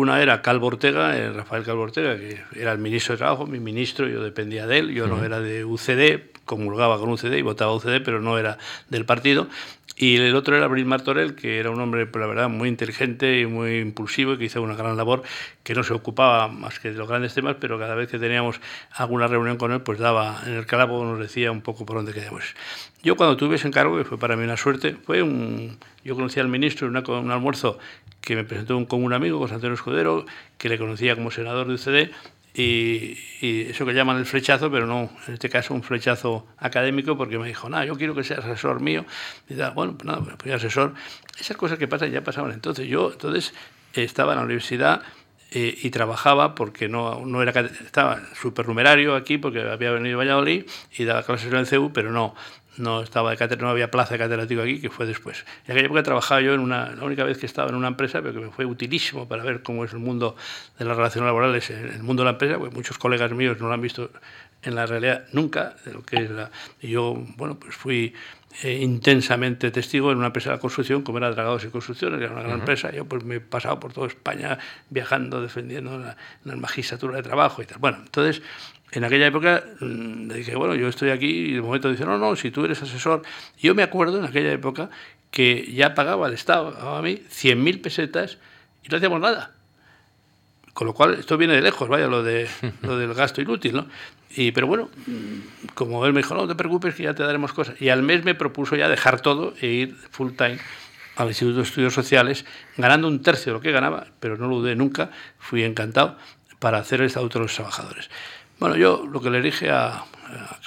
Una 0.00 0.22
era 0.22 0.40
Calvo 0.40 0.68
Ortega, 0.68 1.14
eh, 1.14 1.30
Rafael 1.30 1.62
Calvo 1.62 1.82
Ortega, 1.82 2.16
que 2.16 2.40
era 2.56 2.72
el 2.72 2.78
ministro 2.78 3.12
de 3.12 3.18
Trabajo, 3.18 3.46
mi 3.46 3.60
ministro, 3.60 4.08
yo 4.08 4.22
dependía 4.22 4.66
de 4.66 4.78
él, 4.78 4.94
yo 4.94 5.06
no 5.06 5.22
era 5.22 5.40
de 5.40 5.62
UCD, 5.62 6.30
comulgaba 6.46 6.98
con 6.98 7.10
UCD 7.10 7.34
y 7.34 7.42
votaba 7.42 7.74
UCD, 7.74 8.00
pero 8.02 8.22
no 8.22 8.38
era 8.38 8.56
del 8.88 9.04
partido. 9.04 9.46
Y 10.02 10.16
el 10.16 10.34
otro 10.34 10.56
era 10.56 10.64
Abril 10.64 10.86
Martorell, 10.86 11.34
que 11.34 11.58
era 11.58 11.68
un 11.68 11.78
hombre, 11.78 12.06
pues, 12.06 12.22
la 12.22 12.26
verdad, 12.26 12.48
muy 12.48 12.70
inteligente 12.70 13.38
y 13.38 13.44
muy 13.44 13.80
impulsivo 13.80 14.32
y 14.32 14.38
que 14.38 14.46
hizo 14.46 14.62
una 14.62 14.74
gran 14.74 14.96
labor, 14.96 15.22
que 15.62 15.74
no 15.74 15.82
se 15.82 15.92
ocupaba 15.92 16.48
más 16.48 16.78
que 16.78 16.90
de 16.90 16.96
los 16.96 17.06
grandes 17.06 17.34
temas, 17.34 17.56
pero 17.60 17.78
cada 17.78 17.94
vez 17.94 18.08
que 18.08 18.18
teníamos 18.18 18.62
alguna 18.92 19.26
reunión 19.26 19.58
con 19.58 19.72
él, 19.72 19.82
pues 19.82 19.98
daba 19.98 20.40
en 20.46 20.54
el 20.54 20.64
calabozo, 20.64 21.04
nos 21.04 21.18
decía 21.18 21.52
un 21.52 21.60
poco 21.60 21.84
por 21.84 21.96
dónde 21.96 22.14
queríamos. 22.14 22.44
Yo 23.02 23.14
cuando 23.14 23.36
tuve 23.36 23.56
ese 23.56 23.68
encargo, 23.68 23.98
que 23.98 24.04
fue 24.04 24.18
para 24.18 24.36
mí 24.36 24.44
una 24.44 24.56
suerte, 24.56 24.96
fue 25.04 25.20
un... 25.20 25.76
Yo 26.02 26.14
conocí 26.14 26.40
al 26.40 26.48
ministro 26.48 26.88
en 26.88 26.96
un 26.96 27.30
almuerzo 27.30 27.78
que 28.22 28.36
me 28.36 28.44
presentó 28.44 28.78
un, 28.78 28.86
con 28.86 29.04
un 29.04 29.12
amigo, 29.12 29.38
José 29.38 29.56
Antonio 29.56 29.74
Escudero, 29.74 30.24
que 30.56 30.70
le 30.70 30.78
conocía 30.78 31.14
como 31.14 31.30
senador 31.30 31.68
de 31.68 31.74
UCD, 31.74 32.10
y, 32.54 33.16
eso 33.42 33.86
que 33.86 33.94
llaman 33.94 34.18
el 34.18 34.26
flechazo, 34.26 34.70
pero 34.70 34.86
no, 34.86 35.10
en 35.26 35.34
este 35.34 35.48
caso 35.48 35.72
un 35.72 35.82
flechazo 35.82 36.46
académico, 36.58 37.16
porque 37.16 37.38
me 37.38 37.48
dijo, 37.48 37.68
nada, 37.68 37.84
yo 37.84 37.96
quiero 37.96 38.14
que 38.14 38.24
seas 38.24 38.44
asesor 38.44 38.80
mío. 38.80 39.04
Y 39.48 39.54
da, 39.54 39.70
bueno, 39.70 39.96
pues 39.96 40.04
nada, 40.04 40.20
pues 40.36 40.54
asesor. 40.54 40.94
Esas 41.38 41.56
cosas 41.56 41.78
que 41.78 41.88
pasan 41.88 42.10
ya 42.10 42.22
pasaban 42.22 42.52
entonces. 42.52 42.86
Yo 42.88 43.12
entonces 43.12 43.54
estaba 43.94 44.32
en 44.32 44.38
la 44.38 44.44
universidad 44.44 45.02
eh, 45.52 45.76
y 45.82 45.90
trabajaba 45.90 46.54
porque 46.54 46.88
no, 46.88 47.24
no 47.26 47.42
era 47.42 47.58
estaba 47.60 48.20
supernumerario 48.40 49.16
aquí 49.16 49.38
porque 49.38 49.60
había 49.62 49.90
venido 49.90 50.16
a 50.16 50.18
Valladolid 50.18 50.64
y 50.96 51.04
daba 51.04 51.22
clases 51.22 51.52
en 51.52 51.58
el 51.58 51.66
CEU, 51.66 51.92
pero 51.92 52.12
no, 52.12 52.34
no 52.80 53.02
estaba 53.02 53.34
de 53.34 53.56
no 53.56 53.68
había 53.68 53.90
plaza 53.90 54.14
de 54.14 54.18
catedrático 54.18 54.62
aquí, 54.62 54.80
que 54.80 54.90
fue 54.90 55.06
después. 55.06 55.44
En 55.66 55.72
aquella 55.72 55.86
época 55.86 56.02
trabajaba 56.02 56.40
yo 56.40 56.54
en 56.54 56.60
una, 56.60 56.90
la 56.94 57.04
única 57.04 57.24
vez 57.24 57.38
que 57.38 57.46
estaba 57.46 57.68
en 57.68 57.76
una 57.76 57.88
empresa, 57.88 58.20
pero 58.22 58.34
que 58.34 58.40
me 58.40 58.50
fue 58.50 58.64
utilísimo 58.64 59.28
para 59.28 59.42
ver 59.44 59.62
cómo 59.62 59.84
es 59.84 59.92
el 59.92 59.98
mundo 59.98 60.36
de 60.78 60.84
las 60.84 60.96
relaciones 60.96 61.26
laborales, 61.26 61.70
en 61.70 61.88
el 61.88 62.02
mundo 62.02 62.22
de 62.22 62.24
la 62.24 62.30
empresa, 62.32 62.58
porque 62.58 62.74
muchos 62.74 62.98
colegas 62.98 63.30
míos 63.32 63.58
no 63.60 63.68
lo 63.68 63.74
han 63.74 63.80
visto 63.80 64.10
en 64.62 64.74
la 64.74 64.86
realidad 64.86 65.24
nunca, 65.32 65.76
de 65.84 65.92
lo 65.92 66.02
que 66.02 66.16
es 66.16 66.30
la... 66.30 66.50
Yo, 66.82 67.14
bueno, 67.36 67.58
pues 67.58 67.74
fui 67.74 68.14
eh, 68.62 68.78
intensamente 68.82 69.70
testigo 69.70 70.10
en 70.10 70.18
una 70.18 70.26
empresa 70.26 70.52
de 70.52 70.58
construcción 70.58 71.02
como 71.02 71.18
era 71.18 71.30
Dragados 71.30 71.64
y 71.64 71.68
Construcciones, 71.68 72.20
era 72.20 72.32
una 72.32 72.42
gran 72.42 72.58
empresa. 72.58 72.90
Yo 72.90 73.04
pues 73.04 73.24
me 73.24 73.36
he 73.36 73.40
pasado 73.40 73.78
por 73.78 73.92
toda 73.92 74.08
España 74.08 74.58
viajando, 74.90 75.40
defendiendo 75.40 75.98
la, 75.98 76.16
la 76.44 76.56
magistratura 76.56 77.16
de 77.16 77.22
trabajo 77.22 77.62
y 77.62 77.66
tal. 77.66 77.78
Bueno, 77.78 77.98
entonces 78.02 78.42
en 78.92 79.04
aquella 79.04 79.26
época 79.26 79.64
mm, 79.80 80.28
dije, 80.28 80.56
bueno, 80.56 80.74
yo 80.74 80.88
estoy 80.88 81.10
aquí 81.10 81.26
y 81.26 81.52
de 81.54 81.60
momento 81.62 81.90
dice, 81.90 82.04
no, 82.04 82.18
no, 82.18 82.36
si 82.36 82.50
tú 82.50 82.64
eres 82.64 82.82
asesor. 82.82 83.22
Yo 83.58 83.74
me 83.74 83.82
acuerdo 83.82 84.18
en 84.18 84.24
aquella 84.24 84.52
época 84.52 84.90
que 85.30 85.72
ya 85.72 85.94
pagaba 85.94 86.26
el 86.26 86.34
Estado 86.34 86.96
a 86.96 87.00
mí 87.02 87.22
100.000 87.30 87.80
pesetas 87.82 88.38
y 88.84 88.88
no 88.88 88.96
hacíamos 88.96 89.20
nada. 89.20 89.52
Con 90.72 90.86
lo 90.86 90.94
cual, 90.94 91.14
esto 91.14 91.36
viene 91.36 91.54
de 91.54 91.62
lejos, 91.62 91.88
vaya, 91.88 92.06
lo, 92.06 92.22
de, 92.22 92.48
lo 92.82 92.96
del 92.96 93.14
gasto 93.14 93.40
inútil, 93.40 93.74
¿no? 93.74 93.86
Y, 94.36 94.52
pero 94.52 94.68
bueno, 94.68 94.88
como 95.74 96.06
él 96.06 96.12
me 96.12 96.20
dijo, 96.20 96.34
no 96.34 96.46
te 96.46 96.54
preocupes 96.54 96.94
que 96.94 97.02
ya 97.02 97.14
te 97.14 97.24
daremos 97.24 97.52
cosas. 97.52 97.80
Y 97.82 97.88
al 97.88 98.02
mes 98.02 98.24
me 98.24 98.34
propuso 98.34 98.76
ya 98.76 98.88
dejar 98.88 99.20
todo 99.20 99.54
e 99.60 99.66
ir 99.66 99.96
full 100.10 100.32
time 100.32 100.58
al 101.16 101.28
Instituto 101.28 101.58
de 101.58 101.62
Estudios 101.64 101.92
Sociales, 101.92 102.44
ganando 102.76 103.08
un 103.08 103.22
tercio 103.22 103.52
de 103.52 103.58
lo 103.58 103.60
que 103.60 103.72
ganaba, 103.72 104.06
pero 104.20 104.36
no 104.36 104.48
lo 104.48 104.56
dudé 104.56 104.76
nunca, 104.76 105.10
fui 105.38 105.64
encantado 105.64 106.16
para 106.60 106.78
hacer 106.78 107.00
el 107.00 107.08
Estatuto 107.08 107.40
de 107.40 107.44
los 107.44 107.54
Trabajadores. 107.54 108.08
Bueno, 108.60 108.76
yo 108.76 109.08
lo 109.10 109.22
que 109.22 109.30
le 109.30 109.40
dije 109.40 109.70
a, 109.70 110.04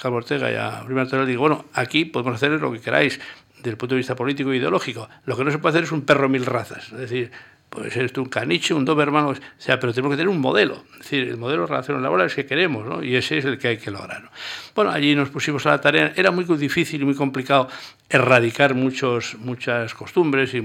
Carlos 0.02 0.24
Ortega 0.24 0.50
y 0.50 0.56
a 0.56 0.82
Prima 0.84 1.04
digo, 1.04 1.40
bueno, 1.40 1.64
aquí 1.72 2.04
podemos 2.04 2.34
hacer 2.34 2.50
lo 2.50 2.72
que 2.72 2.80
queráis 2.80 3.20
desde 3.56 3.70
el 3.70 3.76
punto 3.76 3.94
de 3.94 3.98
vista 3.98 4.16
político 4.16 4.52
e 4.52 4.56
ideológico. 4.56 5.08
Lo 5.24 5.36
que 5.36 5.44
no 5.44 5.52
se 5.52 5.58
puede 5.58 5.74
hacer 5.74 5.84
es 5.84 5.92
un 5.92 6.02
perro 6.02 6.28
mil 6.28 6.44
razas. 6.44 6.92
Es 6.92 6.98
decir, 6.98 7.30
puede 7.70 7.92
ser 7.92 8.04
esto 8.04 8.20
un 8.20 8.28
caniche, 8.28 8.74
un 8.74 8.84
doberman, 8.84 9.26
o 9.26 9.34
sea, 9.58 9.78
pero 9.78 9.94
tenemos 9.94 10.12
que 10.12 10.16
tener 10.16 10.28
un 10.28 10.40
modelo. 10.40 10.82
Es 10.94 10.98
decir, 10.98 11.28
el 11.28 11.36
modelo 11.36 11.62
de 11.62 11.68
relaciones 11.68 12.02
laborales 12.02 12.34
que 12.34 12.44
queremos, 12.44 12.84
¿no? 12.84 13.00
Y 13.00 13.14
ese 13.14 13.38
es 13.38 13.44
el 13.44 13.58
que 13.58 13.68
hay 13.68 13.78
que 13.78 13.92
lograr. 13.92 14.28
Bueno, 14.74 14.90
allí 14.90 15.14
nos 15.14 15.30
pusimos 15.30 15.64
a 15.66 15.70
la 15.70 15.80
tarea. 15.80 16.12
Era 16.16 16.32
muy 16.32 16.44
difícil 16.44 17.00
y 17.00 17.04
muy 17.04 17.14
complicado 17.14 17.68
erradicar 18.08 18.74
muchos, 18.74 19.36
muchas 19.38 19.94
costumbres 19.94 20.52
y, 20.52 20.58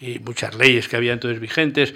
y 0.00 0.18
muchas 0.18 0.56
leyes 0.56 0.88
que 0.88 0.96
había 0.96 1.12
entonces 1.12 1.40
vigentes. 1.40 1.94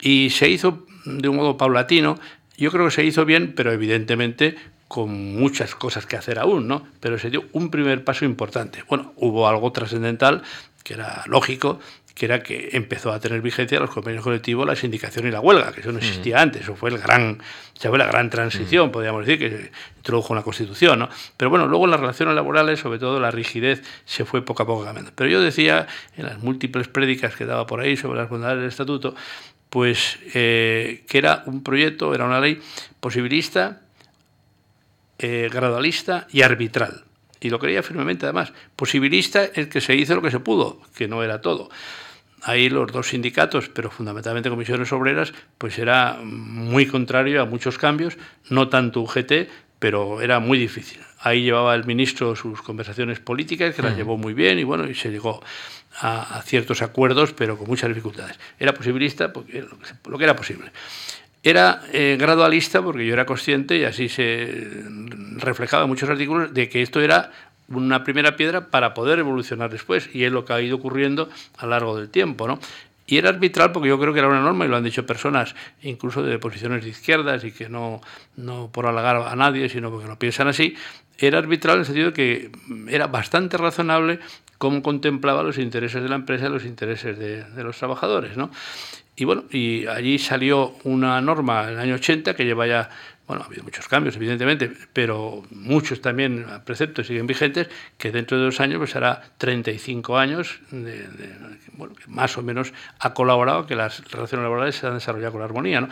Y 0.00 0.30
se 0.30 0.48
hizo 0.48 0.86
de 1.04 1.28
un 1.28 1.36
modo 1.36 1.58
paulatino 1.58 2.18
yo 2.56 2.70
creo 2.70 2.86
que 2.86 2.90
se 2.90 3.04
hizo 3.04 3.24
bien, 3.24 3.54
pero 3.54 3.72
evidentemente 3.72 4.56
con 4.88 5.34
muchas 5.34 5.74
cosas 5.74 6.06
que 6.06 6.16
hacer 6.16 6.38
aún, 6.38 6.68
¿no? 6.68 6.86
Pero 7.00 7.18
se 7.18 7.30
dio 7.30 7.44
un 7.52 7.70
primer 7.70 8.04
paso 8.04 8.24
importante. 8.24 8.84
Bueno, 8.88 9.12
hubo 9.16 9.48
algo 9.48 9.72
trascendental 9.72 10.42
que 10.84 10.94
era 10.94 11.24
lógico, 11.26 11.80
que 12.14 12.26
era 12.26 12.42
que 12.42 12.70
empezó 12.72 13.10
a 13.12 13.18
tener 13.18 13.40
vigencia 13.40 13.80
los 13.80 13.90
convenios 13.90 14.22
colectivos, 14.22 14.66
la 14.66 14.76
sindicación 14.76 15.26
y 15.26 15.32
la 15.32 15.40
huelga, 15.40 15.72
que 15.72 15.80
eso 15.80 15.90
no 15.90 15.98
existía 15.98 16.40
antes, 16.40 16.62
eso 16.62 16.76
fue 16.76 16.90
el 16.90 16.98
gran, 16.98 17.42
fue 17.76 17.98
la 17.98 18.06
gran 18.06 18.30
transición, 18.30 18.92
podríamos 18.92 19.26
decir, 19.26 19.38
que 19.40 19.72
introdujo 19.96 20.32
una 20.32 20.42
constitución, 20.42 21.00
¿no? 21.00 21.08
Pero 21.36 21.50
bueno, 21.50 21.66
luego 21.66 21.86
en 21.86 21.90
las 21.90 21.98
relaciones 21.98 22.36
laborales, 22.36 22.78
sobre 22.78 23.00
todo 23.00 23.18
la 23.18 23.32
rigidez, 23.32 23.82
se 24.04 24.24
fue 24.24 24.44
poco 24.44 24.62
a 24.62 24.66
poco 24.66 24.84
cambiando. 24.84 25.10
Pero 25.16 25.28
yo 25.28 25.40
decía, 25.40 25.88
en 26.16 26.26
las 26.26 26.38
múltiples 26.38 26.86
prédicas 26.86 27.34
que 27.34 27.46
daba 27.46 27.66
por 27.66 27.80
ahí 27.80 27.96
sobre 27.96 28.20
las 28.20 28.28
bondades 28.28 28.58
del 28.58 28.68
estatuto, 28.68 29.16
pues 29.70 30.18
eh, 30.34 31.04
que 31.08 31.18
era 31.18 31.42
un 31.46 31.62
proyecto, 31.62 32.14
era 32.14 32.24
una 32.24 32.40
ley 32.40 32.60
posibilista, 33.00 33.82
eh, 35.18 35.48
gradualista 35.52 36.26
y 36.30 36.42
arbitral. 36.42 37.04
Y 37.40 37.50
lo 37.50 37.58
creía 37.58 37.82
firmemente 37.82 38.26
además. 38.26 38.52
Posibilista 38.76 39.44
es 39.44 39.68
que 39.68 39.80
se 39.80 39.94
hizo 39.94 40.14
lo 40.14 40.22
que 40.22 40.30
se 40.30 40.40
pudo, 40.40 40.80
que 40.96 41.08
no 41.08 41.22
era 41.22 41.40
todo. 41.40 41.68
Ahí 42.42 42.68
los 42.68 42.92
dos 42.92 43.08
sindicatos, 43.08 43.68
pero 43.68 43.90
fundamentalmente 43.90 44.50
comisiones 44.50 44.92
obreras, 44.92 45.32
pues 45.56 45.78
era 45.78 46.18
muy 46.22 46.86
contrario 46.86 47.40
a 47.40 47.46
muchos 47.46 47.78
cambios, 47.78 48.18
no 48.50 48.68
tanto 48.68 49.00
UGT, 49.00 49.48
pero 49.78 50.20
era 50.20 50.40
muy 50.40 50.58
difícil. 50.58 51.00
Ahí 51.20 51.42
llevaba 51.42 51.74
el 51.74 51.84
ministro 51.84 52.36
sus 52.36 52.60
conversaciones 52.62 53.18
políticas, 53.18 53.74
que 53.74 53.82
las 53.82 53.96
llevó 53.96 54.16
muy 54.16 54.34
bien, 54.34 54.58
y 54.58 54.64
bueno, 54.64 54.88
y 54.88 54.94
se 54.94 55.10
llegó 55.10 55.42
a, 56.00 56.42
ciertos 56.44 56.82
acuerdos, 56.82 57.32
pero 57.32 57.56
con 57.56 57.66
muchas 57.66 57.88
dificultades. 57.88 58.38
Era 58.58 58.74
posibilista 58.74 59.32
porque 59.32 59.64
lo 60.06 60.18
que 60.18 60.24
era 60.24 60.36
posible. 60.36 60.70
Era 61.42 61.82
eh, 61.92 62.16
gradualista 62.18 62.82
porque 62.82 63.06
yo 63.06 63.12
era 63.12 63.26
consciente, 63.26 63.78
y 63.78 63.84
así 63.84 64.08
se 64.08 64.82
reflejaba 65.36 65.84
en 65.84 65.88
muchos 65.88 66.08
artículos, 66.08 66.52
de 66.52 66.68
que 66.68 66.82
esto 66.82 67.00
era 67.00 67.30
una 67.68 68.04
primera 68.04 68.36
piedra 68.36 68.68
para 68.68 68.94
poder 68.94 69.18
evolucionar 69.18 69.70
después, 69.70 70.08
y 70.12 70.24
es 70.24 70.32
lo 70.32 70.44
que 70.44 70.52
ha 70.52 70.60
ido 70.60 70.76
ocurriendo 70.76 71.28
a 71.58 71.64
lo 71.64 71.70
largo 71.70 71.98
del 71.98 72.10
tiempo. 72.10 72.46
¿no? 72.46 72.58
Y 73.06 73.18
era 73.18 73.28
arbitral 73.28 73.72
porque 73.72 73.88
yo 73.88 73.98
creo 73.98 74.12
que 74.12 74.18
era 74.18 74.28
una 74.28 74.40
norma, 74.40 74.64
y 74.64 74.68
lo 74.68 74.76
han 74.76 74.84
dicho 74.84 75.04
personas 75.04 75.54
incluso 75.82 76.22
de 76.22 76.38
posiciones 76.38 76.84
de 76.84 76.90
izquierdas 76.90 77.44
y 77.44 77.52
que 77.52 77.68
no, 77.68 78.00
no 78.36 78.70
por 78.72 78.86
halagar 78.86 79.16
a 79.16 79.36
nadie, 79.36 79.68
sino 79.68 79.90
porque 79.90 80.08
lo 80.08 80.18
piensan 80.18 80.48
así, 80.48 80.74
era 81.18 81.38
arbitral 81.38 81.76
en 81.76 81.80
el 81.80 81.86
sentido 81.86 82.06
de 82.08 82.12
que 82.12 82.50
era 82.88 83.06
bastante 83.06 83.56
razonable 83.56 84.20
cómo 84.58 84.82
contemplaba 84.82 85.42
los 85.42 85.58
intereses 85.58 86.02
de 86.02 86.08
la 86.08 86.14
empresa 86.14 86.46
y 86.46 86.48
los 86.48 86.64
intereses 86.64 87.18
de, 87.18 87.44
los 87.62 87.76
trabajadores. 87.76 88.36
¿no? 88.36 88.50
Y 89.16 89.24
bueno, 89.24 89.44
y 89.50 89.86
allí 89.86 90.18
salió 90.18 90.74
una 90.84 91.20
norma 91.20 91.64
en 91.64 91.74
el 91.74 91.78
año 91.78 91.94
80 91.96 92.34
que 92.34 92.44
lleva 92.44 92.66
ya, 92.66 92.90
bueno, 93.26 93.42
ha 93.42 93.46
habido 93.46 93.64
muchos 93.64 93.88
cambios, 93.88 94.16
evidentemente, 94.16 94.70
pero 94.92 95.44
muchos 95.50 96.00
también 96.02 96.46
preceptos 96.64 97.06
siguen 97.06 97.26
vigentes, 97.26 97.68
que 97.96 98.12
dentro 98.12 98.36
de 98.36 98.44
dos 98.44 98.60
años 98.60 98.78
pues 98.78 98.94
hará 98.96 99.22
35 99.38 100.18
años, 100.18 100.60
de, 100.70 101.06
bueno, 101.72 101.94
que 101.94 102.06
más 102.08 102.36
o 102.36 102.42
menos 102.42 102.72
ha 102.98 103.14
colaborado 103.14 103.66
que 103.66 103.76
las 103.76 104.04
relaciones 104.10 104.42
laborales 104.42 104.76
se 104.76 104.86
han 104.86 104.94
desarrollado 104.94 105.32
con 105.32 105.42
armonía. 105.42 105.80
¿no? 105.80 105.88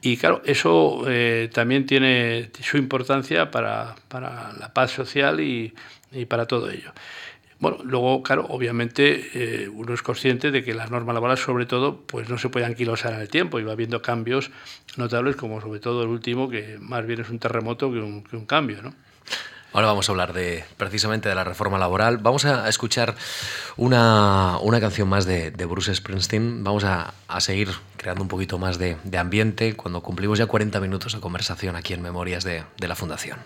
Y 0.00 0.16
claro, 0.16 0.42
eso 0.44 1.04
eh, 1.06 1.50
también 1.52 1.86
tiene 1.86 2.50
su 2.62 2.76
importancia 2.76 3.50
para, 3.50 3.94
para 4.08 4.52
la 4.52 4.72
paz 4.72 4.90
social 4.90 5.40
y, 5.40 5.74
y 6.12 6.24
para 6.26 6.46
todo 6.46 6.70
ello. 6.70 6.92
Bueno, 7.64 7.78
luego, 7.82 8.22
claro, 8.22 8.44
obviamente 8.50 9.30
eh, 9.32 9.70
uno 9.70 9.94
es 9.94 10.02
consciente 10.02 10.50
de 10.50 10.62
que 10.62 10.74
las 10.74 10.90
normas 10.90 11.14
laborales, 11.14 11.42
sobre 11.42 11.64
todo, 11.64 11.96
pues 11.96 12.28
no 12.28 12.36
se 12.36 12.50
pueden 12.50 12.68
anquilosar 12.68 13.14
en 13.14 13.20
el 13.20 13.30
tiempo 13.30 13.58
y 13.58 13.62
va 13.62 13.72
habiendo 13.72 14.02
cambios 14.02 14.50
notables, 14.98 15.34
como 15.34 15.62
sobre 15.62 15.80
todo 15.80 16.02
el 16.02 16.10
último, 16.10 16.50
que 16.50 16.76
más 16.78 17.06
bien 17.06 17.22
es 17.22 17.30
un 17.30 17.38
terremoto 17.38 17.90
que 17.90 18.00
un, 18.00 18.44
cambio, 18.44 18.82
¿no? 18.82 18.92
Ahora 19.72 19.86
vamos 19.86 20.06
a 20.06 20.12
hablar 20.12 20.34
de 20.34 20.62
precisamente 20.76 21.30
de 21.30 21.34
la 21.34 21.42
reforma 21.42 21.78
laboral. 21.78 22.18
Vamos 22.18 22.44
a 22.44 22.68
escuchar 22.68 23.14
una, 23.78 24.58
una 24.60 24.78
canción 24.78 25.08
más 25.08 25.24
de, 25.24 25.50
de, 25.50 25.64
Bruce 25.64 25.94
Springsteen. 25.94 26.64
Vamos 26.64 26.84
a, 26.84 27.14
a, 27.28 27.40
seguir 27.40 27.70
creando 27.96 28.20
un 28.20 28.28
poquito 28.28 28.58
más 28.58 28.76
de, 28.76 28.98
de, 29.04 29.16
ambiente 29.16 29.74
cuando 29.74 30.02
cumplimos 30.02 30.38
ya 30.38 30.44
40 30.44 30.80
minutos 30.80 31.14
de 31.14 31.20
conversación 31.20 31.76
aquí 31.76 31.94
en 31.94 32.02
Memorias 32.02 32.44
de, 32.44 32.62
de 32.76 32.88
la 32.88 32.94
Fundación. 32.94 33.38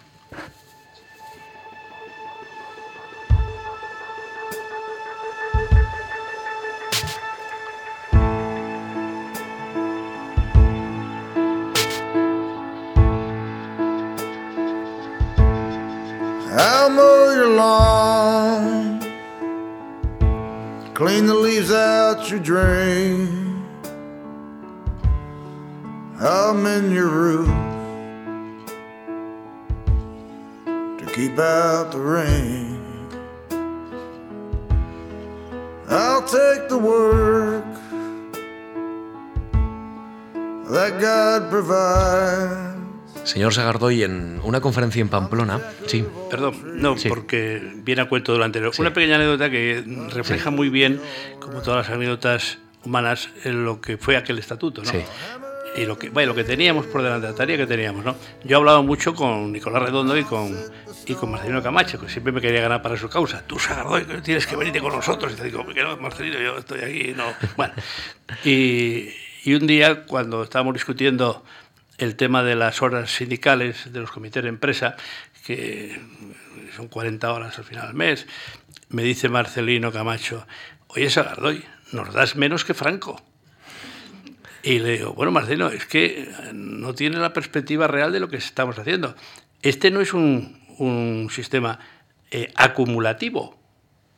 To 31.99 32.05
keep 32.05 32.29
out 32.29 32.29
the 32.29 32.31
rain. 32.31 32.79
take 36.29 36.69
the 36.69 36.77
work 36.77 37.65
that 40.71 41.01
God 41.01 41.51
provides. 41.51 42.79
Señor 43.25 43.53
Sagardoy, 43.53 44.03
en 44.03 44.41
una 44.43 44.61
conferencia 44.61 45.01
en 45.01 45.09
Pamplona, 45.09 45.61
sí. 45.87 46.05
Perdón, 46.31 46.81
no, 46.81 46.97
porque 47.09 47.61
viene 47.85 48.03
a 48.03 48.09
cuento 48.09 48.33
durante 48.33 48.59
anterior. 48.59 48.75
Una 48.79 48.95
pequeña 48.95 49.17
anécdota 49.17 49.51
que 49.51 49.85
refleja 50.15 50.51
muy 50.51 50.71
bien, 50.71 51.01
como 51.41 51.61
todas 51.61 51.87
las 51.87 51.95
anécdotas 51.95 52.59
humanas, 52.85 53.29
en 53.45 53.65
lo 53.65 53.81
que 53.81 53.99
fue 53.99 54.17
aquel 54.17 54.39
estatuto, 54.39 54.83
¿no? 54.83 54.91
Y 55.79 55.87
lo 55.87 55.99
que, 55.99 56.11
bueno, 56.11 56.31
lo 56.31 56.35
que 56.35 56.45
teníamos 56.45 56.87
por 56.87 57.03
delante, 57.03 57.29
la 57.29 57.35
tarea 57.35 57.57
que 57.57 57.67
teníamos. 57.67 58.05
¿no? 58.05 58.17
Yo 58.45 58.57
he 58.57 58.59
hablado 58.59 58.83
mucho 58.83 59.15
con 59.15 59.53
Nicolás 59.53 59.83
Redondo 59.83 60.17
y 60.17 60.25
con, 60.25 60.57
y 61.07 61.15
con 61.15 61.31
Marcelino 61.31 61.63
Camacho, 61.63 62.01
que 62.01 62.09
siempre 62.09 62.33
me 62.33 62.41
quería 62.41 62.61
ganar 62.61 62.83
para 62.83 62.97
su 62.97 63.09
causa. 63.09 63.47
Tú, 63.47 63.59
Sagardoy, 63.59 64.05
tienes 64.23 64.47
que 64.47 64.57
venirte 64.57 64.81
con 64.81 64.93
nosotros. 64.93 65.33
Y 65.33 65.37
te 65.37 65.45
digo, 65.45 65.65
no, 65.65 65.97
Marcelino, 65.99 66.39
yo 66.41 66.59
estoy 66.59 66.81
aquí. 66.81 67.15
No. 67.17 67.25
Bueno, 67.57 67.75
y, 68.45 69.11
y 69.45 69.55
un 69.55 69.67
día, 69.67 70.05
cuando 70.05 70.43
estábamos 70.43 70.75
discutiendo 70.75 71.45
el 71.99 72.17
tema 72.17 72.43
de 72.43 72.57
las 72.57 72.83
horas 72.83 73.11
sindicales 73.11 73.93
de 73.93 74.01
los 74.01 74.11
comités 74.11 74.43
de 74.43 74.49
empresa, 74.49 74.97
que 75.47 76.01
son 76.77 76.89
40 76.89 77.33
horas 77.33 77.59
al 77.59 77.65
final 77.65 77.87
del 77.87 77.95
mes, 77.95 78.27
me 78.89 79.03
dice 79.03 79.29
Marcelino 79.29 79.93
Camacho, 79.93 80.47
oye 80.89 81.11
Sagardoy, 81.11 81.65
nos 81.93 82.13
das 82.13 82.37
menos 82.37 82.65
que 82.65 82.75
Franco. 82.75 83.23
Y 84.69 84.81
le 84.81 84.99
digo, 84.99 85.15
bueno, 85.15 85.33
Marcelo, 85.33 85.71
es 85.71 85.87
que 85.87 86.31
no 86.53 86.95
tiene 86.95 87.17
la 87.17 87.33
perspectiva 87.33 87.87
real 87.87 88.13
de 88.13 88.21
lo 88.21 88.29
que 88.29 88.37
estamos 88.37 88.79
haciendo. 88.79 89.15
Este 89.63 89.91
no 89.91 90.03
es 90.03 90.13
un, 90.13 90.61
un 90.77 91.31
sistema 91.31 91.79
eh, 92.31 92.53
acumulativo, 92.55 93.59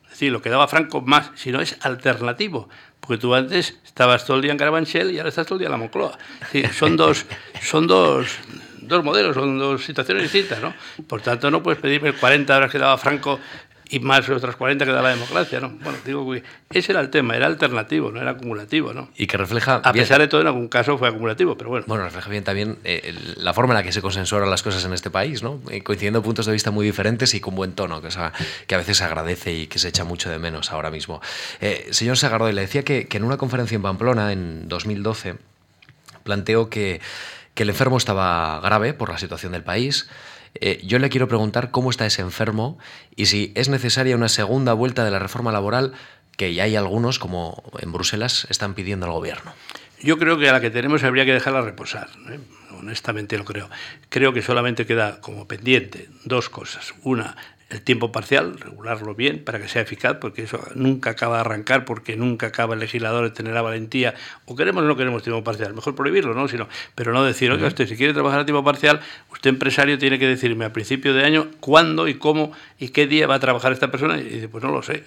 es 0.06 0.10
decir, 0.10 0.32
lo 0.32 0.42
que 0.42 0.50
daba 0.50 0.66
Franco 0.66 1.02
más, 1.02 1.30
sino 1.36 1.60
es 1.60 1.76
alternativo. 1.82 2.68
Porque 2.98 3.18
tú 3.18 3.32
antes 3.32 3.78
estabas 3.84 4.26
todo 4.26 4.38
el 4.38 4.42
día 4.42 4.50
en 4.50 4.58
Carabanchel 4.58 5.12
y 5.12 5.18
ahora 5.18 5.28
estás 5.28 5.46
todo 5.46 5.54
el 5.54 5.60
día 5.60 5.68
en 5.68 5.72
la 5.72 5.78
Moncloa. 5.78 6.18
son 6.76 6.96
dos, 6.96 7.26
son 7.62 7.86
dos, 7.86 8.26
dos 8.80 9.04
modelos, 9.04 9.36
son 9.36 9.56
dos 9.56 9.84
situaciones 9.84 10.24
distintas, 10.24 10.60
¿no? 10.60 10.74
Por 11.06 11.20
tanto, 11.20 11.48
no 11.52 11.62
puedes 11.62 11.80
pedirme 11.80 12.12
40 12.12 12.56
horas 12.56 12.72
que 12.72 12.78
daba 12.78 12.98
Franco 12.98 13.38
y 13.90 13.98
más 13.98 14.28
otras 14.28 14.54
40 14.54 14.84
que 14.84 14.92
da 14.92 15.02
la 15.02 15.10
democracia, 15.10 15.58
¿no? 15.58 15.70
Bueno, 15.82 15.98
digo 16.04 16.30
que 16.32 16.44
ese 16.70 16.92
era 16.92 17.00
el 17.00 17.10
tema, 17.10 17.36
era 17.36 17.46
alternativo, 17.46 18.12
no 18.12 18.20
era 18.20 18.30
acumulativo, 18.32 18.92
¿no? 18.92 19.10
Y 19.16 19.26
que 19.26 19.36
refleja... 19.36 19.76
A 19.82 19.92
pesar 19.92 20.20
de 20.20 20.28
todo, 20.28 20.40
en 20.40 20.46
algún 20.46 20.68
caso 20.68 20.96
fue 20.96 21.08
acumulativo, 21.08 21.58
pero 21.58 21.70
bueno. 21.70 21.86
Bueno, 21.88 22.04
refleja 22.04 22.30
bien 22.30 22.44
también 22.44 22.78
eh, 22.84 23.14
la 23.36 23.52
forma 23.52 23.74
en 23.74 23.78
la 23.78 23.82
que 23.82 23.90
se 23.90 24.00
consensuaron 24.00 24.48
las 24.48 24.62
cosas 24.62 24.84
en 24.84 24.92
este 24.92 25.10
país, 25.10 25.42
¿no? 25.42 25.60
Eh, 25.70 25.82
coincidiendo 25.82 26.22
puntos 26.22 26.46
de 26.46 26.52
vista 26.52 26.70
muy 26.70 26.86
diferentes 26.86 27.34
y 27.34 27.40
con 27.40 27.56
buen 27.56 27.72
tono, 27.72 28.00
que, 28.00 28.08
que 28.66 28.74
a 28.74 28.78
veces 28.78 28.98
se 28.98 29.04
agradece 29.04 29.52
y 29.52 29.66
que 29.66 29.80
se 29.80 29.88
echa 29.88 30.04
mucho 30.04 30.30
de 30.30 30.38
menos 30.38 30.70
ahora 30.70 30.92
mismo. 30.92 31.20
Eh, 31.60 31.88
señor 31.90 32.16
Sagardoy, 32.16 32.52
le 32.52 32.60
decía 32.60 32.84
que, 32.84 33.08
que, 33.08 33.16
en 33.16 33.24
una 33.24 33.38
conferencia 33.38 33.74
en 33.74 33.82
Pamplona, 33.82 34.32
en 34.32 34.68
2012, 34.68 35.34
planteó 36.22 36.70
que, 36.70 37.00
que 37.54 37.64
el 37.64 37.70
enfermo 37.70 37.96
estaba 37.96 38.60
grave 38.60 38.94
por 38.94 39.10
la 39.10 39.18
situación 39.18 39.50
del 39.52 39.64
país, 39.64 40.08
eh, 40.54 40.80
yo 40.84 40.98
le 40.98 41.08
quiero 41.08 41.28
preguntar 41.28 41.70
cómo 41.70 41.90
está 41.90 42.06
ese 42.06 42.22
enfermo 42.22 42.78
y 43.16 43.26
si 43.26 43.52
es 43.54 43.68
necesaria 43.68 44.16
una 44.16 44.28
segunda 44.28 44.72
vuelta 44.72 45.04
de 45.04 45.10
la 45.10 45.18
reforma 45.18 45.52
laboral 45.52 45.92
que 46.36 46.54
ya 46.54 46.64
hay 46.64 46.76
algunos, 46.76 47.18
como 47.18 47.62
en 47.80 47.92
Bruselas, 47.92 48.46
están 48.48 48.74
pidiendo 48.74 49.06
al 49.06 49.12
gobierno. 49.12 49.52
Yo 50.02 50.18
creo 50.18 50.38
que 50.38 50.48
a 50.48 50.52
la 50.52 50.60
que 50.60 50.70
tenemos 50.70 51.04
habría 51.04 51.26
que 51.26 51.34
dejarla 51.34 51.60
reposar. 51.60 52.08
¿eh? 52.30 52.38
Honestamente 52.78 53.36
lo 53.36 53.44
creo. 53.44 53.68
Creo 54.08 54.32
que 54.32 54.40
solamente 54.40 54.86
queda 54.86 55.20
como 55.20 55.46
pendiente 55.46 56.08
dos 56.24 56.48
cosas. 56.48 56.94
Una, 57.02 57.36
el 57.70 57.82
tiempo 57.82 58.10
parcial, 58.10 58.58
regularlo 58.58 59.14
bien 59.14 59.44
para 59.44 59.60
que 59.60 59.68
sea 59.68 59.82
eficaz, 59.82 60.16
porque 60.20 60.42
eso 60.42 60.60
nunca 60.74 61.10
acaba 61.10 61.36
de 61.36 61.40
arrancar, 61.42 61.84
porque 61.84 62.16
nunca 62.16 62.48
acaba 62.48 62.74
el 62.74 62.80
legislador 62.80 63.24
de 63.24 63.30
tener 63.30 63.54
la 63.54 63.62
valentía, 63.62 64.14
o 64.44 64.56
queremos 64.56 64.82
o 64.82 64.86
no 64.86 64.96
queremos 64.96 65.22
tiempo 65.22 65.44
parcial, 65.44 65.72
mejor 65.72 65.94
prohibirlo, 65.94 66.34
¿no? 66.34 66.48
Sino, 66.48 66.68
pero 66.94 67.12
no 67.12 67.24
decir, 67.24 67.50
oiga, 67.50 67.68
usted 67.68 67.86
si 67.86 67.96
quiere 67.96 68.12
trabajar 68.12 68.40
a 68.40 68.44
tiempo 68.44 68.64
parcial, 68.64 69.00
usted 69.32 69.50
empresario 69.50 69.98
tiene 69.98 70.18
que 70.18 70.26
decirme 70.26 70.64
a 70.64 70.72
principio 70.72 71.14
de 71.14 71.24
año 71.24 71.48
cuándo 71.60 72.08
y 72.08 72.14
cómo 72.14 72.52
y 72.78 72.88
qué 72.88 73.06
día 73.06 73.26
va 73.26 73.36
a 73.36 73.40
trabajar 73.40 73.72
esta 73.72 73.90
persona, 73.90 74.18
y 74.18 74.24
dice, 74.24 74.48
pues 74.48 74.64
no 74.64 74.72
lo 74.72 74.82
sé. 74.82 75.04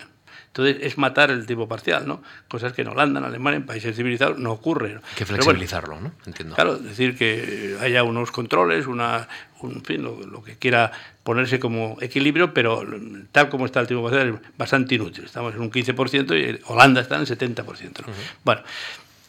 Entonces 0.53 0.77
es 0.81 0.99
matar 0.99 1.31
el 1.31 1.47
tiempo 1.47 1.67
parcial, 1.67 2.07
¿no? 2.07 2.21
Cosas 2.47 2.73
que 2.73 2.83
en 2.83 2.89
Holanda, 2.89 3.19
en 3.19 3.25
Alemania, 3.25 3.57
en 3.57 3.65
países 3.65 3.95
civilizados 3.95 4.37
no 4.37 4.51
ocurre. 4.51 4.97
Hay 4.97 5.15
que 5.15 5.25
flexibilizarlo, 5.25 5.99
¿no? 5.99 6.11
Entiendo. 6.27 6.53
Claro, 6.53 6.77
decir 6.77 7.17
que 7.17 7.75
haya 7.81 8.03
unos 8.03 8.29
controles, 8.29 8.85
una, 8.85 9.27
un, 9.61 9.83
fin, 9.83 10.03
lo, 10.03 10.43
que 10.43 10.55
quiera 10.57 10.91
ponerse 11.23 11.59
como 11.59 11.97
equilibrio, 12.01 12.53
pero 12.53 12.85
tal 13.31 13.49
como 13.49 13.65
está 13.65 13.79
el 13.79 13.87
tiempo 13.87 14.03
parcial 14.03 14.29
es 14.29 14.57
bastante 14.57 14.93
inútil. 14.93 15.25
Estamos 15.25 15.55
en 15.55 15.61
un 15.61 15.71
15% 15.71 16.37
y 16.37 16.61
Holanda 16.67 17.01
está 17.01 17.15
en 17.15 17.21
el 17.21 17.27
70%. 17.27 17.65
¿no? 17.65 18.13
Bueno, 18.43 18.61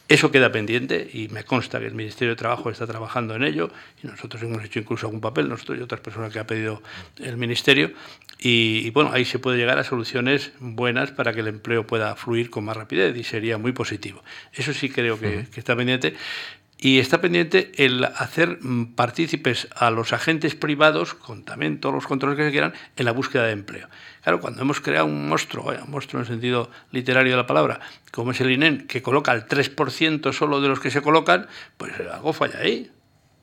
eso 0.07 0.31
queda 0.31 0.53
pendiente 0.53 1.09
y 1.13 1.29
me 1.29 1.45
consta 1.45 1.81
que 1.81 1.87
el 1.87 1.95
Ministerio 1.95 2.35
de 2.35 2.37
Trabajo 2.37 2.69
está 2.69 2.87
trabajando 2.87 3.35
en 3.35 3.43
ello 3.43 3.71
y 4.03 4.07
nosotros 4.07 4.43
hemos 4.43 4.63
hecho 4.63 4.79
incluso 4.79 5.07
algún 5.07 5.21
papel, 5.21 5.49
nosotros 5.49 5.79
y 5.79 5.83
otras 5.83 6.01
personas 6.01 6.33
que 6.33 6.39
ha 6.39 6.47
pedido 6.47 6.83
el 7.19 7.39
Ministerio. 7.39 7.93
Y, 8.39 8.91
bueno, 8.91 9.11
ahí 9.13 9.25
se 9.25 9.39
puede 9.39 9.57
llegar 9.57 9.79
a 9.79 9.85
soluciones 9.85 10.53
buenas 10.61 11.11
para 11.11 11.33
que 11.33 11.41
el 11.41 11.49
empleo 11.49 11.87
pueda 11.87 12.15
fluir 12.17 12.51
con 12.51 12.65
más 12.65 12.77
rapidez 12.77 13.17
y 13.17 13.25
sería 13.25 13.57
muy 13.57 13.73
positivo. 13.73 14.23
Eso 14.53 14.75
sí 14.75 14.91
creo 14.91 15.19
que, 15.19 15.47
que 15.51 15.61
está 15.61 15.75
pendiente. 15.75 16.15
Y 16.85 16.99
está 16.99 17.22
pendiente 17.22 17.72
el 17.76 18.05
hacer 18.05 18.59
partícipes 18.95 19.68
a 19.74 19.91
los 19.91 20.12
agentes 20.12 20.55
privados, 20.55 21.14
con 21.14 21.43
también 21.43 21.80
todos 21.80 21.95
los 21.95 22.07
controles 22.07 22.37
que 22.37 22.45
se 22.45 22.51
quieran, 22.51 22.74
en 22.97 23.07
la 23.07 23.12
búsqueda 23.12 23.45
de 23.45 23.53
empleo. 23.53 23.89
Claro, 24.22 24.39
cuando 24.39 24.61
hemos 24.61 24.82
creado 24.82 25.07
un 25.07 25.26
monstruo, 25.26 25.72
un 25.82 25.91
monstruo 25.91 26.20
en 26.20 26.26
el 26.26 26.30
sentido 26.30 26.70
literario 26.91 27.32
de 27.32 27.39
la 27.39 27.47
palabra, 27.47 27.80
como 28.12 28.32
es 28.32 28.41
el 28.43 28.51
INEN, 28.51 28.87
que 28.87 29.01
coloca 29.01 29.32
el 29.32 29.47
3% 29.47 30.30
solo 30.35 30.61
de 30.61 30.68
los 30.68 30.78
que 30.78 30.91
se 30.91 31.01
colocan, 31.01 31.47
pues 31.78 31.95
algo 32.12 32.35
falla 32.35 32.59
ahí, 32.59 32.93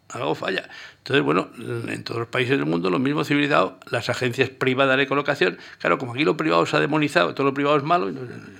algo 0.09 0.35
falla. 0.35 0.69
Entonces, 0.99 1.23
bueno, 1.25 1.49
en 1.57 2.03
todos 2.03 2.19
los 2.19 2.29
países 2.29 2.59
del 2.59 2.67
mundo, 2.67 2.91
lo 2.91 2.99
mismo 2.99 3.23
civilizado, 3.23 3.79
las 3.89 4.07
agencias 4.11 4.51
privadas 4.51 4.97
de 4.97 5.07
colocación, 5.07 5.57
claro, 5.79 5.97
como 5.97 6.13
aquí 6.13 6.25
lo 6.25 6.37
privado 6.37 6.67
se 6.67 6.77
ha 6.77 6.79
demonizado, 6.79 7.33
todo 7.33 7.47
lo 7.47 7.55
privado 7.55 7.75
es 7.75 7.83
malo, 7.83 8.13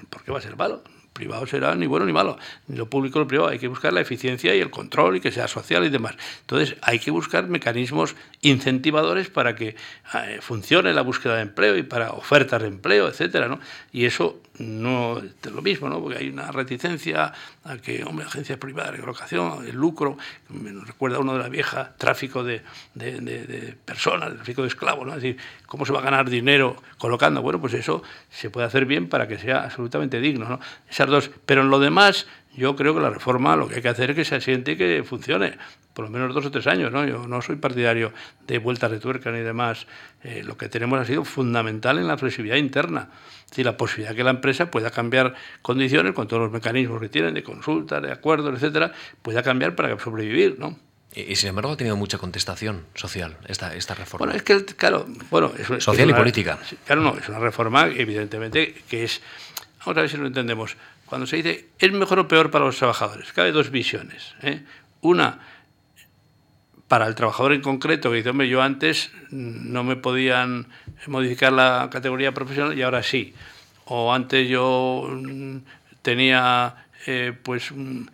¿por 0.09 0.23
qué 0.23 0.31
va 0.31 0.39
a 0.39 0.41
ser 0.41 0.57
malo? 0.57 0.81
Privado 1.13 1.45
será 1.45 1.75
ni 1.75 1.87
bueno 1.87 2.05
ni 2.05 2.13
malo, 2.13 2.37
ni 2.67 2.77
lo 2.77 2.89
público 2.89 3.19
ni 3.19 3.23
lo 3.23 3.27
privado. 3.27 3.49
Hay 3.49 3.59
que 3.59 3.67
buscar 3.67 3.93
la 3.93 4.01
eficiencia 4.01 4.55
y 4.55 4.59
el 4.59 4.69
control 4.69 5.17
y 5.17 5.21
que 5.21 5.31
sea 5.31 5.47
social 5.47 5.85
y 5.85 5.89
demás. 5.89 6.15
Entonces, 6.41 6.75
hay 6.81 6.99
que 6.99 7.11
buscar 7.11 7.47
mecanismos 7.47 8.15
incentivadores 8.41 9.29
para 9.29 9.55
que 9.55 9.75
eh, 10.13 10.39
funcione 10.41 10.93
la 10.93 11.01
búsqueda 11.01 11.35
de 11.35 11.43
empleo 11.43 11.77
y 11.77 11.83
para 11.83 12.11
ofertas 12.11 12.61
de 12.61 12.67
empleo, 12.67 13.07
etcétera, 13.07 13.47
¿no? 13.47 13.59
Y 13.91 14.05
eso 14.05 14.40
no 14.61 15.17
es 15.19 15.51
lo 15.51 15.61
mismo, 15.61 15.89
¿no? 15.89 15.99
Porque 16.01 16.19
hay 16.19 16.29
una 16.29 16.51
reticencia 16.51 17.33
a 17.63 17.77
que, 17.77 18.03
hombre, 18.03 18.25
agencias 18.25 18.57
privadas 18.57 18.93
de 18.93 18.99
colocación, 18.99 19.65
el 19.65 19.75
lucro, 19.75 20.17
me 20.49 20.71
recuerda 20.85 21.19
uno 21.19 21.33
de 21.33 21.39
la 21.39 21.49
vieja 21.49 21.93
tráfico 21.97 22.43
de, 22.43 22.61
de, 22.93 23.19
de, 23.19 23.75
personas, 23.85 24.33
tráfico 24.33 24.61
de 24.61 24.69
esclavos, 24.69 25.05
¿no? 25.05 25.15
Es 25.15 25.21
decir, 25.21 25.37
¿cómo 25.65 25.85
se 25.85 25.93
va 25.93 25.99
a 25.99 26.03
ganar 26.03 26.29
dinero 26.29 26.75
colocando? 26.97 27.41
Bueno, 27.41 27.59
pues 27.59 27.73
eso 27.73 28.03
se 28.29 28.49
puede 28.49 28.67
hacer 28.67 28.85
bien 28.85 29.09
para 29.09 29.27
que 29.27 29.37
sea 29.37 29.63
absolutamente 29.63 30.19
digno, 30.19 30.47
¿no? 30.47 30.59
Esas 30.89 31.07
dos, 31.09 31.31
pero 31.45 31.61
en 31.61 31.69
lo 31.69 31.79
demás, 31.79 32.27
yo 32.55 32.75
creo 32.75 32.93
que 32.93 33.01
la 33.01 33.09
reforma 33.09 33.55
lo 33.55 33.67
que 33.67 33.75
hay 33.75 33.81
que 33.81 33.89
hacer 33.89 34.11
es 34.11 34.15
que 34.15 34.25
se 34.25 34.35
asiente 34.35 34.73
y 34.73 34.77
que 34.77 35.03
funcione, 35.03 35.57
por 35.93 36.05
lo 36.05 36.11
menos 36.11 36.33
dos 36.33 36.45
o 36.45 36.51
tres 36.51 36.67
años, 36.67 36.91
¿no? 36.91 37.05
Yo 37.05 37.27
no 37.27 37.41
soy 37.41 37.55
partidario 37.55 38.11
de 38.47 38.57
vueltas 38.59 38.91
de 38.91 38.99
tuerca 38.99 39.31
ni 39.31 39.39
demás. 39.39 39.87
Eh, 40.23 40.43
lo 40.43 40.57
que 40.57 40.69
tenemos 40.69 40.99
ha 40.99 41.05
sido 41.05 41.23
fundamental 41.23 41.97
en 41.97 42.07
la 42.07 42.17
flexibilidad 42.17 42.57
interna 42.57 43.09
decir, 43.51 43.65
la 43.65 43.77
posibilidad 43.77 44.11
de 44.11 44.15
que 44.15 44.23
la 44.23 44.31
empresa 44.31 44.71
pueda 44.71 44.89
cambiar 44.89 45.35
condiciones 45.61 46.13
con 46.13 46.27
todos 46.27 46.43
los 46.43 46.51
mecanismos 46.51 46.99
que 46.99 47.09
tienen 47.09 47.33
de 47.33 47.43
consulta, 47.43 48.01
de 48.01 48.11
acuerdos, 48.11 48.55
etcétera, 48.55 48.93
pueda 49.21 49.43
cambiar 49.43 49.75
para 49.75 49.97
sobrevivir, 49.99 50.57
¿no? 50.57 50.79
Y, 51.13 51.35
sin 51.35 51.49
embargo 51.49 51.73
ha 51.73 51.77
tenido 51.77 51.97
mucha 51.97 52.17
contestación 52.17 52.85
social 52.95 53.37
esta, 53.47 53.75
esta 53.75 53.93
reforma. 53.93 54.25
Bueno, 54.25 54.37
es 54.37 54.43
que, 54.43 54.63
claro, 54.75 55.05
bueno... 55.29 55.51
Es, 55.57 55.83
social 55.83 56.09
y 56.09 56.13
política. 56.13 56.57
Claro, 56.85 57.01
no, 57.01 57.17
es 57.17 57.27
una 57.27 57.39
reforma 57.39 57.87
evidentemente 57.87 58.73
que 58.89 59.03
es... 59.03 59.21
Vamos 59.79 59.97
a 59.97 60.01
ver 60.01 60.09
si 60.09 60.15
lo 60.15 60.27
entendemos. 60.27 60.77
Cuando 61.11 61.27
se 61.27 61.35
dice, 61.35 61.67
¿es 61.77 61.91
mejor 61.91 62.19
o 62.19 62.27
peor 62.29 62.51
para 62.51 62.63
los 62.63 62.77
trabajadores? 62.77 63.33
Cabe 63.33 63.51
dos 63.51 63.69
visiones. 63.69 64.33
¿eh? 64.43 64.63
Una, 65.01 65.39
para 66.87 67.05
el 67.05 67.15
trabajador 67.15 67.51
en 67.51 67.59
concreto, 67.59 68.09
que 68.09 68.15
dice, 68.15 68.29
hombre, 68.29 68.47
yo 68.47 68.61
antes 68.61 69.11
no 69.29 69.83
me 69.83 69.97
podían 69.97 70.67
modificar 71.07 71.51
la 71.51 71.89
categoría 71.91 72.33
profesional 72.33 72.79
y 72.79 72.81
ahora 72.81 73.03
sí. 73.03 73.33
O 73.83 74.13
antes 74.13 74.47
yo 74.47 75.09
mm, 75.11 75.57
tenía 76.01 76.87
eh, 77.05 77.33
pues 77.43 77.71
un, 77.71 78.09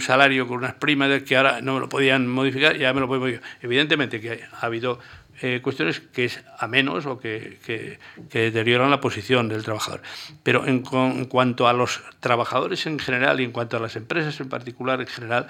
salario 0.00 0.48
con 0.48 0.56
unas 0.56 0.72
primas 0.72 1.22
que 1.22 1.36
ahora 1.36 1.60
no 1.60 1.74
me 1.74 1.80
lo 1.80 1.90
podían 1.90 2.26
modificar 2.26 2.78
y 2.78 2.86
ahora 2.86 2.94
me 2.94 3.00
lo 3.00 3.08
pueden 3.08 3.24
modificar. 3.24 3.50
Evidentemente 3.60 4.22
que 4.22 4.42
ha 4.58 4.64
habido 4.64 5.00
eh, 5.42 5.60
cuestiones 5.62 6.00
que 6.00 6.24
es 6.24 6.42
a 6.58 6.66
menos 6.66 7.04
o 7.06 7.18
que, 7.18 7.58
que, 7.64 7.98
deterioran 8.30 8.90
la 8.90 9.00
posición 9.00 9.48
del 9.48 9.62
trabajador. 9.64 10.00
Pero 10.42 10.66
en, 10.66 10.80
cuanto 10.80 11.68
a 11.68 11.72
los 11.72 12.02
trabajadores 12.20 12.86
en 12.86 12.98
general 12.98 13.40
y 13.40 13.44
en 13.44 13.52
cuanto 13.52 13.76
a 13.76 13.80
las 13.80 13.96
empresas 13.96 14.40
en 14.40 14.48
particular 14.48 15.00
en 15.00 15.06
general, 15.06 15.46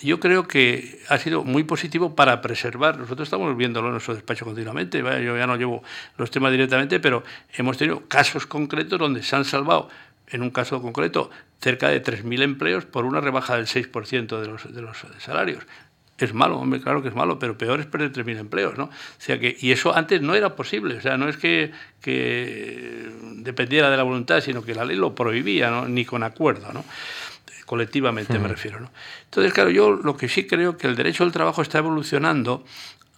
yo 0.00 0.20
creo 0.20 0.46
que 0.46 1.00
ha 1.08 1.18
sido 1.18 1.42
muy 1.42 1.64
positivo 1.64 2.14
para 2.14 2.40
preservar. 2.40 2.98
Nosotros 2.98 3.26
estamos 3.26 3.56
viéndolo 3.56 3.88
en 3.88 3.92
nuestro 3.94 4.14
despacho 4.14 4.44
continuamente. 4.44 4.98
Yo 4.98 5.36
ya 5.36 5.46
no 5.46 5.56
llevo 5.56 5.82
los 6.16 6.30
temas 6.30 6.52
directamente, 6.52 7.00
pero 7.00 7.24
hemos 7.54 7.76
tenido 7.76 8.06
casos 8.06 8.46
concretos 8.46 8.98
donde 8.98 9.22
se 9.22 9.34
han 9.34 9.44
salvado 9.44 9.88
en 10.28 10.42
un 10.42 10.50
caso 10.50 10.80
concreto, 10.80 11.30
cerca 11.60 11.88
de 11.88 12.02
3.000 12.02 12.42
empleos 12.42 12.84
por 12.86 13.04
una 13.04 13.20
rebaja 13.20 13.56
del 13.56 13.66
6% 13.66 14.40
de 14.40 14.46
los, 14.46 14.74
de 14.74 14.82
los 14.82 15.04
salarios. 15.18 15.64
Es 16.16 16.32
malo, 16.32 16.58
hombre, 16.58 16.80
claro 16.80 17.02
que 17.02 17.08
es 17.08 17.14
malo, 17.14 17.40
pero 17.40 17.58
peor 17.58 17.80
es 17.80 17.86
perder 17.86 18.12
3.000 18.12 18.38
empleos, 18.38 18.78
¿no? 18.78 18.84
O 18.84 18.90
sea 19.18 19.40
que, 19.40 19.56
y 19.58 19.72
eso 19.72 19.96
antes 19.96 20.22
no 20.22 20.36
era 20.36 20.54
posible, 20.54 20.96
o 20.96 21.00
sea, 21.00 21.16
no 21.16 21.28
es 21.28 21.36
que, 21.36 21.72
que 22.00 23.10
dependiera 23.38 23.90
de 23.90 23.96
la 23.96 24.04
voluntad, 24.04 24.40
sino 24.40 24.62
que 24.62 24.76
la 24.76 24.84
ley 24.84 24.96
lo 24.96 25.14
prohibía, 25.14 25.70
¿no? 25.70 25.88
ni 25.88 26.04
con 26.04 26.22
acuerdo, 26.22 26.72
¿no? 26.72 26.84
colectivamente 27.66 28.38
me 28.38 28.48
refiero. 28.48 28.80
¿no? 28.80 28.90
Entonces, 29.24 29.52
claro, 29.52 29.70
yo 29.70 29.90
lo 29.90 30.16
que 30.16 30.28
sí 30.28 30.46
creo 30.46 30.76
que 30.76 30.86
el 30.86 30.96
derecho 30.96 31.24
al 31.24 31.32
trabajo 31.32 31.62
está 31.62 31.78
evolucionando 31.78 32.64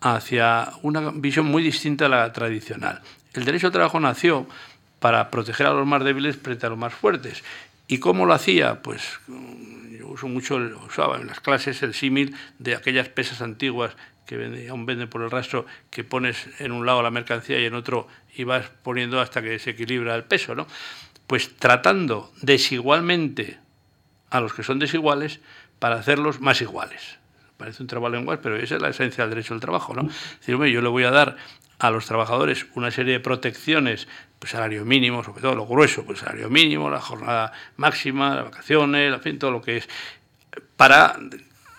hacia 0.01 0.71
una 0.83 1.11
visión 1.11 1.47
muy 1.47 1.63
distinta 1.63 2.07
a 2.07 2.09
la 2.09 2.33
tradicional. 2.33 3.01
El 3.35 3.45
derecho 3.45 3.67
al 3.67 3.73
trabajo 3.73 4.01
nació 4.01 4.47
para 5.01 5.31
proteger 5.31 5.67
a 5.67 5.73
los 5.73 5.87
más 5.87 6.03
débiles 6.05 6.37
frente 6.37 6.67
a 6.67 6.71
los 6.71 6.79
más 6.79 6.95
fuertes. 6.95 7.43
¿Y 7.89 7.99
cómo 7.99 8.27
lo 8.27 8.35
hacía? 8.35 8.83
Pues 8.83 9.21
uso 10.17 10.29
mucho, 10.29 10.57
usaba 10.87 11.19
en 11.19 11.27
las 11.27 11.41
clases 11.41 11.83
el 11.83 11.95
símil 11.95 12.35
de 12.59 12.75
aquellas 12.75 13.09
pesas 13.09 13.41
antiguas 13.41 13.97
que 14.27 14.67
aún 14.69 14.87
venden 14.87 15.09
por 15.09 15.23
el 15.23 15.31
rastro, 15.31 15.67
que 15.91 16.03
pones 16.03 16.49
en 16.59 16.73
un 16.73 16.85
lado 16.85 17.03
la 17.03 17.11
mercancía 17.11 17.61
y 17.61 17.65
en 17.65 17.75
otro 17.75 18.09
y 18.35 18.45
vas 18.45 18.69
poniendo 18.83 19.21
hasta 19.21 19.41
que 19.41 19.59
se 19.59 19.71
equilibra 19.71 20.15
el 20.17 20.25
peso, 20.25 20.55
¿no? 20.55 20.67
Pues 21.27 21.57
tratando 21.57 22.33
desigualmente 22.43 23.59
a 24.31 24.41
los 24.41 24.53
que 24.53 24.63
son 24.63 24.79
desiguales 24.79 25.41
para 25.79 25.97
hacerlos 25.97 26.41
más 26.41 26.61
iguales 26.61 27.19
parece 27.57 27.83
un 27.83 27.87
trabalenguas, 27.87 28.39
pero 28.43 28.57
esa 28.57 28.77
es 28.77 28.83
la 28.83 28.91
esencia 28.91 29.25
del 29.25 29.31
derecho 29.31 29.55
al 29.55 29.61
trabajo, 29.61 29.95
¿no? 29.95 30.09
Es 30.09 30.47
yo 30.47 30.59
le 30.59 30.89
voy 30.89 31.05
a 31.05 31.11
dar 31.11 31.37
a 31.79 31.91
los 31.91 32.07
trabajadores 32.07 32.67
una 32.75 32.91
serie 32.91 33.15
de 33.15 33.21
protecciones, 33.21 34.09
pues 34.39 34.53
salario 34.53 34.85
mínimo, 34.85 35.25
sobre 35.25 35.41
todo 35.41 35.55
lo 35.55 35.67
grueso, 35.67 36.05
pues 36.05 36.21
salario 36.21 36.51
mínimo, 36.51 36.91
la 36.91 37.01
jornada 37.01 37.53
máxima, 37.77 38.35
las 38.35 38.45
vacaciones, 38.45 39.13
en 39.15 39.21
fin, 39.21 39.39
todo 39.39 39.51
lo 39.51 39.63
que 39.63 39.79
es, 39.79 39.89
para 40.77 41.19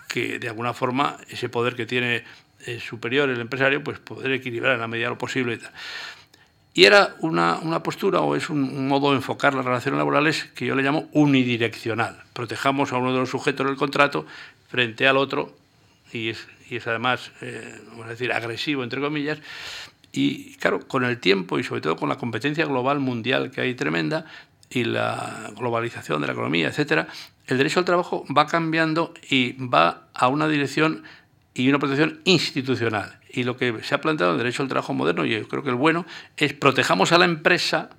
que 0.08 0.40
de 0.40 0.50
alguna 0.50 0.74
forma 0.74 1.18
ese 1.30 1.50
poder 1.50 1.76
que 1.76 1.86
tiene 1.86 2.24
eh, 2.66 2.80
superior 2.80 3.30
el 3.30 3.40
empresario, 3.40 3.84
pues 3.84 4.00
poder 4.00 4.32
equilibrar 4.32 4.74
en 4.74 4.82
la 4.82 4.88
medida 4.88 5.06
de 5.06 5.12
lo 5.12 5.18
posible 5.18 5.54
y 5.54 5.58
tal. 5.58 5.72
Y 6.74 6.86
era 6.86 7.16
una, 7.22 7.58
una, 7.58 7.82
postura 7.82 8.22
o 8.22 8.36
es 8.36 8.52
un, 8.52 8.88
modo 8.88 9.10
de 9.10 9.18
enfocar 9.18 9.56
las 9.56 9.66
relaciones 9.66 9.98
laborales 9.98 10.46
que 10.54 10.66
yo 10.68 10.76
le 10.76 10.84
llamo 10.84 11.10
unidireccional. 11.12 12.22
Protejamos 12.34 12.94
a 12.94 12.98
uno 12.98 13.14
de 13.14 13.20
los 13.20 13.30
sujetos 13.32 13.66
del 13.66 13.78
contrato 13.78 14.28
frente 14.70 15.08
al 15.08 15.18
otro 15.18 15.56
y 16.14 16.30
es, 16.30 16.48
y 16.70 16.76
es 16.76 16.86
además, 16.86 17.32
eh, 17.42 17.82
vamos 17.90 18.06
a 18.06 18.10
decir, 18.10 18.32
agresivo, 18.32 18.84
entre 18.84 19.02
comillas. 19.02 19.40
Y 20.18 20.56
claro, 20.56 20.88
con 20.88 21.06
el 21.06 21.20
tiempo 21.20 21.60
y 21.60 21.64
sobre 21.64 21.80
todo 21.80 21.96
con 21.96 22.10
la 22.10 22.18
competencia 22.18 22.66
global 22.66 22.98
mundial 22.98 23.52
que 23.52 23.62
hay 23.62 23.76
tremenda 23.76 24.26
y 24.68 24.84
la 24.84 25.52
globalización 25.56 26.22
de 26.22 26.26
la 26.26 26.34
economía, 26.34 26.70
etcétera, 26.70 27.08
el 27.46 27.60
derecho 27.60 27.82
al 27.82 27.86
trabajo 27.86 28.26
va 28.36 28.48
cambiando 28.48 29.14
y 29.30 29.52
va 29.64 30.08
a 30.16 30.28
una 30.30 30.48
dirección 30.48 31.04
y 31.54 31.70
una 31.70 31.78
protección 31.78 32.20
institucional. 32.24 33.20
Y 33.30 33.44
lo 33.44 33.58
que 33.58 33.84
se 33.84 33.94
ha 33.94 34.02
planteado 34.02 34.32
en 34.32 34.40
el 34.40 34.44
derecho 34.44 34.64
al 34.64 34.70
trabajo 34.70 34.92
moderno, 34.96 35.24
y 35.24 35.30
yo 35.30 35.48
creo 35.48 35.62
que 35.62 35.70
el 35.70 35.76
bueno, 35.76 36.08
es 36.36 36.52
protejamos 36.54 37.12
a 37.12 37.20
la 37.20 37.26
empresa 37.26 37.92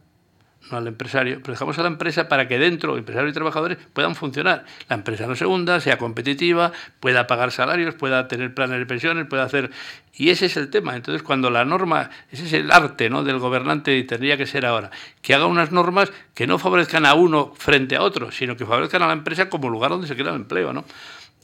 no 0.70 0.78
al 0.78 0.86
empresario, 0.86 1.38
pero 1.40 1.52
dejamos 1.52 1.78
a 1.78 1.82
la 1.82 1.88
empresa 1.88 2.28
para 2.28 2.48
que 2.48 2.58
dentro, 2.58 2.96
empresarios 2.96 3.32
y 3.32 3.34
trabajadores, 3.34 3.78
puedan 3.92 4.14
funcionar. 4.14 4.64
La 4.88 4.96
empresa 4.96 5.26
no 5.26 5.36
se 5.36 5.46
hunda, 5.46 5.80
sea 5.80 5.98
competitiva, 5.98 6.72
pueda 7.00 7.26
pagar 7.26 7.52
salarios, 7.52 7.94
pueda 7.94 8.28
tener 8.28 8.54
planes 8.54 8.78
de 8.78 8.86
pensiones, 8.86 9.26
pueda 9.26 9.44
hacer... 9.44 9.70
Y 10.14 10.30
ese 10.30 10.46
es 10.46 10.56
el 10.56 10.68
tema. 10.68 10.96
Entonces, 10.96 11.22
cuando 11.22 11.48
la 11.48 11.64
norma, 11.64 12.10
ese 12.30 12.46
es 12.46 12.52
el 12.52 12.72
arte 12.72 13.08
¿no? 13.08 13.22
del 13.22 13.38
gobernante 13.38 13.96
y 13.96 14.04
tendría 14.04 14.36
que 14.36 14.46
ser 14.46 14.66
ahora, 14.66 14.90
que 15.22 15.34
haga 15.34 15.46
unas 15.46 15.70
normas 15.70 16.12
que 16.34 16.46
no 16.46 16.58
favorezcan 16.58 17.06
a 17.06 17.14
uno 17.14 17.52
frente 17.56 17.94
a 17.94 18.02
otro, 18.02 18.32
sino 18.32 18.56
que 18.56 18.66
favorezcan 18.66 19.02
a 19.02 19.06
la 19.06 19.12
empresa 19.12 19.48
como 19.48 19.68
lugar 19.68 19.90
donde 19.90 20.08
se 20.08 20.16
crea 20.16 20.30
el 20.30 20.36
empleo. 20.36 20.72
¿no? 20.72 20.84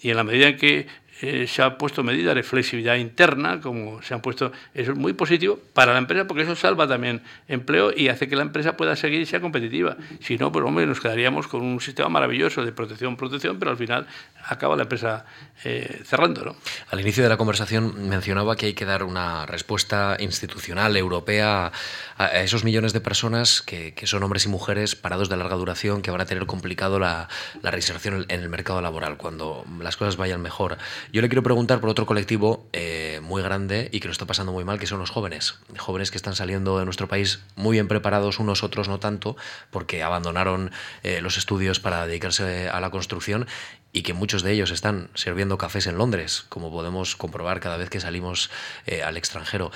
Y 0.01 0.11
en 0.11 0.17
la 0.17 0.25
medida 0.25 0.49
en 0.49 0.57
que 0.57 0.87
eh, 1.21 1.47
se 1.47 1.63
han 1.63 1.79
puesto 1.79 2.03
medidas 2.03 2.35
de 2.35 2.43
flexibilidad 2.43 2.97
interna, 2.97 3.61
como 3.61 4.03
se 4.03 4.15
han 4.15 4.21
puesto, 4.21 4.51
eso 4.75 4.93
es 4.93 4.99
muy 4.99 5.13
positivo 5.13 5.59
para 5.73 5.93
la 5.93 5.99
empresa 5.99 6.27
porque 6.27 6.43
eso 6.43 6.57
salva 6.57 6.89
también 6.89 7.23
empleo 7.47 7.93
y 7.97 8.09
hace 8.09 8.29
que 8.29 8.35
la 8.35 8.43
empresa 8.43 8.77
pueda 8.77 8.97
seguir 8.97 9.21
y 9.21 9.27
sea 9.27 9.41
competitiva. 9.41 9.97
Si 10.21 10.37
no, 10.37 10.51
pues 10.51 10.65
hombre, 10.65 10.87
nos 10.87 11.01
quedaríamos 11.01 11.47
con 11.47 11.63
un 11.63 11.81
sistema 11.81 12.09
maravilloso 12.09 12.65
de 12.65 12.73
protección, 12.73 13.17
protección, 13.17 13.59
pero 13.59 13.71
al 13.71 13.77
final 13.77 14.07
acaba 14.47 14.77
la 14.77 14.83
empresa 14.83 15.25
eh, 15.63 16.03
cerrando. 16.05 16.45
¿no? 16.45 16.57
Al 16.91 17.01
inicio 17.01 17.23
de 17.23 17.29
la 17.29 17.37
conversación 17.37 18.09
mencionaba 18.09 18.57
que 18.57 18.67
hay 18.67 18.75
que 18.75 18.85
dar 18.85 19.05
una 19.05 19.47
respuesta 19.47 20.17
institucional 20.19 20.97
europea 20.97 21.73
a, 22.17 22.27
esos 22.43 22.65
millones 22.65 22.93
de 22.93 23.01
personas 23.01 23.63
que, 23.63 23.95
son 24.05 24.23
hombres 24.23 24.45
y 24.45 24.49
mujeres 24.49 24.97
parados 24.97 25.31
de 25.31 25.37
larga 25.37 25.57
duración 25.57 26.03
que 26.03 26.11
van 26.11 26.21
a 26.21 26.27
tener 26.27 26.45
complicado 26.45 26.99
la, 26.99 27.29
la 27.63 27.71
reinserción 27.71 28.27
en 28.29 28.41
el 28.41 28.49
mercado 28.51 28.83
laboral 28.83 29.17
cuando 29.17 29.65
las 29.81 29.97
cosas 29.97 30.17
vayan 30.17 30.43
mejor. 30.43 30.77
Yo 31.13 31.23
le 31.23 31.29
quiero 31.29 31.43
preguntar 31.43 31.81
por 31.81 31.91
otro 31.91 32.07
colectivo 32.07 32.67
eh, 32.73 33.21
muy 33.23 33.43
grande 33.43 33.89
y 33.93 34.01
que 34.01 34.09
lo 34.09 34.13
está 34.13 34.27
pasando 34.27 34.53
muy 34.53 34.65
mal, 34.65 34.79
que 34.79 34.87
son 34.87 34.99
los 34.99 35.11
jóvenes. 35.11 35.59
Jóvenes 35.79 36.11
que 36.11 36.17
están 36.17 36.35
saliendo 36.35 36.79
de 36.79 36.85
nuestro 36.85 37.09
país 37.09 37.41
muy 37.57 37.75
bien 37.75 37.89
preparados, 37.89 38.39
unos 38.39 38.63
otros 38.63 38.89
no 38.89 38.99
tanto, 38.99 39.37
porque 39.71 40.03
abandonaron 40.03 40.73
eh, 41.03 41.21
los 41.21 41.37
estudios 41.37 41.81
para 41.81 42.07
dedicarse 42.07 42.69
a 42.69 42.81
la 42.81 42.91
construcción 42.91 43.47
y 43.93 44.03
que 44.03 44.13
muchos 44.13 44.43
de 44.43 44.53
ellos 44.53 44.71
están 44.73 45.09
sirviendo 45.15 45.57
cafés 45.57 45.87
en 45.87 45.99
Londres, 45.99 46.47
como 46.49 46.73
podemos 46.73 47.15
comprobar 47.15 47.61
cada 47.61 47.77
vez 47.77 47.91
que 47.91 48.01
salimos 48.01 48.51
eh, 48.87 49.05
al 49.05 49.17
extranjero. 49.17 49.71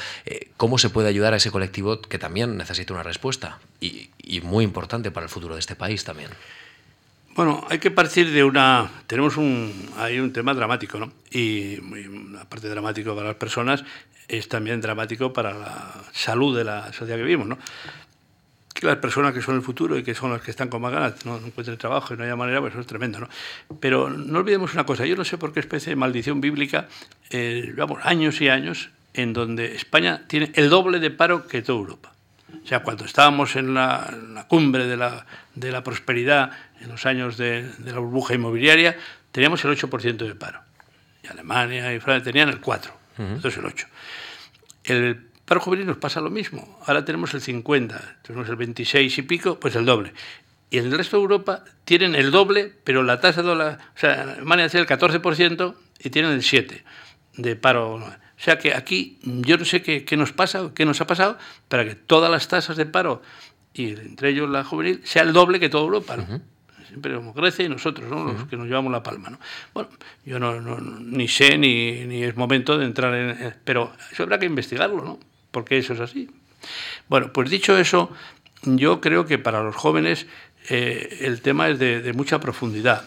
¿Cómo 0.57 0.79
se 0.79 0.91
puede 0.91 1.09
ayudar 1.09 1.35
a 1.35 1.37
ese 1.37 1.53
colectivo 1.53 2.01
que 2.01 2.18
también 2.18 2.57
necesita 2.57 2.95
una 2.95 3.05
respuesta 3.05 3.61
y, 3.81 4.11
y 4.18 4.41
muy 4.41 4.64
importante 4.64 5.12
para 5.12 5.24
el 5.24 5.31
futuro 5.31 5.55
de 5.55 5.61
este 5.61 5.76
país 5.76 6.03
también? 6.03 6.31
Bueno, 7.39 7.64
hay 7.70 7.78
que 7.78 7.93
partir 7.93 8.32
de 8.32 8.43
una... 8.43 8.91
Tenemos 9.07 9.36
un, 9.36 9.72
hay 9.97 10.18
un 10.18 10.32
tema 10.32 10.55
dramático, 10.55 10.99
¿no? 10.99 11.12
Y, 11.30 11.78
aparte 12.36 12.68
dramático 12.68 13.14
para 13.14 13.28
las 13.28 13.36
personas, 13.36 13.84
es 14.26 14.49
también 14.49 14.80
dramático 14.80 15.32
para 15.32 15.55
la 15.55 16.03
salud 16.11 16.59
de 16.59 16.64
la 16.64 16.93
sociedad 16.93 17.16
que 17.16 17.22
vivimos, 17.22 17.47
¿no? 17.47 17.57
Que 18.74 18.89
las 18.89 18.97
personas 18.97 19.34
que 19.34 19.41
son 19.41 19.55
el 19.55 19.62
futuro 19.62 19.97
y 19.97 20.03
que 20.03 20.16
son 20.16 20.32
las 20.32 20.43
que 20.43 20.51
están 20.51 20.68
con 20.68 20.82
más 20.82 20.91
ganas 20.91 21.24
no, 21.24 21.36
encuentren 21.36 21.78
trabajo 21.78 22.12
y 22.12 22.16
no 22.16 22.24
haya 22.24 22.34
manera, 22.34 22.61
pues 22.61 22.72
eso 22.72 22.80
es 22.80 22.89
tremendo, 22.89 23.20
¿no? 23.20 23.28
Pero 23.78 24.11
no 24.11 24.41
olvidemos 24.41 24.74
una 24.74 24.84
cosa, 24.84 25.07
yo 25.07 25.14
no 25.14 25.24
sé 25.24 25.39
por 25.39 25.53
qué 25.53 25.61
especie 25.61 25.91
de 25.91 25.97
maldición 25.97 26.41
bíblica, 26.41 26.89
eh, 27.30 27.72
vamos, 27.76 28.01
años 28.03 28.41
y 28.41 28.49
años 28.49 28.91
en 29.14 29.32
donde 29.32 29.76
España 29.76 30.24
tiene 30.26 30.51
el 30.57 30.70
doble 30.70 30.99
de 30.99 31.12
paro 31.12 31.47
que 31.47 31.62
toda 31.62 31.78
Europa. 31.78 32.17
O 32.62 32.66
sea, 32.66 32.80
cuando 32.80 33.05
estábamos 33.05 33.57
en 33.57 33.74
la, 33.74 34.46
cumbre 34.49 34.86
de 34.86 34.96
la, 34.96 35.26
de 35.55 35.70
la, 35.70 35.82
prosperidad, 35.82 36.51
en 36.80 36.88
los 36.88 37.07
años 37.07 37.36
de, 37.36 37.70
la 37.84 37.99
burbuja 37.99 38.34
inmobiliaria, 38.34 38.96
teníamos 39.32 39.64
el 39.64 39.76
8% 39.76 40.16
de 40.16 40.34
paro. 40.34 40.61
Y 41.22 41.28
Alemania 41.28 41.92
y 41.94 42.01
Francia 42.01 42.24
tenían 42.24 42.49
el 42.49 42.61
4%, 42.61 42.90
entonces 43.18 43.59
el 43.59 43.64
8%. 43.64 43.86
El 44.84 45.28
paro 45.44 45.61
juvenil 45.61 45.86
nos 45.86 45.99
pasa 45.99 46.20
lo 46.20 46.30
mismo. 46.30 46.78
Ahora 46.86 47.05
tenemos 47.05 47.34
el 47.34 47.42
50%, 47.42 48.01
tenemos 48.22 48.49
el 48.49 48.57
26 48.57 49.18
y 49.18 49.22
pico, 49.22 49.61
pues 49.61 49.74
el 49.76 49.84
doble. 49.84 50.12
Y 50.70 50.78
en 50.78 50.86
el 50.86 50.92
resto 50.92 51.16
de 51.16 51.22
Europa 51.22 51.64
tienen 51.84 52.14
el 52.14 52.30
doble, 52.30 52.72
pero 52.84 53.03
la 53.03 53.20
tasa 53.20 53.42
de 53.42 53.55
la... 53.55 53.78
O 53.94 53.99
sea, 53.99 54.22
Alemania 54.22 54.68
tiene 54.68 54.86
el 54.86 54.99
14% 54.99 55.74
y 56.01 56.11
tienen 56.11 56.32
el 56.32 56.42
7% 56.42 56.82
de 57.38 57.57
paro 57.57 58.05
o 58.39 58.41
sea 58.41 58.59
que 58.59 58.72
aquí 58.72 59.18
yo 59.22 59.57
no 59.59 59.64
sé 59.64 59.82
qué, 59.82 60.16
nos 60.16 60.32
pasa, 60.32 60.70
qué 60.74 60.84
nos 60.84 61.01
ha 61.01 61.07
pasado 61.07 61.39
para 61.66 61.84
que 61.84 61.97
todas 61.97 62.30
las 62.30 62.47
tasas 62.47 62.76
de 62.76 62.86
paro, 62.86 63.20
y 63.74 63.91
entre 63.91 64.30
ellos 64.30 64.49
la 64.49 64.62
juvenil, 64.62 65.01
sea 65.05 65.22
el 65.22 65.32
doble 65.32 65.59
que 65.59 65.68
toda 65.68 65.84
Europa. 65.84 66.16
Siempre 66.86 67.14
como 67.16 67.34
Grecia 67.34 67.64
y 67.64 67.68
nosotros, 67.68 68.09
¿no? 68.09 68.32
los 68.32 68.45
que 68.45 68.57
nos 68.57 68.66
llevamos 68.66 68.93
la 68.93 69.03
palma. 69.03 69.28
¿no? 69.28 69.39
Bueno, 69.74 69.91
yo 70.24 70.39
no, 70.39 70.59
ni 70.80 71.28
sé 71.28 71.59
ni, 71.59 72.07
ni, 72.07 72.22
es 72.22 72.34
momento 72.34 72.78
de 72.78 72.86
entrar 72.86 73.14
en... 73.14 73.55
Pero 73.64 73.93
eso 74.11 74.22
habrá 74.22 74.39
que 74.39 74.47
investigarlo, 74.47 75.05
¿no? 75.05 75.18
Porque 75.51 75.76
eso 75.76 75.93
es 75.93 76.01
así. 76.01 76.30
Bueno, 77.09 77.30
pues 77.32 77.51
dicho 77.51 77.76
eso, 77.76 78.11
yo 78.62 79.03
creo 79.03 79.26
que 79.26 79.39
para 79.39 79.62
los 79.62 79.76
jóvenes 79.76 80.26
eh, 80.70 81.18
el 81.22 81.43
tema 81.43 81.68
es 81.68 81.78
de 81.78 82.12
mucha 82.14 82.41
profundidad. 82.41 83.07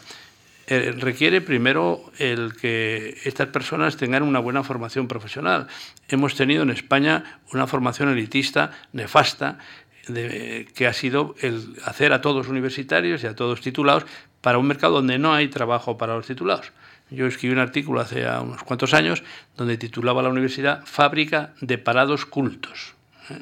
Eh, 0.73 0.93
requiere 0.93 1.41
primero 1.41 2.13
el 2.17 2.55
que 2.55 3.19
estas 3.25 3.49
personas 3.49 3.97
tengan 3.97 4.23
una 4.23 4.39
buena 4.39 4.63
formación 4.63 5.05
profesional. 5.09 5.67
Hemos 6.07 6.35
tenido 6.35 6.63
en 6.63 6.69
España 6.69 7.41
una 7.51 7.67
formación 7.67 8.07
elitista 8.07 8.71
nefasta 8.93 9.57
que 10.05 10.87
ha 10.87 10.93
sido 10.93 11.35
el 11.41 11.75
hacer 11.83 12.13
a 12.13 12.21
todos 12.21 12.47
universitarios 12.47 13.21
y 13.21 13.27
a 13.27 13.35
todos 13.35 13.59
titulados 13.59 14.05
para 14.39 14.59
un 14.59 14.65
mercado 14.65 14.93
donde 14.93 15.19
no 15.19 15.33
hay 15.33 15.49
trabajo 15.49 15.97
para 15.97 16.15
los 16.15 16.25
titulados. 16.25 16.71
Yo 17.09 17.27
escribí 17.27 17.53
un 17.53 17.59
artículo 17.59 17.99
hace 17.99 18.25
unos 18.25 18.63
cuantos 18.63 18.93
años 18.93 19.23
donde 19.57 19.75
titulaba 19.75 20.23
la 20.23 20.29
universidad 20.29 20.85
Fábrica 20.85 21.53
de 21.59 21.79
parados 21.79 22.25
cultos. 22.25 22.95
¿eh? 23.29 23.41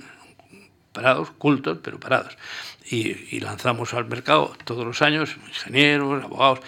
Parados, 0.94 1.30
cultos, 1.30 1.78
pero 1.84 2.00
parados. 2.00 2.36
Y, 2.90 3.36
y 3.36 3.40
lanzamos 3.40 3.94
al 3.94 4.06
mercado 4.06 4.56
todos 4.66 4.84
los 4.84 5.04
años 5.04 5.38
ingenieros, 5.48 6.24
abogados. 6.24 6.62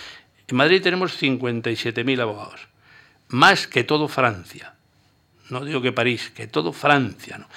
En 0.51 0.57
Madrid 0.57 0.81
tenemos 0.81 1.21
57.000 1.21 2.19
abogados, 2.19 2.67
más 3.29 3.67
que 3.67 3.85
todo 3.85 4.09
Francia. 4.09 4.73
No 5.49 5.63
digo 5.63 5.81
que 5.81 5.93
París, 5.93 6.29
que 6.35 6.45
todo 6.45 6.73
Francia. 6.73 7.37
¿no? 7.37 7.47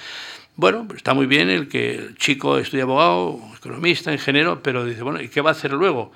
Bueno, 0.55 0.87
está 0.95 1.13
muy 1.13 1.25
bien 1.25 1.49
el 1.49 1.67
que 1.67 1.95
el 1.95 2.17
chico 2.17 2.57
estudie 2.57 2.83
abogado, 2.83 3.41
economista, 3.57 4.13
ingeniero, 4.13 4.63
pero 4.63 4.85
dice, 4.85 5.03
bueno, 5.03 5.21
¿y 5.21 5.27
qué 5.27 5.41
va 5.41 5.49
a 5.49 5.51
hacer 5.51 5.73
luego? 5.73 6.13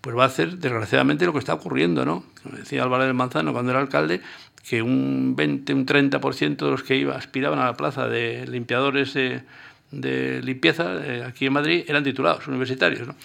Pues 0.00 0.16
va 0.16 0.22
a 0.22 0.26
hacer, 0.26 0.58
desgraciadamente, 0.58 1.26
lo 1.26 1.32
que 1.32 1.40
está 1.40 1.54
ocurriendo, 1.54 2.04
¿no? 2.04 2.24
Como 2.44 2.56
decía 2.56 2.84
Álvaro 2.84 3.04
del 3.04 3.14
Manzano 3.14 3.52
cuando 3.52 3.72
era 3.72 3.80
alcalde, 3.80 4.20
que 4.68 4.82
un 4.82 5.34
20, 5.34 5.74
un 5.74 5.84
30% 5.84 6.56
de 6.56 6.70
los 6.70 6.84
que 6.84 6.94
iba, 6.94 7.16
aspiraban 7.16 7.58
a 7.58 7.64
la 7.64 7.76
plaza 7.76 8.06
de 8.06 8.46
limpiadores 8.46 9.14
de, 9.14 9.42
de 9.90 10.40
limpieza 10.42 10.94
eh, 11.04 11.24
aquí 11.26 11.46
en 11.46 11.52
Madrid 11.52 11.84
eran 11.88 12.04
titulados 12.04 12.46
universitarios, 12.46 13.08
¿no? 13.08 13.16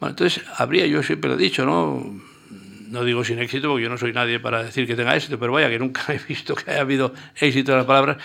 Bueno, 0.00 0.12
entonces, 0.12 0.42
habría, 0.56 0.86
yo 0.86 1.02
siempre 1.02 1.28
lo 1.28 1.36
he 1.36 1.38
dicho, 1.38 1.66
¿no? 1.66 2.37
No 2.88 3.04
digo 3.04 3.24
sin 3.24 3.38
éxito, 3.38 3.68
porque 3.68 3.84
yo 3.84 3.90
no 3.90 3.98
soy 3.98 4.12
nadie 4.12 4.40
para 4.40 4.62
decir 4.62 4.86
que 4.86 4.96
tenga 4.96 5.14
éxito, 5.14 5.38
pero 5.38 5.52
vaya, 5.52 5.68
que 5.68 5.78
nunca 5.78 6.02
he 6.08 6.18
visto 6.18 6.54
que 6.54 6.70
haya 6.70 6.80
habido 6.80 7.12
éxito 7.36 7.72
en 7.72 7.78
las 7.78 7.86
palabras, 7.86 8.18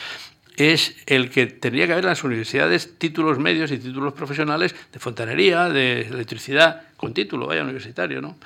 es 0.56 0.96
el 1.08 1.30
que 1.30 1.48
tendría 1.48 1.88
que 1.88 1.94
haber 1.94 2.06
en 2.06 2.10
las 2.10 2.24
universidades 2.24 2.98
títulos 3.00 3.40
medios 3.40 3.72
y 3.72 3.80
títulos 3.80 4.14
profesionales 4.14 4.76
de 4.92 5.00
fontanería, 5.00 5.70
de 5.70 6.02
electricidad, 6.02 6.84
con 6.96 7.14
título, 7.14 7.48
vaya 7.48 7.64
universitario, 7.64 8.22
¿no? 8.22 8.38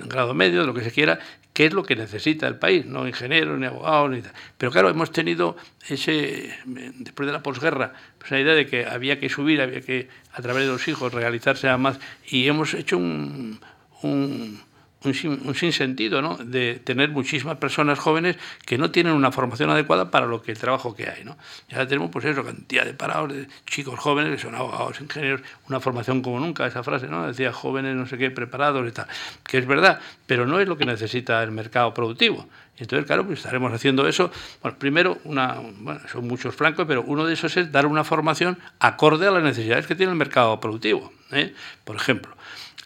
En 0.00 0.08
grado 0.08 0.32
medio, 0.32 0.60
de 0.60 0.66
lo 0.66 0.74
que 0.74 0.82
se 0.82 0.92
quiera, 0.92 1.18
que 1.52 1.66
es 1.66 1.72
lo 1.72 1.82
que 1.82 1.96
necesita 1.96 2.46
el 2.46 2.56
país, 2.56 2.86
no 2.86 3.08
ingenieros, 3.08 3.58
ni 3.58 3.66
abogados, 3.66 4.10
ni 4.10 4.22
tal. 4.22 4.32
Pero 4.58 4.70
claro, 4.70 4.90
hemos 4.90 5.10
tenido 5.10 5.56
ese, 5.88 6.54
después 6.66 7.26
de 7.26 7.32
la 7.32 7.42
posguerra, 7.42 7.94
pues 8.18 8.30
la 8.30 8.40
idea 8.40 8.54
de 8.54 8.66
que 8.66 8.86
había 8.86 9.18
que 9.18 9.28
subir, 9.28 9.60
había 9.60 9.80
que, 9.80 10.08
a 10.32 10.42
través 10.42 10.64
de 10.64 10.68
los 10.70 10.86
hijos, 10.86 11.12
realizarse 11.12 11.68
a 11.68 11.78
más, 11.78 11.98
y 12.28 12.46
hemos 12.46 12.74
hecho 12.74 12.98
un, 12.98 13.58
un 14.02 14.60
un, 15.06 15.54
sinsentido 15.54 16.20
¿no? 16.20 16.36
de 16.36 16.80
tener 16.84 17.10
muchísimas 17.10 17.56
personas 17.58 17.98
jóvenes 17.98 18.36
que 18.64 18.76
no 18.78 18.90
tienen 18.90 19.12
una 19.12 19.32
formación 19.32 19.70
adecuada 19.70 20.10
para 20.10 20.26
lo 20.26 20.42
que 20.42 20.52
el 20.52 20.58
trabajo 20.58 20.94
que 20.94 21.08
hay. 21.08 21.24
¿no? 21.24 21.36
Ya 21.68 21.86
tenemos 21.86 22.10
pues 22.10 22.24
eso, 22.24 22.44
cantidad 22.44 22.84
de 22.84 22.94
parados, 22.94 23.32
de 23.32 23.48
chicos 23.66 23.98
jóvenes 23.98 24.32
que 24.32 24.38
son 24.38 24.54
abogados, 24.54 25.00
ingenieros, 25.00 25.42
una 25.68 25.80
formación 25.80 26.22
como 26.22 26.40
nunca, 26.40 26.66
esa 26.66 26.82
frase, 26.82 27.06
¿no? 27.06 27.26
decía 27.26 27.52
jóvenes 27.52 27.96
no 27.96 28.06
sé 28.06 28.18
qué, 28.18 28.30
preparados 28.30 28.86
y 28.88 28.92
tal, 28.92 29.06
que 29.44 29.58
es 29.58 29.66
verdad, 29.66 30.00
pero 30.26 30.46
no 30.46 30.60
es 30.60 30.68
lo 30.68 30.76
que 30.76 30.84
necesita 30.84 31.42
el 31.42 31.52
mercado 31.52 31.94
productivo. 31.94 32.46
Entonces, 32.78 33.06
claro, 33.06 33.24
pues 33.24 33.38
estaremos 33.38 33.72
haciendo 33.72 34.06
eso. 34.06 34.30
Bueno, 34.62 34.78
primero, 34.78 35.18
una, 35.24 35.60
bueno, 35.78 36.00
son 36.10 36.26
muchos 36.26 36.54
flancos, 36.54 36.84
pero 36.86 37.02
uno 37.02 37.24
de 37.24 37.34
esos 37.34 37.56
es 37.56 37.72
dar 37.72 37.86
una 37.86 38.04
formación 38.04 38.58
acorde 38.78 39.26
a 39.26 39.30
las 39.30 39.42
necesidades 39.42 39.86
que 39.86 39.94
tiene 39.94 40.12
el 40.12 40.18
mercado 40.18 40.60
productivo. 40.60 41.12
¿eh? 41.30 41.54
Por 41.84 41.96
ejemplo, 41.96 42.35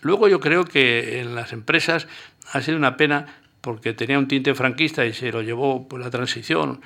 Luego 0.02 0.28
yo 0.28 0.40
creo 0.40 0.64
que 0.64 1.20
en 1.20 1.34
las 1.34 1.52
empresas 1.52 2.08
ha 2.52 2.60
sido 2.62 2.76
una 2.76 2.96
pena 2.96 3.26
porque 3.60 3.92
tenía 3.92 4.18
un 4.18 4.28
tinte 4.28 4.54
franquista 4.54 5.04
y 5.04 5.12
se 5.12 5.32
lo 5.32 5.42
llevó 5.42 5.86
por 5.88 6.00
la 6.00 6.10
transición 6.10 6.80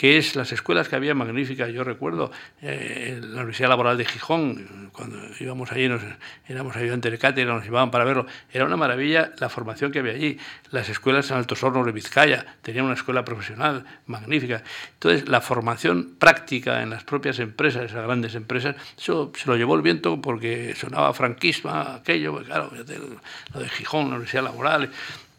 que 0.00 0.16
es 0.16 0.34
las 0.34 0.50
escuelas 0.50 0.88
que 0.88 0.96
había 0.96 1.14
magníficas. 1.14 1.68
Yo 1.74 1.84
recuerdo 1.84 2.32
eh, 2.62 3.20
la 3.20 3.40
Universidad 3.40 3.68
Laboral 3.68 3.98
de 3.98 4.06
Gijón, 4.06 4.90
cuando 4.94 5.18
íbamos 5.38 5.70
allí, 5.72 5.90
nos, 5.90 6.00
éramos 6.48 6.74
ayudantes 6.74 7.12
de 7.12 7.18
cátedra, 7.18 7.52
nos 7.52 7.64
llevaban 7.64 7.90
para 7.90 8.04
verlo. 8.04 8.24
Era 8.50 8.64
una 8.64 8.78
maravilla 8.78 9.32
la 9.40 9.50
formación 9.50 9.92
que 9.92 9.98
había 9.98 10.14
allí. 10.14 10.38
Las 10.70 10.88
escuelas 10.88 11.30
en 11.30 11.36
Altos 11.36 11.62
Hornos 11.62 11.84
de 11.84 11.92
Vizcaya 11.92 12.46
tenían 12.62 12.86
una 12.86 12.94
escuela 12.94 13.26
profesional 13.26 13.84
magnífica. 14.06 14.62
Entonces, 14.94 15.28
la 15.28 15.42
formación 15.42 16.14
práctica 16.18 16.82
en 16.82 16.88
las 16.88 17.04
propias 17.04 17.38
empresas, 17.38 17.82
esas 17.82 18.02
grandes 18.02 18.34
empresas, 18.34 18.76
eso 18.96 19.30
se 19.36 19.50
lo 19.50 19.56
llevó 19.56 19.74
el 19.74 19.82
viento 19.82 20.18
porque 20.22 20.74
sonaba 20.76 21.12
franquismo, 21.12 21.72
aquello, 21.72 22.32
pues 22.32 22.46
claro, 22.46 22.72
lo 22.72 23.60
de 23.60 23.68
Gijón, 23.68 24.04
la 24.04 24.14
Universidad 24.14 24.44
Laboral 24.44 24.90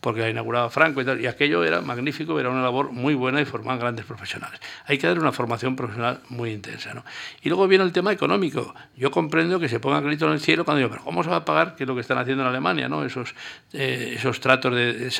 porque 0.02 0.22
la 0.22 0.30
inauguraba 0.30 0.70
Franco 0.70 1.02
y 1.02 1.06
tal, 1.06 1.22
y 1.22 1.28
aquello 1.28 1.64
era 1.64 1.82
magnífico, 1.82 2.39
era 2.39 2.49
una 2.49 2.62
labor 2.62 2.91
muy 2.91 3.14
buena 3.14 3.39
y 3.39 3.45
formaban 3.45 3.80
grandes 3.80 4.06
profesionales. 4.06 4.60
Hay 4.86 4.97
que 4.97 5.08
dar 5.08 5.20
una 5.20 5.32
formación 5.32 5.76
profesional 5.76 6.22
muy 6.30 6.52
intensa. 6.52 6.93
¿no? 6.93 7.06
Y 7.41 7.49
luego 7.49 7.68
viene 7.68 7.84
el 7.84 7.91
tema 7.91 8.12
económico. 8.12 8.74
Yo 8.97 9.12
comprendo 9.12 9.60
que 9.60 9.70
se 9.70 9.80
ponga 9.80 10.02
grito 10.02 10.26
en 10.26 10.34
el 10.34 10.39
cielo 10.39 10.66
cuando 10.66 10.80
digo, 10.80 10.89
pero 10.89 11.04
¿cómo 11.04 11.24
se 11.24 11.30
va 11.30 11.38
a 11.38 11.45
pagar? 11.45 11.76
Que 11.76 11.84
es 11.84 11.88
lo 11.88 11.95
que 11.95 12.02
están 12.02 12.18
haciendo 12.18 12.43
en 12.43 12.49
Alemania, 12.49 12.89
¿no? 12.89 13.06
esos, 13.06 13.36
eh, 13.74 14.14
esos 14.16 14.39
tratos 14.39 14.74
de, 14.74 15.12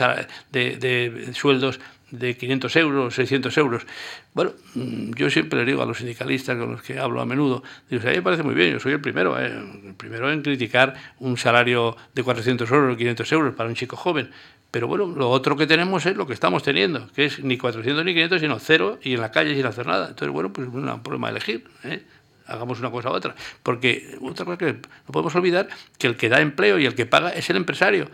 de, 0.52 0.78
de 0.78 1.34
sueldos 1.34 1.80
de 2.12 2.36
500 2.36 2.76
euros, 2.76 3.16
600 3.16 3.58
euros. 3.58 3.88
Bueno, 4.34 4.52
mm, 4.76 5.14
yo 5.14 5.30
siempre 5.30 5.60
le 5.60 5.66
digo 5.66 5.82
a 5.82 5.86
los 5.86 5.98
sindicalistas 5.98 6.58
con 6.58 6.74
los 6.74 6.82
que 6.82 7.00
hablo 7.00 7.22
a 7.22 7.26
menudo, 7.26 7.64
digo, 7.90 8.04
a 8.04 8.10
mí 8.10 8.18
me 8.18 8.22
parece 8.22 8.44
muy 8.44 8.54
bien, 8.54 8.74
yo 8.74 8.80
soy 8.80 8.94
el 8.94 9.02
primero, 9.02 9.40
eh, 9.40 9.48
el 9.86 9.94
primero 9.96 10.32
en 10.32 10.42
criticar 10.42 10.94
un 11.20 11.38
salario 11.38 11.96
de 12.14 12.24
400 12.24 12.70
euros 12.70 12.94
o 12.94 12.98
500 12.98 13.32
euros 13.32 13.56
para 13.56 13.70
un 13.70 13.76
chico 13.76 13.96
joven, 13.96 14.30
pero 14.72 14.88
bueno, 14.88 15.06
lo 15.08 15.30
otro 15.30 15.58
que 15.58 15.68
tenemos 15.68 16.06
es 16.06 16.16
lo 16.16 16.26
que 16.26 16.34
estamos 16.34 16.64
teniendo, 16.64 17.12
que 17.14 17.26
es 17.26 17.44
ni 17.44 17.58
400 17.58 18.06
ni 18.06 18.14
500, 18.14 18.40
sino 18.40 18.58
cero 18.58 19.00
y 19.04 19.14
en 19.16 19.22
la 19.22 19.30
calle 19.30 19.54
sin 19.54 19.66
hacer 19.66 19.86
nada. 19.86 20.08
Entonces, 20.08 20.34
bueno, 20.34 20.54
pues 20.54 20.70
es 20.70 20.74
un 20.74 21.04
problema 21.04 21.28
de 21.28 21.32
elegir. 21.32 21.68
¿eh? 21.84 22.02
Hagamos 22.48 22.80
una 22.80 22.90
cosa 22.90 23.10
u 23.10 23.14
otra. 23.14 23.36
Porque 23.64 24.18
otra 24.22 24.46
cosa 24.46 24.58
que 24.58 24.74
no 24.74 25.12
podemos 25.12 25.36
olvidar, 25.36 25.68
que 25.98 26.08
el 26.08 26.16
que 26.16 26.30
da 26.30 26.40
empleo 26.40 26.80
y 26.80 26.86
el 26.86 26.96
que 26.96 27.06
paga 27.06 27.32
es 27.32 27.50
el 27.50 27.58
empresario. 27.58 28.10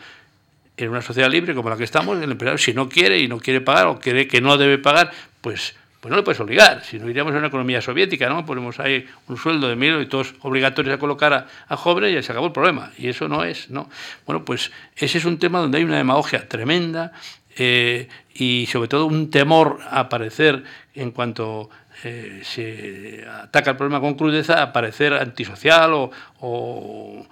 En 0.77 0.89
una 0.89 1.03
sociedad 1.03 1.29
libre 1.29 1.53
como 1.53 1.69
la 1.69 1.77
que 1.77 1.83
estamos, 1.83 2.21
el 2.21 2.31
empresario 2.31 2.57
si 2.57 2.73
no 2.73 2.89
quiere 2.89 3.19
y 3.19 3.27
no 3.27 3.39
quiere 3.39 3.61
pagar 3.61 3.87
o 3.87 3.99
cree 3.99 4.27
que 4.27 4.41
no 4.41 4.57
debe 4.57 4.79
pagar, 4.79 5.11
pues 5.41 5.75
pues 5.99 6.11
no 6.11 6.17
le 6.17 6.23
puedes 6.23 6.39
obligar. 6.39 6.83
Si 6.83 6.99
no 6.99 7.09
iríamos 7.09 7.33
a 7.33 7.37
una 7.37 7.47
economía 7.47 7.81
soviética, 7.81 8.29
¿no? 8.29 8.45
Ponemos 8.45 8.79
ahí 8.79 9.07
un 9.27 9.37
sueldo 9.37 9.67
de 9.67 9.75
mil 9.75 9.99
y 10.01 10.05
todos 10.05 10.35
obligatorios 10.41 10.95
a 10.95 10.99
colocar 10.99 11.47
a, 11.67 11.77
jóvenes 11.77 12.11
y 12.11 12.15
ya 12.15 12.23
se 12.23 12.31
acabó 12.31 12.47
el 12.47 12.53
problema. 12.53 12.91
Y 12.97 13.07
eso 13.07 13.27
no 13.27 13.43
es, 13.43 13.69
¿no? 13.69 13.89
Bueno, 14.25 14.45
pues 14.45 14.71
ese 14.95 15.17
es 15.17 15.25
un 15.25 15.39
tema 15.39 15.59
donde 15.59 15.79
hay 15.79 15.83
una 15.83 15.97
demagogia 15.97 16.47
tremenda 16.47 17.13
eh, 17.57 18.07
y 18.33 18.67
sobre 18.67 18.87
todo 18.87 19.07
un 19.07 19.31
temor 19.31 19.79
a 19.89 20.01
aparecer 20.01 20.63
en 20.93 21.11
cuanto 21.11 21.69
eh, 22.03 22.41
se 22.43 23.25
ataca 23.27 23.71
el 23.71 23.77
problema 23.77 23.99
con 23.99 24.13
crudeza, 24.13 24.61
a 24.61 24.71
parecer 24.71 25.13
antisocial 25.13 25.93
o, 25.93 26.11
o, 26.41 27.27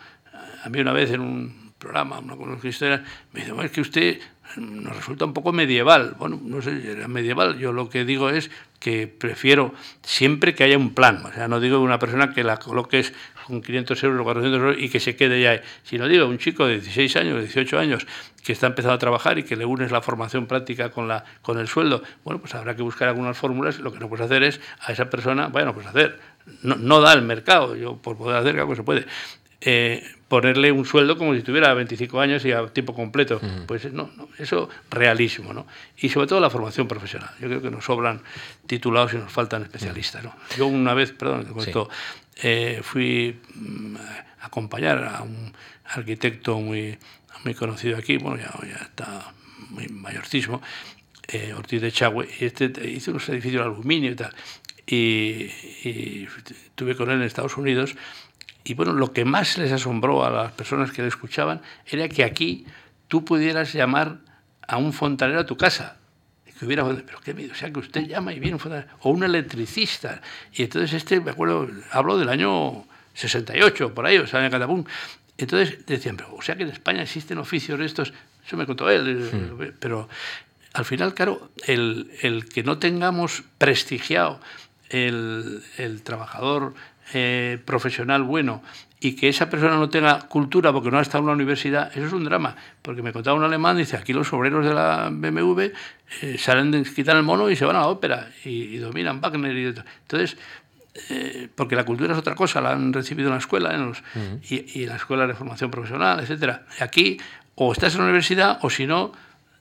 a 0.63 0.70
mí 0.70 0.80
una 0.80 0.93
vez 0.93 1.11
en 1.11 1.22
un 1.22 1.74
programa, 1.78 2.18
una 2.18 2.36
con 2.36 2.51
los 2.51 2.66
historias, 2.66 3.01
me 3.32 3.41
dice, 3.41 3.53
es 3.63 3.72
que 3.72 3.82
usted 3.82 4.20
nos 4.58 4.95
resulta 4.95 5.26
un 5.26 5.34
poco 5.34 5.51
medieval. 5.51 6.16
Bueno, 6.18 6.39
no 6.43 6.62
sé, 6.62 6.91
era 6.91 7.08
medieval. 7.08 7.58
Yo 7.58 7.74
lo 7.74 7.89
que 7.89 8.06
digo 8.06 8.30
es 8.30 8.51
que 8.80 9.08
prefiero 9.08 9.74
siempre 10.03 10.53
que 10.53 10.64
haya 10.64 10.78
un 10.78 10.93
plan. 10.93 11.26
O 11.26 11.32
sea, 11.32 11.47
no 11.47 11.60
digo 11.60 11.80
una 11.80 11.99
persona 11.99 12.34
que 12.34 12.43
la 12.43 12.58
coloques 12.58 13.14
con 13.47 13.62
500 13.62 14.03
euros 14.03 14.22
o 14.22 14.24
400 14.24 14.60
euros 14.60 14.78
y 14.80 14.89
que 14.89 14.99
se 14.99 15.16
quede 15.16 15.41
ya. 15.41 15.62
Sino 15.84 16.08
digo 16.08 16.28
un 16.28 16.38
chico 16.38 16.66
de 16.66 16.76
16 16.76 17.16
años, 17.18 17.36
de 17.36 17.41
18 17.41 17.80
años, 17.80 18.08
que 18.43 18.53
está 18.53 18.68
empezando 18.68 18.95
a 18.95 18.99
trabajar 18.99 19.38
y 19.38 19.43
que 19.43 19.56
le 19.56 19.66
unes 19.66 19.91
la 19.91 20.01
formación 20.01 20.45
práctica 20.45 20.89
con, 20.91 21.08
la, 21.08 21.24
con 21.41 21.60
el 21.60 21.68
sueldo. 21.68 22.03
Bueno, 22.24 22.39
pues 22.39 22.56
habrá 22.56 22.76
que 22.76 22.82
buscar 22.82 23.08
algunas 23.08 23.38
fórmulas. 23.38 23.80
Lo 23.80 23.91
que 23.91 23.99
no 23.99 24.10
puedes 24.10 24.26
hacer 24.26 24.43
es 24.43 24.62
a 24.80 24.91
esa 24.91 25.10
persona, 25.10 25.47
bueno, 25.47 25.74
pues 25.74 25.88
hacer. 25.88 26.20
No, 26.62 26.76
no 26.76 27.01
da 27.01 27.14
el 27.14 27.22
mercado. 27.22 27.76
Yo, 27.76 27.97
por 27.97 28.18
poder 28.18 28.38
hacer 28.38 28.60
algo 28.60 28.76
se 28.76 28.84
puede. 28.84 29.06
Eh, 29.68 30.03
ponerle 30.28 30.72
un 30.72 30.86
sueldo 30.86 31.18
como 31.18 31.34
si 31.34 31.41
tuviera 31.41 31.74
25 31.74 32.20
años 32.20 32.45
y 32.45 32.51
a 32.51 32.68
tiempo 32.68 32.93
completo. 32.93 33.41
Pues 33.66 33.91
no, 33.91 34.11
no, 34.16 34.30
eso 34.38 34.70
realismo, 34.91 35.53
¿no? 35.53 35.66
Y 35.97 36.09
sobre 36.09 36.28
todo 36.28 36.39
la 36.39 36.51
formación 36.51 36.88
profesional. 36.88 37.32
Yo 37.39 37.47
creo 37.47 37.61
que 37.63 37.72
nos 37.72 37.86
sobran 37.86 38.22
titulados 38.68 39.13
y 39.13 39.18
nos 39.18 39.32
faltan 39.32 39.63
especialistas, 39.63 40.24
¿no? 40.24 40.36
Yo 40.55 40.68
una 40.68 40.93
vez, 40.93 41.11
perdón, 41.13 41.47
eh, 42.43 42.82
fui 42.84 43.39
mm, 43.55 43.95
a 44.41 44.45
acompañar 44.45 45.03
a 45.03 45.24
un 45.24 45.51
arquitecto 45.86 46.59
muy, 46.59 46.97
muy 47.43 47.55
conocido 47.55 47.97
aquí, 47.97 48.18
bueno, 48.18 48.38
ya, 48.38 48.51
ya 48.68 48.84
está 48.84 49.34
muy 49.70 49.88
mayorcismo, 49.88 50.61
eh, 51.28 51.53
Ortiz 51.53 51.82
de 51.82 51.91
Chagüe, 51.91 52.28
y 52.39 52.45
este 52.45 52.72
hizo 52.88 53.11
unos 53.11 53.28
edificios 53.30 53.63
de 53.63 53.72
aluminio 53.72 54.11
y 54.11 54.16
tal. 54.16 54.36
Y, 54.88 55.49
y 55.84 56.28
estuve 56.68 56.95
con 56.95 57.09
él 57.09 57.18
en 57.18 57.24
Estados 57.24 57.57
Unidos 57.57 57.95
y 58.66 58.74
bueno, 58.74 58.93
lo 58.93 59.13
que 59.13 59.26
más 59.26 59.59
les 59.59 59.72
asombró 59.72 60.26
a 60.26 60.32
las 60.32 60.51
personas 60.51 60.91
que 60.91 61.03
le 61.03 61.07
escuchaban 61.07 61.61
era 61.86 62.09
que 62.09 62.24
aquí 62.24 62.66
tú 63.07 63.24
pudieras 63.24 63.72
llamar 63.74 64.18
a 64.68 64.78
un 64.78 64.91
fontanero 64.91 65.39
a 65.39 65.45
tu 65.45 65.55
casa. 65.55 65.97
Que 66.57 66.66
hubiera, 66.66 66.84
pero 66.84 67.20
qué 67.24 67.34
miedo, 67.34 67.51
o 67.51 67.55
sea, 67.55 67.72
que 67.72 67.80
usted 67.80 68.07
llama 68.07 68.34
y 68.34 68.39
viene 68.39 68.55
un 68.55 68.59
fontanero, 68.59 68.88
o 69.01 69.11
un 69.11 69.24
electricista. 69.24 70.20
Y 70.51 70.63
entonces 70.63 70.93
este, 70.93 71.22
me 71.22 71.32
acuerdo, 71.32 71.70
hablo 71.91 72.18
del 72.18 72.30
año 72.30 72.86
68, 73.13 73.93
por 73.93 74.05
ahí, 74.05 74.18
o 74.18 74.26
sea, 74.26 74.43
en 74.43 74.49
Catapum. 74.49 74.84
Entonces 75.38 75.86
decían, 75.86 76.18
pero, 76.18 76.34
o 76.34 76.41
sea 76.41 76.55
que 76.55 76.63
en 76.63 76.70
España 76.70 77.03
existen 77.03 77.38
oficios 77.38 77.78
de 77.78 77.86
estos, 77.86 78.13
eso 78.45 78.57
me 78.57 78.66
contó 78.66 78.89
él, 78.89 79.30
hmm. 79.32 79.74
pero 79.80 80.09
al 80.74 80.86
final, 80.86 81.13
claro, 81.13 81.51
el, 81.68 82.09
el 82.22 82.49
que 82.49 82.63
no 82.63 82.80
tengamos 82.80 83.43
prestigiado 83.59 84.39
el, 84.89 85.61
el 85.78 86.01
trabajador 86.01 86.74
eh, 87.14 87.60
profesional 87.64 88.24
bueno 88.24 88.64
y 88.99 89.16
que 89.16 89.30
esa 89.30 89.49
persona 89.49 89.76
no 89.76 89.89
tenga 89.89 90.22
cultura 90.22 90.74
porque 90.74 90.89
no 90.89 90.97
ha 90.97 91.01
estado 91.01 91.20
en 91.20 91.26
una 91.26 91.34
universidad, 91.34 91.91
eso 91.95 92.08
es 92.08 92.14
un 92.14 92.24
drama. 92.24 92.56
Porque 92.82 93.03
me 93.03 93.14
contaba 93.14 93.38
un 93.38 93.43
alemán, 93.43 93.78
dice, 93.78 93.97
aquí 93.97 94.14
los 94.14 94.32
obreros 94.34 94.66
de 94.66 94.74
la 94.74 95.10
BMW 95.12 95.68
eh, 96.22 96.38
salen 96.39 96.72
de 96.72 96.84
quitar 96.84 97.16
el 97.16 97.24
mono 97.24 97.49
y 97.49 97.56
se 97.56 97.66
van 97.66 97.76
a 97.76 97.82
la 97.82 97.88
ópera 97.88 98.30
y, 98.43 98.78
dominan 98.78 99.22
Wagner. 99.22 99.56
Y, 99.56 99.66
entonces, 99.66 100.38
eh, 101.10 101.47
porque 101.53 101.76
la 101.76 101.84
cultura 101.84 102.14
es 102.14 102.20
otra 102.20 102.34
cosa, 102.34 102.62
la 102.62 102.72
han 102.72 102.93
recibido 102.93 103.28
en 103.28 103.34
la 103.34 103.39
escuela 103.39 103.76
en 103.76 103.88
los, 103.89 104.01
y, 104.49 104.80
y, 104.80 104.84
en 104.84 104.89
la 104.89 104.95
escuela 104.95 105.28
de 105.28 105.36
formación 105.36 105.70
profesional, 105.70 106.20
etcétera. 106.22 106.66
Aquí 106.80 107.20
o 107.53 107.72
estás 107.72 107.93
en 107.93 107.99
la 107.99 108.06
universidad 108.06 108.58
o 108.62 108.70
si 108.72 108.88
no, 108.88 109.12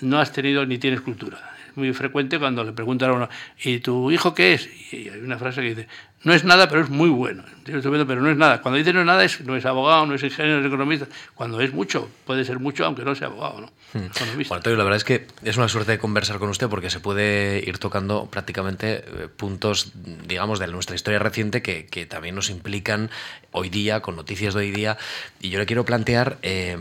no 0.01 0.20
has 0.20 0.32
tenido 0.32 0.64
ni 0.64 0.78
tienes 0.78 1.03
cultura 1.03 1.53
muy 1.77 1.93
frecuente 1.93 2.39
cuando 2.39 2.64
le 2.64 2.72
preguntan 2.72 3.11
a 3.11 3.12
uno, 3.14 3.29
¿y 3.62 3.79
tu 3.81 4.11
hijo 4.11 4.35
qué 4.35 4.55
es? 4.55 4.68
Y 4.93 5.09
hay 5.09 5.20
una 5.20 5.39
frase 5.39 5.61
que 5.61 5.68
dice, 5.68 5.89
no 6.25 6.33
es 6.33 6.43
nada, 6.43 6.68
pero 6.68 6.81
es 6.83 6.89
muy 6.89 7.11
bueno. 7.11 7.45
Pero 7.64 7.81
no 7.83 8.31
es 8.31 8.37
nada. 8.37 8.62
Cuando 8.62 8.79
dice 8.79 8.95
no 8.95 9.01
es 9.01 9.07
nada, 9.07 9.25
es, 9.25 9.43
no 9.43 9.57
es 9.57 9.66
abogado, 9.66 10.07
no 10.07 10.14
es 10.14 10.22
ingeniero, 10.22 10.59
no 10.59 10.66
es 10.66 10.66
economista. 10.68 11.07
Cuando 11.35 11.61
es 11.61 11.72
mucho, 11.75 12.09
puede 12.25 12.47
ser 12.47 12.59
mucho, 12.59 12.87
aunque 12.87 13.05
no 13.05 13.14
sea 13.14 13.27
abogado. 13.27 13.61
¿no? 13.61 13.66
Hmm. 13.93 14.09
Bueno, 14.35 14.55
Antonio, 14.55 14.79
la 14.79 14.85
verdad 14.85 14.97
es 14.97 15.05
que 15.05 15.27
es 15.43 15.57
una 15.59 15.68
suerte 15.68 15.93
de 15.93 15.99
conversar 15.99 16.39
con 16.39 16.49
usted 16.49 16.68
porque 16.68 16.89
se 16.89 16.99
puede 16.99 17.62
ir 17.66 17.79
tocando 17.79 18.27
prácticamente 18.31 19.05
eh, 19.07 19.29
puntos, 19.35 19.93
digamos, 20.27 20.59
de 20.59 20.66
nuestra 20.68 20.97
historia 20.97 21.18
reciente 21.18 21.61
que, 21.61 21.87
que 21.87 22.07
también 22.07 22.35
nos 22.35 22.49
implican 22.49 23.11
hoy 23.53 23.68
día, 23.68 24.01
con 24.01 24.16
noticias 24.16 24.55
de 24.55 24.61
hoy 24.61 24.70
día. 24.70 24.97
Y 25.41 25.51
yo 25.51 25.59
le 25.59 25.66
quiero 25.66 25.85
plantear, 25.85 26.39
eh, 26.41 26.79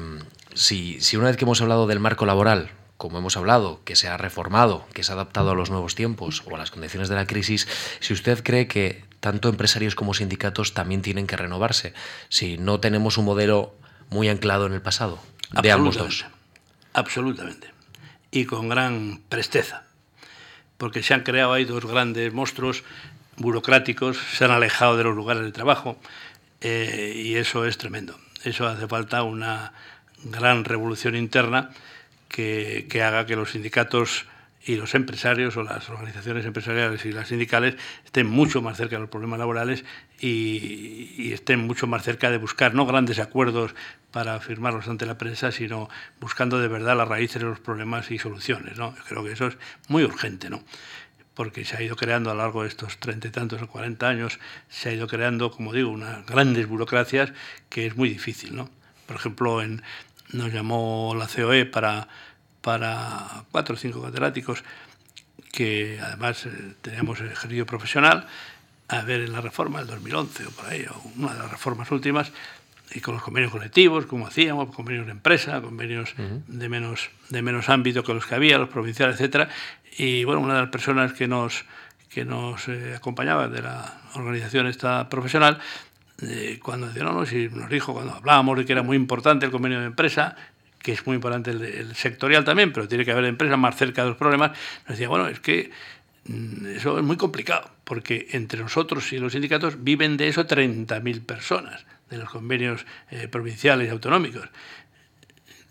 si, 0.53 1.01
si 1.01 1.17
una 1.17 1.27
vez 1.27 1.35
que 1.35 1.43
hemos 1.43 1.61
hablado 1.61 1.85
del 1.85 1.99
marco 1.99 2.25
laboral, 2.25 2.69
como 2.97 3.17
hemos 3.17 3.37
hablado, 3.37 3.81
que 3.83 3.95
se 3.95 4.07
ha 4.07 4.17
reformado, 4.17 4.85
que 4.93 5.03
se 5.03 5.11
ha 5.11 5.15
adaptado 5.15 5.51
a 5.51 5.55
los 5.55 5.69
nuevos 5.69 5.95
tiempos 5.95 6.43
o 6.45 6.55
a 6.55 6.57
las 6.57 6.71
condiciones 6.71 7.09
de 7.09 7.15
la 7.15 7.27
crisis, 7.27 7.67
si 7.99 8.13
usted 8.13 8.43
cree 8.43 8.67
que 8.67 9.03
tanto 9.19 9.49
empresarios 9.49 9.95
como 9.95 10.13
sindicatos 10.13 10.73
también 10.73 11.01
tienen 11.01 11.27
que 11.27 11.37
renovarse, 11.37 11.93
si 12.29 12.57
no 12.57 12.79
tenemos 12.79 13.17
un 13.17 13.25
modelo 13.25 13.73
muy 14.09 14.29
anclado 14.29 14.67
en 14.67 14.73
el 14.73 14.81
pasado, 14.81 15.19
de 15.61 15.71
ambos 15.71 15.97
dos. 15.97 16.25
Absolutamente. 16.93 17.71
Y 18.31 18.45
con 18.45 18.69
gran 18.69 19.21
presteza. 19.29 19.83
Porque 20.77 21.03
se 21.03 21.13
han 21.13 21.23
creado 21.23 21.53
ahí 21.53 21.65
dos 21.65 21.85
grandes 21.85 22.33
monstruos 22.33 22.83
burocráticos, 23.37 24.17
se 24.17 24.45
han 24.45 24.51
alejado 24.51 24.97
de 24.97 25.03
los 25.03 25.15
lugares 25.15 25.43
de 25.43 25.51
trabajo 25.51 25.97
eh, 26.61 27.13
y 27.15 27.35
eso 27.35 27.65
es 27.65 27.77
tremendo. 27.77 28.17
Eso 28.43 28.67
hace 28.67 28.87
falta 28.87 29.23
una 29.23 29.73
gran 30.23 30.65
revolución 30.65 31.15
interna 31.15 31.71
que, 32.33 33.03
haga 33.03 33.27
que 33.27 33.35
los 33.35 33.51
sindicatos 33.51 34.25
y 34.65 34.75
los 34.75 34.95
empresarios 34.95 35.55
o 35.55 35.61
las 35.61 35.87
organizaciones 35.89 36.45
empresariales 36.45 37.05
y 37.05 37.11
las 37.11 37.27
sindicales 37.27 37.75
estén 38.05 38.27
mucho 38.27 38.61
más 38.61 38.77
cerca 38.77 38.95
de 38.95 39.01
los 39.01 39.09
problemas 39.09 39.37
laborales 39.37 39.85
y, 40.19 41.31
estén 41.31 41.59
mucho 41.59 41.85
más 41.85 42.01
cerca 42.03 42.31
de 42.31 42.37
buscar 42.37 42.73
no 42.73 42.87
grandes 42.87 43.19
acuerdos 43.19 43.75
para 44.11 44.39
firmarlos 44.39 44.87
ante 44.87 45.05
la 45.05 45.17
prensa, 45.17 45.51
sino 45.51 45.89
buscando 46.19 46.59
de 46.59 46.67
verdad 46.67 46.97
las 46.97 47.07
raíces 47.07 47.41
de 47.41 47.47
los 47.47 47.59
problemas 47.59 48.09
y 48.09 48.17
soluciones. 48.17 48.79
¿no? 48.79 48.95
creo 49.07 49.23
que 49.23 49.33
eso 49.33 49.47
es 49.47 49.57
muy 49.87 50.03
urgente, 50.03 50.49
¿no? 50.49 50.63
porque 51.35 51.65
se 51.65 51.77
ha 51.77 51.81
ido 51.83 51.95
creando 51.95 52.31
a 52.31 52.33
lo 52.33 52.41
largo 52.41 52.63
de 52.63 52.69
estos 52.69 52.97
treinta 52.97 53.27
y 53.27 53.31
tantos 53.31 53.61
o 53.61 53.67
cuarenta 53.67 54.07
años, 54.07 54.39
se 54.69 54.89
ha 54.89 54.93
ido 54.93 55.07
creando, 55.07 55.51
como 55.51 55.71
digo, 55.73 55.91
unas 55.91 56.25
grandes 56.25 56.67
burocracias 56.67 57.31
que 57.69 57.85
es 57.85 57.95
muy 57.95 58.09
difícil. 58.09 58.55
¿no? 58.55 58.69
Por 59.07 59.17
ejemplo, 59.17 59.61
en, 59.61 59.81
nos 60.33 60.51
llamó 60.51 61.15
la 61.17 61.27
COE 61.27 61.65
para, 61.65 62.07
para 62.61 63.45
cuatro 63.51 63.75
o 63.75 63.77
cinco 63.77 64.01
catedráticos 64.01 64.63
que 65.51 65.99
además 66.01 66.45
eh, 66.45 66.49
teníamos 66.81 67.19
el 67.21 67.27
ejercicio 67.27 67.65
profesional 67.65 68.27
a 68.87 69.01
ver 69.01 69.21
en 69.21 69.31
la 69.31 69.41
reforma 69.41 69.79
del 69.79 69.87
2011 69.87 70.47
o 70.47 70.49
por 70.51 70.65
ahí, 70.65 70.85
o 70.89 71.01
una 71.17 71.33
de 71.33 71.39
las 71.39 71.51
reformas 71.51 71.89
últimas, 71.91 72.31
y 72.91 72.99
con 72.99 73.13
los 73.13 73.23
convenios 73.23 73.51
colectivos, 73.51 74.05
como 74.05 74.27
hacíamos, 74.27 74.73
convenios 74.75 75.05
de 75.05 75.13
empresa, 75.13 75.61
convenios 75.61 76.13
de, 76.17 76.69
menos, 76.69 77.09
de 77.29 77.41
menos 77.41 77.69
ámbito 77.69 78.03
que 78.03 78.13
los 78.13 78.25
que 78.25 78.35
había, 78.35 78.57
los 78.57 78.69
provinciales, 78.69 79.15
etcétera. 79.15 79.49
Y 79.97 80.23
bueno, 80.25 80.41
una 80.41 80.55
de 80.55 80.61
las 80.61 80.69
personas 80.69 81.13
que 81.13 81.27
nos, 81.27 81.65
que 82.09 82.25
nos 82.25 82.67
eh, 82.67 82.93
acompañaba 82.95 83.47
de 83.47 83.61
la 83.61 84.01
organización 84.15 84.67
esta 84.67 85.09
profesional 85.09 85.59
cuando 86.61 86.87
no, 86.87 87.25
si 87.25 87.49
nos 87.49 87.69
dijo, 87.69 87.93
cuando 87.93 88.13
hablábamos 88.13 88.57
de 88.57 88.65
que 88.65 88.73
era 88.73 88.83
muy 88.83 88.97
importante 88.97 89.45
el 89.45 89.51
convenio 89.51 89.79
de 89.79 89.87
empresa, 89.87 90.35
que 90.83 90.91
es 90.91 91.07
muy 91.07 91.15
importante 91.15 91.51
el, 91.51 91.95
sectorial 91.95 92.43
también, 92.43 92.73
pero 92.73 92.87
tiene 92.87 93.05
que 93.05 93.11
haber 93.11 93.25
empresas 93.25 93.57
más 93.57 93.75
cerca 93.75 94.03
de 94.03 94.09
los 94.09 94.17
problemas, 94.17 94.51
nos 94.79 94.89
decía, 94.89 95.07
bueno, 95.07 95.27
es 95.27 95.39
que 95.39 95.71
mm, 96.25 96.65
eso 96.75 96.97
es 96.97 97.03
muy 97.03 97.15
complicado, 97.15 97.71
porque 97.85 98.27
entre 98.31 98.59
nosotros 98.59 99.11
y 99.13 99.17
los 99.17 99.31
sindicatos 99.31 99.83
viven 99.83 100.17
de 100.17 100.27
eso 100.27 100.45
30.000 100.45 101.25
personas, 101.25 101.85
de 102.09 102.17
los 102.17 102.29
convenios 102.29 102.85
eh, 103.09 103.27
provinciales 103.29 103.87
y 103.87 103.91
autonómicos. 103.91 104.49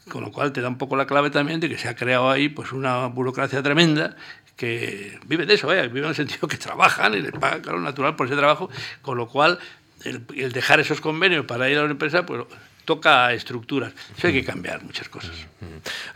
Con 0.08 0.22
lo 0.22 0.32
cual 0.32 0.50
te 0.52 0.60
da 0.60 0.68
un 0.68 0.78
poco 0.78 0.96
la 0.96 1.06
clave 1.06 1.30
también 1.30 1.60
de 1.60 1.68
que 1.68 1.78
se 1.78 1.88
ha 1.88 1.94
creado 1.94 2.28
ahí 2.28 2.48
pues 2.48 2.72
una 2.72 3.06
burocracia 3.06 3.62
tremenda 3.62 4.16
que 4.56 5.18
vive 5.26 5.46
de 5.46 5.54
eso, 5.54 5.72
¿eh? 5.72 5.88
vive 5.88 6.00
en 6.00 6.10
el 6.10 6.14
sentido 6.14 6.48
que 6.48 6.56
trabajan 6.56 7.14
y 7.14 7.20
les 7.20 7.32
pagan 7.32 7.62
lo 7.66 7.80
natural 7.80 8.16
por 8.16 8.26
ese 8.26 8.36
trabajo, 8.36 8.70
con 9.00 9.16
lo 9.16 9.28
cual 9.28 9.58
el, 10.04 10.52
dejar 10.52 10.80
esos 10.80 11.00
convenios 11.00 11.46
para 11.46 11.68
ir 11.68 11.78
a 11.78 11.82
una 11.82 11.92
empresa, 11.92 12.26
pues 12.26 12.44
toca 12.84 13.32
estructuras. 13.32 13.92
Eso 14.16 14.26
hay 14.26 14.32
que 14.32 14.44
cambiar 14.44 14.82
muchas 14.82 15.08
cosas. 15.08 15.32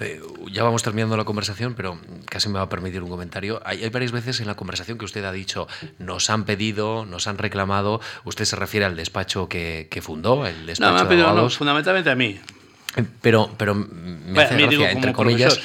Eh, 0.01 0.21
ya 0.51 0.65
vamos 0.65 0.83
terminando 0.83 1.17
la 1.17 1.25
conversación, 1.25 1.75
pero 1.75 1.99
casi 2.29 2.49
me 2.49 2.55
va 2.55 2.63
a 2.63 2.69
permitir 2.69 3.03
un 3.03 3.11
comentario. 3.11 3.61
Hay, 3.65 3.89
varias 3.89 4.13
veces 4.13 4.41
en 4.41 4.47
la 4.47 4.57
conversación 4.57 4.99
que 4.99 5.05
usted 5.05 5.25
ha 5.25 5.33
dicho, 5.33 5.69
nos 5.99 6.29
han 6.31 6.45
pedido, 6.45 7.07
nos 7.07 7.27
han 7.27 7.39
reclamado. 7.39 8.01
Usted 8.25 8.45
se 8.45 8.57
refiere 8.57 8.87
al 8.87 8.97
despacho 8.97 9.49
que, 9.49 10.01
fundó, 10.03 10.47
el 10.47 10.67
despacho 10.67 10.91
no, 10.91 10.95
me 10.95 11.01
han 11.03 11.09
pedido, 11.09 11.33
no, 11.35 11.51
fundamentalmente 11.51 12.11
a 12.11 12.17
mí. 12.17 12.41
Pero, 13.21 13.51
pero 13.57 13.75
me 13.75 14.43
hace 14.43 14.57
gracia, 14.57 14.91
entre 14.91 15.13
comillas, 15.13 15.61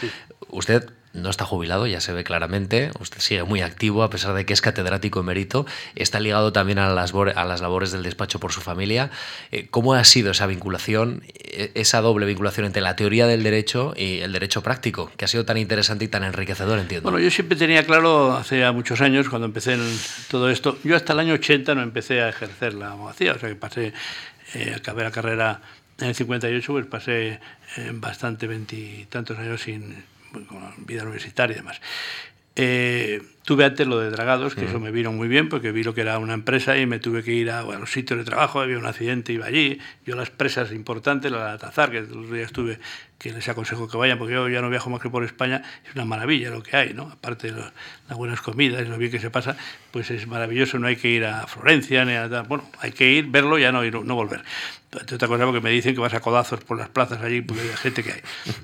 usted 0.49 0.91
no 1.14 1.30
está 1.30 1.45
jubilado, 1.45 1.88
ya 1.88 1.99
se 1.99 2.14
ve 2.14 2.24
claramente, 2.24 2.91
usted 2.99 3.20
sigue 3.20 3.43
muy 3.43 3.62
activo 3.62 4.03
a 4.03 4.09
pesar 4.09 4.34
de 4.34 4.45
que 4.45 4.53
es 4.53 4.62
catedrático 4.62 5.20
emérito, 5.20 5.66
está 5.95 6.20
ligado 6.20 6.53
también 6.53 6.80
a 6.80 6.89
las, 6.93 7.14
a 7.14 7.45
las 7.45 7.62
labores 7.62 7.91
del 7.91 8.03
despacho 8.03 8.39
por 8.39 8.51
su 8.51 8.62
familia. 8.62 9.12
Eh, 9.51 9.68
¿Cómo 9.70 9.93
ha 9.93 10.03
sido 10.03 10.32
esa 10.32 10.47
vinculación, 10.47 11.24
e, 11.36 11.72
esa 11.76 12.01
doble 12.01 12.26
vinculación 12.26 12.66
entre 12.66 12.82
la 12.82 12.95
teoría 12.95 13.28
del 13.28 13.43
derecho 13.43 13.93
y 13.97 14.20
el 14.20 14.32
derecho 14.32 14.64
práctico, 14.64 15.12
que 15.18 15.26
ha 15.26 15.28
sido 15.28 15.45
tan 15.45 15.57
interesante 15.57 16.05
y 16.05 16.07
tan 16.07 16.24
enriquecedor, 16.24 16.80
entiendo? 16.80 17.09
Bueno, 17.09 17.24
yo 17.24 17.30
siempre 17.30 17.57
tenía 17.57 17.86
claro, 17.86 18.34
hace 18.34 18.70
muchos 18.72 19.01
años, 19.01 19.28
cuando 19.30 19.45
empecé 19.45 19.74
en 19.74 19.99
todo 20.30 20.49
esto, 20.49 20.78
yo 20.84 20.95
hasta 20.95 21.14
el 21.14 21.20
año 21.20 21.34
80 21.34 21.76
no 21.76 21.82
empecé 21.82 22.22
a 22.22 22.30
ejercer 22.30 22.74
la 22.74 22.91
abogacía, 22.91 23.34
o 23.34 23.39
sea 23.39 23.49
que 23.49 23.55
pasé, 23.55 23.93
eh, 24.53 24.74
acabé 24.78 25.03
la 25.03 25.12
carrera 25.12 25.62
en 25.99 26.07
el 26.07 26.16
58, 26.16 26.72
pues 26.72 26.86
pasé 26.86 27.39
eh, 27.78 27.91
bastante 27.93 28.47
veintitantos 28.47 29.38
años 29.38 29.62
sin 29.62 30.03
con 30.32 30.86
vida 30.86 31.04
universitaria 31.04 31.56
y 31.56 31.58
demás. 31.58 31.82
Eh, 32.56 33.22
tuve 33.46 33.64
antes 33.64 33.88
lo 33.88 34.00
de 34.00 34.10
Dragados, 34.10 34.56
que 34.56 34.66
eso 34.66 34.80
me 34.80 34.92
vino 34.92 35.12
muy 35.12 35.28
bien 35.28 35.48
porque 35.48 35.72
vi 35.72 35.84
lo 35.84 35.94
que 35.94 36.02
era 36.02 36.20
una 36.20 36.34
empresa 36.34 36.78
y 36.78 36.86
me 36.86 37.00
tuve 37.00 37.24
que 37.24 37.32
ir 37.32 37.50
a, 37.50 37.64
los 37.64 37.92
sitios 37.92 38.20
de 38.20 38.26
trabajo, 38.26 38.60
había 38.60 38.78
un 38.78 38.86
accidente, 38.86 39.32
iba 39.32 39.46
allí. 39.46 39.80
Yo 40.06 40.16
las 40.16 40.30
presas 40.30 40.72
importantes, 40.74 41.32
la 41.32 41.54
de 41.54 41.58
Tazar, 41.60 41.92
que 41.92 42.02
los 42.02 42.30
días 42.32 42.48
estuve, 42.48 42.80
que 43.22 43.32
les 43.32 43.47
aconsejo 43.47 43.88
que 43.88 43.97
vayan, 43.97 44.17
porque 44.17 44.34
yo 44.34 44.49
ya 44.49 44.61
no 44.61 44.69
viajo 44.72 44.89
más 44.89 44.99
que 44.99 45.09
por 45.11 45.24
España, 45.24 45.61
es 45.86 45.93
una 45.93 46.05
maravilla 46.05 46.49
lo 46.49 46.63
que 46.63 46.76
hay, 46.76 46.93
¿no? 46.95 47.03
Aparte 47.03 47.51
de 47.51 47.61
las 48.09 48.17
buenas 48.17 48.41
comidas, 48.41 48.88
lo 48.88 48.97
bien 48.97 49.11
que 49.11 49.19
se 49.19 49.30
pasa, 49.30 49.55
pues 49.91 50.09
es 50.09 50.26
maravilloso, 50.26 50.80
no 50.80 50.88
hay 50.88 50.95
que 50.95 51.09
ir 51.09 51.26
a 51.26 51.45
Florencia, 51.45 52.03
ni 52.03 52.13
a, 52.13 52.28
bueno, 52.41 52.63
hay 52.80 52.93
que 52.93 53.11
ir, 53.11 53.28
verlo, 53.28 53.59
ya 53.59 53.72
no, 53.72 53.84
no 53.84 54.15
volver 54.15 54.41
otra 54.93 55.28
cosa 55.28 55.45
porque 55.45 55.61
me 55.61 55.69
dicen 55.69 55.93
que 55.95 56.01
vas 56.01 56.13
a 56.13 56.19
codazos 56.19 56.65
por 56.65 56.78
las 56.78 56.89
plazas 56.89 57.22
allí 57.22 57.41
porque 57.41 57.61
hay 57.61 57.69
gente 57.78 58.03
que 58.03 58.11
hay. 58.11 58.22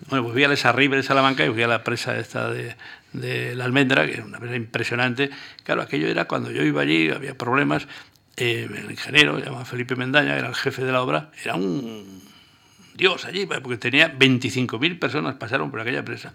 Bueno, 0.09 0.23
pues 0.23 0.33
fui 0.33 0.43
a 0.43 0.51
esa 0.51 0.73
de 0.73 1.03
Salamanca 1.03 1.45
y 1.45 1.49
fui 1.49 1.63
a 1.63 1.67
la 1.67 1.83
presa 1.83 2.17
esta 2.17 2.49
de, 2.49 2.75
de 3.13 3.55
la 3.55 3.63
Almendra, 3.63 4.05
que 4.05 4.15
era 4.15 4.25
una 4.25 4.37
presa 4.37 4.55
impresionante. 4.55 5.29
Claro, 5.63 5.83
aquello 5.83 6.07
era 6.07 6.25
cuando 6.25 6.51
yo 6.51 6.63
iba 6.63 6.81
allí, 6.81 7.09
había 7.09 7.37
problemas. 7.37 7.87
Eh, 8.35 8.67
el 8.69 8.91
ingeniero, 8.91 9.39
llamado 9.39 9.63
Felipe 9.65 9.95
Mendaña, 9.95 10.37
era 10.37 10.49
el 10.49 10.55
jefe 10.55 10.83
de 10.83 10.91
la 10.91 11.01
obra, 11.01 11.31
era 11.43 11.55
un 11.55 12.16
dios 12.97 13.25
allí, 13.25 13.45
porque 13.45 13.77
tenía 13.77 14.17
25.000 14.17 14.99
personas 14.99 15.35
pasaron 15.35 15.71
por 15.71 15.79
aquella 15.79 16.03
presa. 16.03 16.33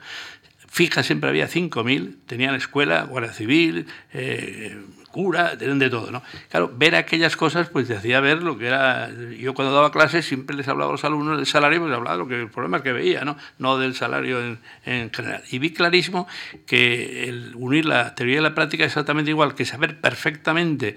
Fija 0.69 1.03
siempre 1.03 1.29
había 1.29 1.49
5.000, 1.49 2.17
tenían 2.25 2.55
escuela, 2.55 3.03
guardia 3.03 3.33
civil, 3.33 3.87
eh, 4.15 4.81
cura, 5.11 5.59
tienen 5.59 5.79
de 5.79 5.91
todo, 5.91 6.11
¿no? 6.11 6.23
Claro, 6.49 6.73
ver 6.75 6.95
aquellas 6.95 7.37
cosas 7.37 7.69
pues 7.69 7.89
te 7.89 7.95
hacía 7.95 8.21
ver 8.21 8.43
lo 8.43 8.57
que 8.57 8.69
era... 8.69 9.11
Yo 9.39 9.53
cuando 9.53 9.75
daba 9.75 9.93
clases 9.93 10.25
siempre 10.25 10.57
les 10.57 10.67
hablaba 10.69 10.89
a 10.89 10.93
los 10.93 11.05
alumnos 11.05 11.37
del 11.37 11.47
salario, 11.47 11.81
pues 11.81 11.93
hablaba 11.93 12.17
de 12.17 12.23
lo 12.23 12.29
que, 12.29 12.41
el 12.41 12.49
problema 12.49 12.83
que 12.83 12.93
veía, 12.93 13.23
¿no? 13.25 13.37
No 13.59 13.77
del 13.77 13.95
salario 13.95 14.41
en, 14.41 14.61
en, 14.87 15.13
general. 15.13 15.43
Y 15.51 15.59
vi 15.59 15.75
clarísimo 15.75 16.27
que 16.65 17.29
el 17.29 17.53
unir 17.55 17.85
la 17.85 18.15
teoría 18.15 18.39
y 18.39 18.43
la 18.43 18.55
práctica 18.55 18.85
es 18.85 18.93
exactamente 18.93 19.31
igual 19.31 19.55
que 19.55 19.67
saber 19.67 20.01
perfectamente 20.01 20.97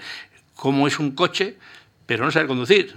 cómo 0.53 0.87
es 0.87 0.99
un 0.99 1.11
coche, 1.11 1.57
pero 2.05 2.23
no 2.23 2.31
saber 2.31 2.47
conducir 2.47 2.95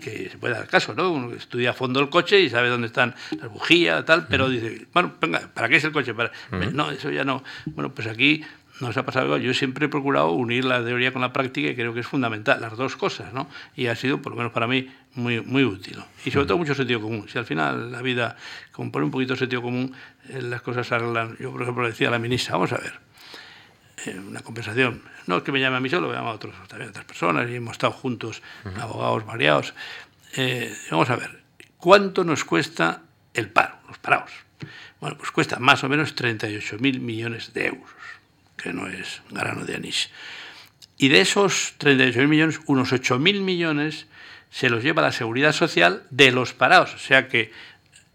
que 0.00 0.28
se 0.30 0.38
puede 0.38 0.54
dar 0.54 0.66
caso, 0.66 0.94
¿no? 0.94 1.10
Uno 1.10 1.34
estudia 1.34 1.70
a 1.70 1.72
fondo 1.74 2.00
el 2.00 2.08
coche 2.08 2.40
y 2.40 2.50
sabe 2.50 2.68
dónde 2.68 2.86
están 2.86 3.14
las 3.40 3.50
bujías, 3.50 4.04
tal, 4.04 4.26
pero 4.28 4.48
dice, 4.48 4.86
bueno, 4.92 5.14
venga, 5.20 5.50
¿para 5.52 5.68
qué 5.68 5.76
es 5.76 5.84
el 5.84 5.92
coche? 5.92 6.14
Para... 6.14 6.30
No, 6.72 6.90
eso 6.90 7.10
ya 7.10 7.24
no. 7.24 7.42
Bueno, 7.66 7.94
pues 7.94 8.06
aquí 8.06 8.44
nos 8.80 8.96
ha 8.96 9.04
pasado 9.04 9.36
Yo 9.36 9.52
siempre 9.54 9.86
he 9.86 9.88
procurado 9.88 10.32
unir 10.32 10.64
la 10.64 10.82
teoría 10.82 11.12
con 11.12 11.22
la 11.22 11.32
práctica 11.32 11.68
y 11.68 11.74
creo 11.74 11.92
que 11.92 12.00
es 12.00 12.06
fundamental, 12.06 12.60
las 12.60 12.76
dos 12.76 12.96
cosas, 12.96 13.32
¿no? 13.32 13.48
Y 13.76 13.86
ha 13.86 13.94
sido, 13.94 14.22
por 14.22 14.32
lo 14.32 14.36
menos 14.36 14.52
para 14.52 14.66
mí, 14.66 14.88
muy, 15.14 15.40
muy 15.40 15.64
útil. 15.64 15.98
Y 16.24 16.30
sobre 16.30 16.46
todo 16.46 16.58
mucho 16.58 16.74
sentido 16.74 17.00
común. 17.00 17.26
Si 17.28 17.38
al 17.38 17.44
final 17.44 17.92
la 17.92 18.02
vida, 18.02 18.36
como 18.72 18.90
pone 18.90 19.04
un 19.04 19.10
poquito 19.10 19.34
de 19.34 19.38
sentido 19.38 19.62
común, 19.62 19.92
eh, 20.28 20.40
las 20.42 20.62
cosas 20.62 20.86
se 20.86 20.94
arreglan. 20.94 21.36
Yo, 21.38 21.52
por 21.52 21.62
ejemplo, 21.62 21.82
le 21.82 21.90
decía 21.90 22.08
a 22.08 22.10
la 22.10 22.18
ministra, 22.18 22.54
vamos 22.54 22.72
a 22.72 22.78
ver, 22.78 22.94
una 24.06 24.40
conversación, 24.40 25.02
no 25.26 25.38
es 25.38 25.42
que 25.42 25.52
me 25.52 25.60
llame 25.60 25.76
a 25.76 25.80
mí 25.80 25.88
solo, 25.88 26.08
me 26.08 26.14
llama 26.14 26.30
a 26.30 26.34
otros, 26.34 26.54
también 26.68 26.88
a 26.88 26.90
otras 26.90 27.04
personas, 27.04 27.48
y 27.50 27.56
hemos 27.56 27.72
estado 27.72 27.92
juntos, 27.92 28.42
abogados 28.78 29.24
variados. 29.26 29.74
Eh, 30.36 30.74
vamos 30.90 31.10
a 31.10 31.16
ver, 31.16 31.42
¿cuánto 31.76 32.24
nos 32.24 32.44
cuesta 32.44 33.02
el 33.34 33.48
paro, 33.50 33.76
los 33.88 33.98
parados? 33.98 34.30
Bueno, 35.00 35.16
pues 35.16 35.30
cuesta 35.30 35.58
más 35.58 35.82
o 35.84 35.88
menos 35.88 36.14
38.000 36.14 37.00
millones 37.00 37.52
de 37.54 37.66
euros, 37.66 37.90
que 38.56 38.72
no 38.72 38.88
es 38.88 39.22
grano 39.30 39.64
de 39.64 39.76
anís. 39.76 40.10
Y 40.98 41.08
de 41.08 41.22
esos 41.22 41.74
38.000 41.78 42.28
millones, 42.28 42.60
unos 42.66 42.92
8.000 42.92 43.40
millones 43.40 44.06
se 44.50 44.68
los 44.68 44.82
lleva 44.82 45.00
la 45.00 45.12
seguridad 45.12 45.52
social 45.52 46.02
de 46.10 46.32
los 46.32 46.52
parados. 46.52 46.94
O 46.94 46.98
sea 46.98 47.28
que 47.28 47.52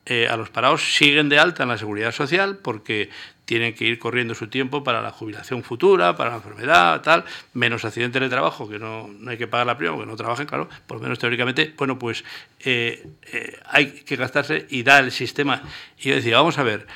eh, 0.05 0.27
a 0.29 0.37
los 0.37 0.49
parados 0.49 0.95
siguen 0.95 1.29
de 1.29 1.39
alta 1.39 1.63
en 1.63 1.69
la 1.69 1.77
seguridad 1.77 2.11
social 2.11 2.57
porque 2.57 3.09
tienen 3.45 3.73
que 3.73 3.85
ir 3.85 3.99
corriendo 3.99 4.35
su 4.35 4.47
tiempo 4.47 4.83
para 4.83 5.01
la 5.01 5.11
jubilación 5.11 5.63
futura, 5.63 6.15
para 6.15 6.31
la 6.31 6.35
enfermedad, 6.37 7.01
tal, 7.01 7.23
menos 7.53 7.85
accidentes 7.85 8.21
de 8.21 8.29
trabajo, 8.29 8.67
que 8.67 8.79
no, 8.79 9.07
no 9.07 9.31
hay 9.31 9.37
que 9.37 9.47
pagar 9.47 9.67
la 9.67 9.77
prima 9.77 9.93
porque 9.93 10.09
no 10.09 10.15
trabajen, 10.15 10.47
claro, 10.47 10.67
por 10.87 10.97
lo 10.97 11.03
menos 11.03 11.19
teóricamente, 11.19 11.73
bueno, 11.77 11.97
pues 11.97 12.23
eh, 12.61 13.07
eh, 13.31 13.59
hay 13.65 13.91
que 13.91 14.15
gastarse 14.15 14.65
y 14.69 14.83
da 14.83 14.99
el 14.99 15.11
sistema. 15.11 15.61
Y 15.99 16.09
yo 16.09 16.15
decía, 16.15 16.37
vamos 16.37 16.57
a 16.57 16.63
ver, 16.63 16.87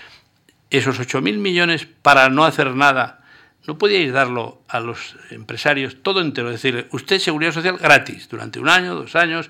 esos 0.69 0.99
8.000 0.99 1.37
millones 1.37 1.87
para 2.01 2.29
no 2.29 2.45
hacer 2.45 2.75
nada, 2.75 3.23
¿no 3.67 3.77
podíais 3.77 4.11
darlo 4.11 4.61
a 4.67 4.79
los 4.79 5.15
empresarios 5.29 5.97
todo 6.01 6.21
entero? 6.21 6.49
Decirle, 6.49 6.87
usted 6.91 7.19
seguridad 7.19 7.53
social 7.53 7.77
gratis, 7.77 8.27
durante 8.29 8.59
un 8.59 8.69
año, 8.69 8.95
dos 8.95 9.15
años, 9.15 9.49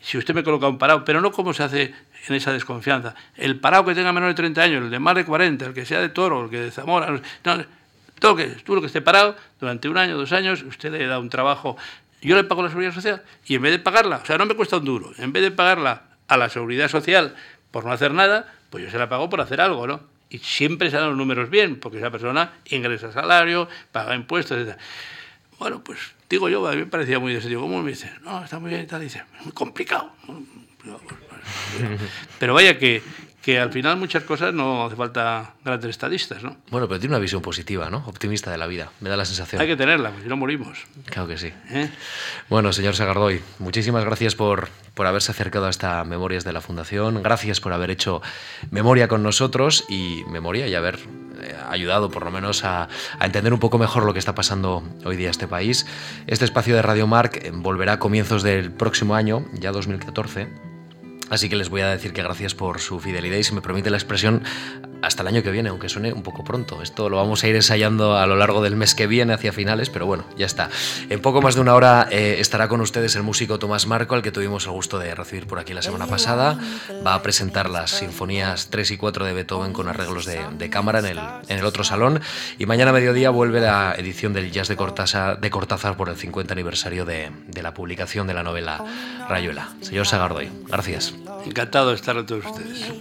si 0.00 0.18
usted 0.18 0.34
me 0.34 0.44
coloca 0.44 0.68
un 0.68 0.78
parado, 0.78 1.04
pero 1.04 1.20
no 1.20 1.32
como 1.32 1.52
se 1.52 1.64
hace 1.64 1.94
en 2.28 2.34
esa 2.34 2.52
desconfianza. 2.52 3.14
El 3.36 3.58
parado 3.60 3.84
que 3.84 3.94
tenga 3.94 4.12
menos 4.12 4.28
de 4.28 4.34
30 4.34 4.62
años, 4.62 4.84
el 4.84 4.90
de 4.90 4.98
más 4.98 5.14
de 5.14 5.24
40, 5.24 5.66
el 5.66 5.74
que 5.74 5.86
sea 5.86 6.00
de 6.00 6.08
Toro, 6.08 6.44
el 6.44 6.50
que 6.50 6.60
de 6.60 6.70
Zamora, 6.70 7.10
no, 7.44 7.64
todo 8.18 8.36
que, 8.36 8.46
tú 8.46 8.74
lo 8.74 8.80
que 8.80 8.86
esté 8.86 9.00
parado 9.00 9.36
durante 9.60 9.88
un 9.88 9.98
año, 9.98 10.16
dos 10.16 10.32
años, 10.32 10.62
usted 10.62 10.90
le 10.92 11.06
da 11.06 11.18
un 11.18 11.28
trabajo, 11.28 11.76
yo 12.22 12.34
le 12.34 12.44
pago 12.44 12.62
la 12.62 12.68
seguridad 12.68 12.92
social 12.92 13.22
y 13.46 13.54
en 13.54 13.62
vez 13.62 13.72
de 13.72 13.78
pagarla, 13.78 14.20
o 14.22 14.26
sea, 14.26 14.38
no 14.38 14.46
me 14.46 14.54
cuesta 14.54 14.78
un 14.78 14.84
duro, 14.84 15.12
en 15.18 15.32
vez 15.32 15.42
de 15.42 15.50
pagarla 15.50 16.04
a 16.28 16.36
la 16.36 16.48
seguridad 16.48 16.88
social 16.88 17.34
por 17.70 17.84
no 17.84 17.92
hacer 17.92 18.12
nada, 18.12 18.52
pues 18.70 18.84
yo 18.84 18.90
se 18.90 18.98
la 18.98 19.08
pago 19.08 19.28
por 19.28 19.40
hacer 19.40 19.60
algo, 19.60 19.86
¿no? 19.86 20.00
Y 20.28 20.38
siempre 20.38 20.90
se 20.90 20.96
dan 20.96 21.10
los 21.10 21.16
números 21.16 21.50
bien, 21.50 21.78
porque 21.78 21.98
esa 21.98 22.10
persona 22.10 22.52
ingresa 22.66 23.12
salario, 23.12 23.68
paga 23.92 24.14
impuestos, 24.16 24.58
etc. 24.58 24.76
Bueno, 25.58 25.82
pues 25.84 25.98
digo 26.28 26.48
yo, 26.48 26.66
a 26.66 26.72
mí 26.72 26.78
me 26.78 26.86
parecía 26.86 27.18
muy 27.18 27.32
de 27.32 27.54
¿Cómo 27.54 27.82
me 27.82 27.90
dice? 27.90 28.12
No, 28.22 28.44
está 28.44 28.58
muy 28.58 28.70
bien 28.70 28.82
y 28.82 28.86
tal. 28.86 29.00
Dice, 29.00 29.22
muy 29.42 29.52
complicado. 29.52 30.12
Pero 32.38 32.54
vaya 32.54 32.78
que, 32.78 33.02
que 33.46 33.60
al 33.60 33.70
final 33.70 33.96
muchas 33.96 34.24
cosas 34.24 34.52
no 34.52 34.84
hace 34.84 34.96
falta 34.96 35.54
grandes 35.64 35.90
estadistas, 35.90 36.42
¿no? 36.42 36.56
Bueno, 36.68 36.88
pero 36.88 36.98
tiene 36.98 37.14
una 37.14 37.20
visión 37.20 37.40
positiva, 37.42 37.88
¿no? 37.90 38.02
Optimista 38.06 38.50
de 38.50 38.58
la 38.58 38.66
vida, 38.66 38.90
me 38.98 39.08
da 39.08 39.16
la 39.16 39.24
sensación. 39.24 39.62
Hay 39.62 39.68
que 39.68 39.76
tenerla, 39.76 40.08
porque 40.08 40.24
si 40.24 40.28
no 40.28 40.36
morimos. 40.36 40.84
Claro 41.04 41.28
que 41.28 41.38
sí. 41.38 41.52
¿Eh? 41.70 41.88
Bueno, 42.50 42.72
señor 42.72 42.96
Sagardoy, 42.96 43.40
muchísimas 43.60 44.04
gracias 44.04 44.34
por, 44.34 44.68
por 44.94 45.06
haberse 45.06 45.30
acercado 45.30 45.66
a 45.66 45.70
esta 45.70 46.02
Memorias 46.02 46.42
de 46.42 46.52
la 46.52 46.60
Fundación, 46.60 47.22
gracias 47.22 47.60
por 47.60 47.72
haber 47.72 47.92
hecho 47.92 48.20
memoria 48.72 49.06
con 49.06 49.22
nosotros 49.22 49.84
y 49.88 50.24
memoria 50.28 50.66
y 50.66 50.74
haber 50.74 50.98
eh, 51.40 51.54
ayudado 51.70 52.10
por 52.10 52.24
lo 52.24 52.32
menos 52.32 52.64
a, 52.64 52.88
a, 53.20 53.26
entender 53.26 53.52
un 53.52 53.60
poco 53.60 53.78
mejor 53.78 54.04
lo 54.06 54.12
que 54.12 54.18
está 54.18 54.34
pasando 54.34 54.82
hoy 55.04 55.14
día 55.14 55.30
este 55.30 55.46
país. 55.46 55.86
Este 56.26 56.44
espacio 56.44 56.74
de 56.74 56.82
Radio 56.82 57.06
Mark 57.06 57.38
eh, 57.40 57.52
volverá 57.54 57.92
a 57.92 57.98
comienzos 58.00 58.42
del 58.42 58.72
próximo 58.72 59.14
año, 59.14 59.44
ya 59.52 59.70
2014 59.70 60.65
Así 61.28 61.48
que 61.48 61.56
les 61.56 61.68
voy 61.68 61.80
a 61.80 61.88
decir 61.88 62.12
que 62.12 62.22
gracias 62.22 62.54
por 62.54 62.80
su 62.80 63.00
fidelidad 63.00 63.36
y 63.36 63.42
si 63.42 63.54
me 63.54 63.60
permite 63.60 63.90
la 63.90 63.96
expresión, 63.96 64.42
hasta 65.06 65.22
el 65.22 65.28
año 65.28 65.42
que 65.42 65.50
viene, 65.52 65.68
aunque 65.68 65.88
suene 65.88 66.12
un 66.12 66.22
poco 66.22 66.42
pronto. 66.42 66.82
Esto 66.82 67.08
lo 67.08 67.16
vamos 67.16 67.44
a 67.44 67.48
ir 67.48 67.54
ensayando 67.54 68.18
a 68.18 68.26
lo 68.26 68.34
largo 68.36 68.60
del 68.60 68.74
mes 68.74 68.94
que 68.94 69.06
viene, 69.06 69.32
hacia 69.32 69.52
finales, 69.52 69.88
pero 69.88 70.04
bueno, 70.04 70.24
ya 70.36 70.46
está. 70.46 70.68
En 71.08 71.20
poco 71.20 71.40
más 71.40 71.54
de 71.54 71.60
una 71.60 71.74
hora 71.74 72.08
eh, 72.10 72.36
estará 72.40 72.68
con 72.68 72.80
ustedes 72.80 73.14
el 73.14 73.22
músico 73.22 73.58
Tomás 73.58 73.86
Marco, 73.86 74.16
al 74.16 74.22
que 74.22 74.32
tuvimos 74.32 74.66
el 74.66 74.72
gusto 74.72 74.98
de 74.98 75.14
recibir 75.14 75.46
por 75.46 75.60
aquí 75.60 75.74
la 75.74 75.82
semana 75.82 76.06
pasada. 76.06 76.58
Va 77.06 77.14
a 77.14 77.22
presentar 77.22 77.70
las 77.70 77.90
sinfonías 77.92 78.68
3 78.70 78.90
y 78.90 78.96
4 78.96 79.24
de 79.24 79.32
Beethoven 79.32 79.72
con 79.72 79.88
arreglos 79.88 80.26
de, 80.26 80.40
de 80.58 80.70
cámara 80.70 80.98
en 80.98 81.06
el, 81.06 81.20
en 81.48 81.58
el, 81.58 81.64
otro 81.64 81.84
salón. 81.84 82.20
Y 82.58 82.66
mañana 82.66 82.90
a 82.90 82.94
mediodía 82.94 83.30
vuelve 83.30 83.60
la 83.60 83.94
edición 83.96 84.32
del 84.32 84.50
Jazz 84.50 84.66
de 84.68 84.76
Cortázar, 84.76 85.40
de 85.40 85.50
Cortázar 85.50 85.96
por 85.96 86.08
el 86.08 86.16
50 86.16 86.52
aniversario 86.52 87.04
de, 87.04 87.30
de 87.46 87.62
la 87.62 87.72
publicación 87.72 88.26
de 88.26 88.34
la 88.34 88.42
novela 88.42 88.84
Rayuela. 89.28 89.68
Señor 89.80 90.06
Sagardoy, 90.06 90.50
gracias. 90.66 91.14
Encantado 91.44 91.90
de 91.90 91.94
estar 91.94 92.16
a 92.16 92.26
todos 92.26 92.44
ustedes. 92.44 92.92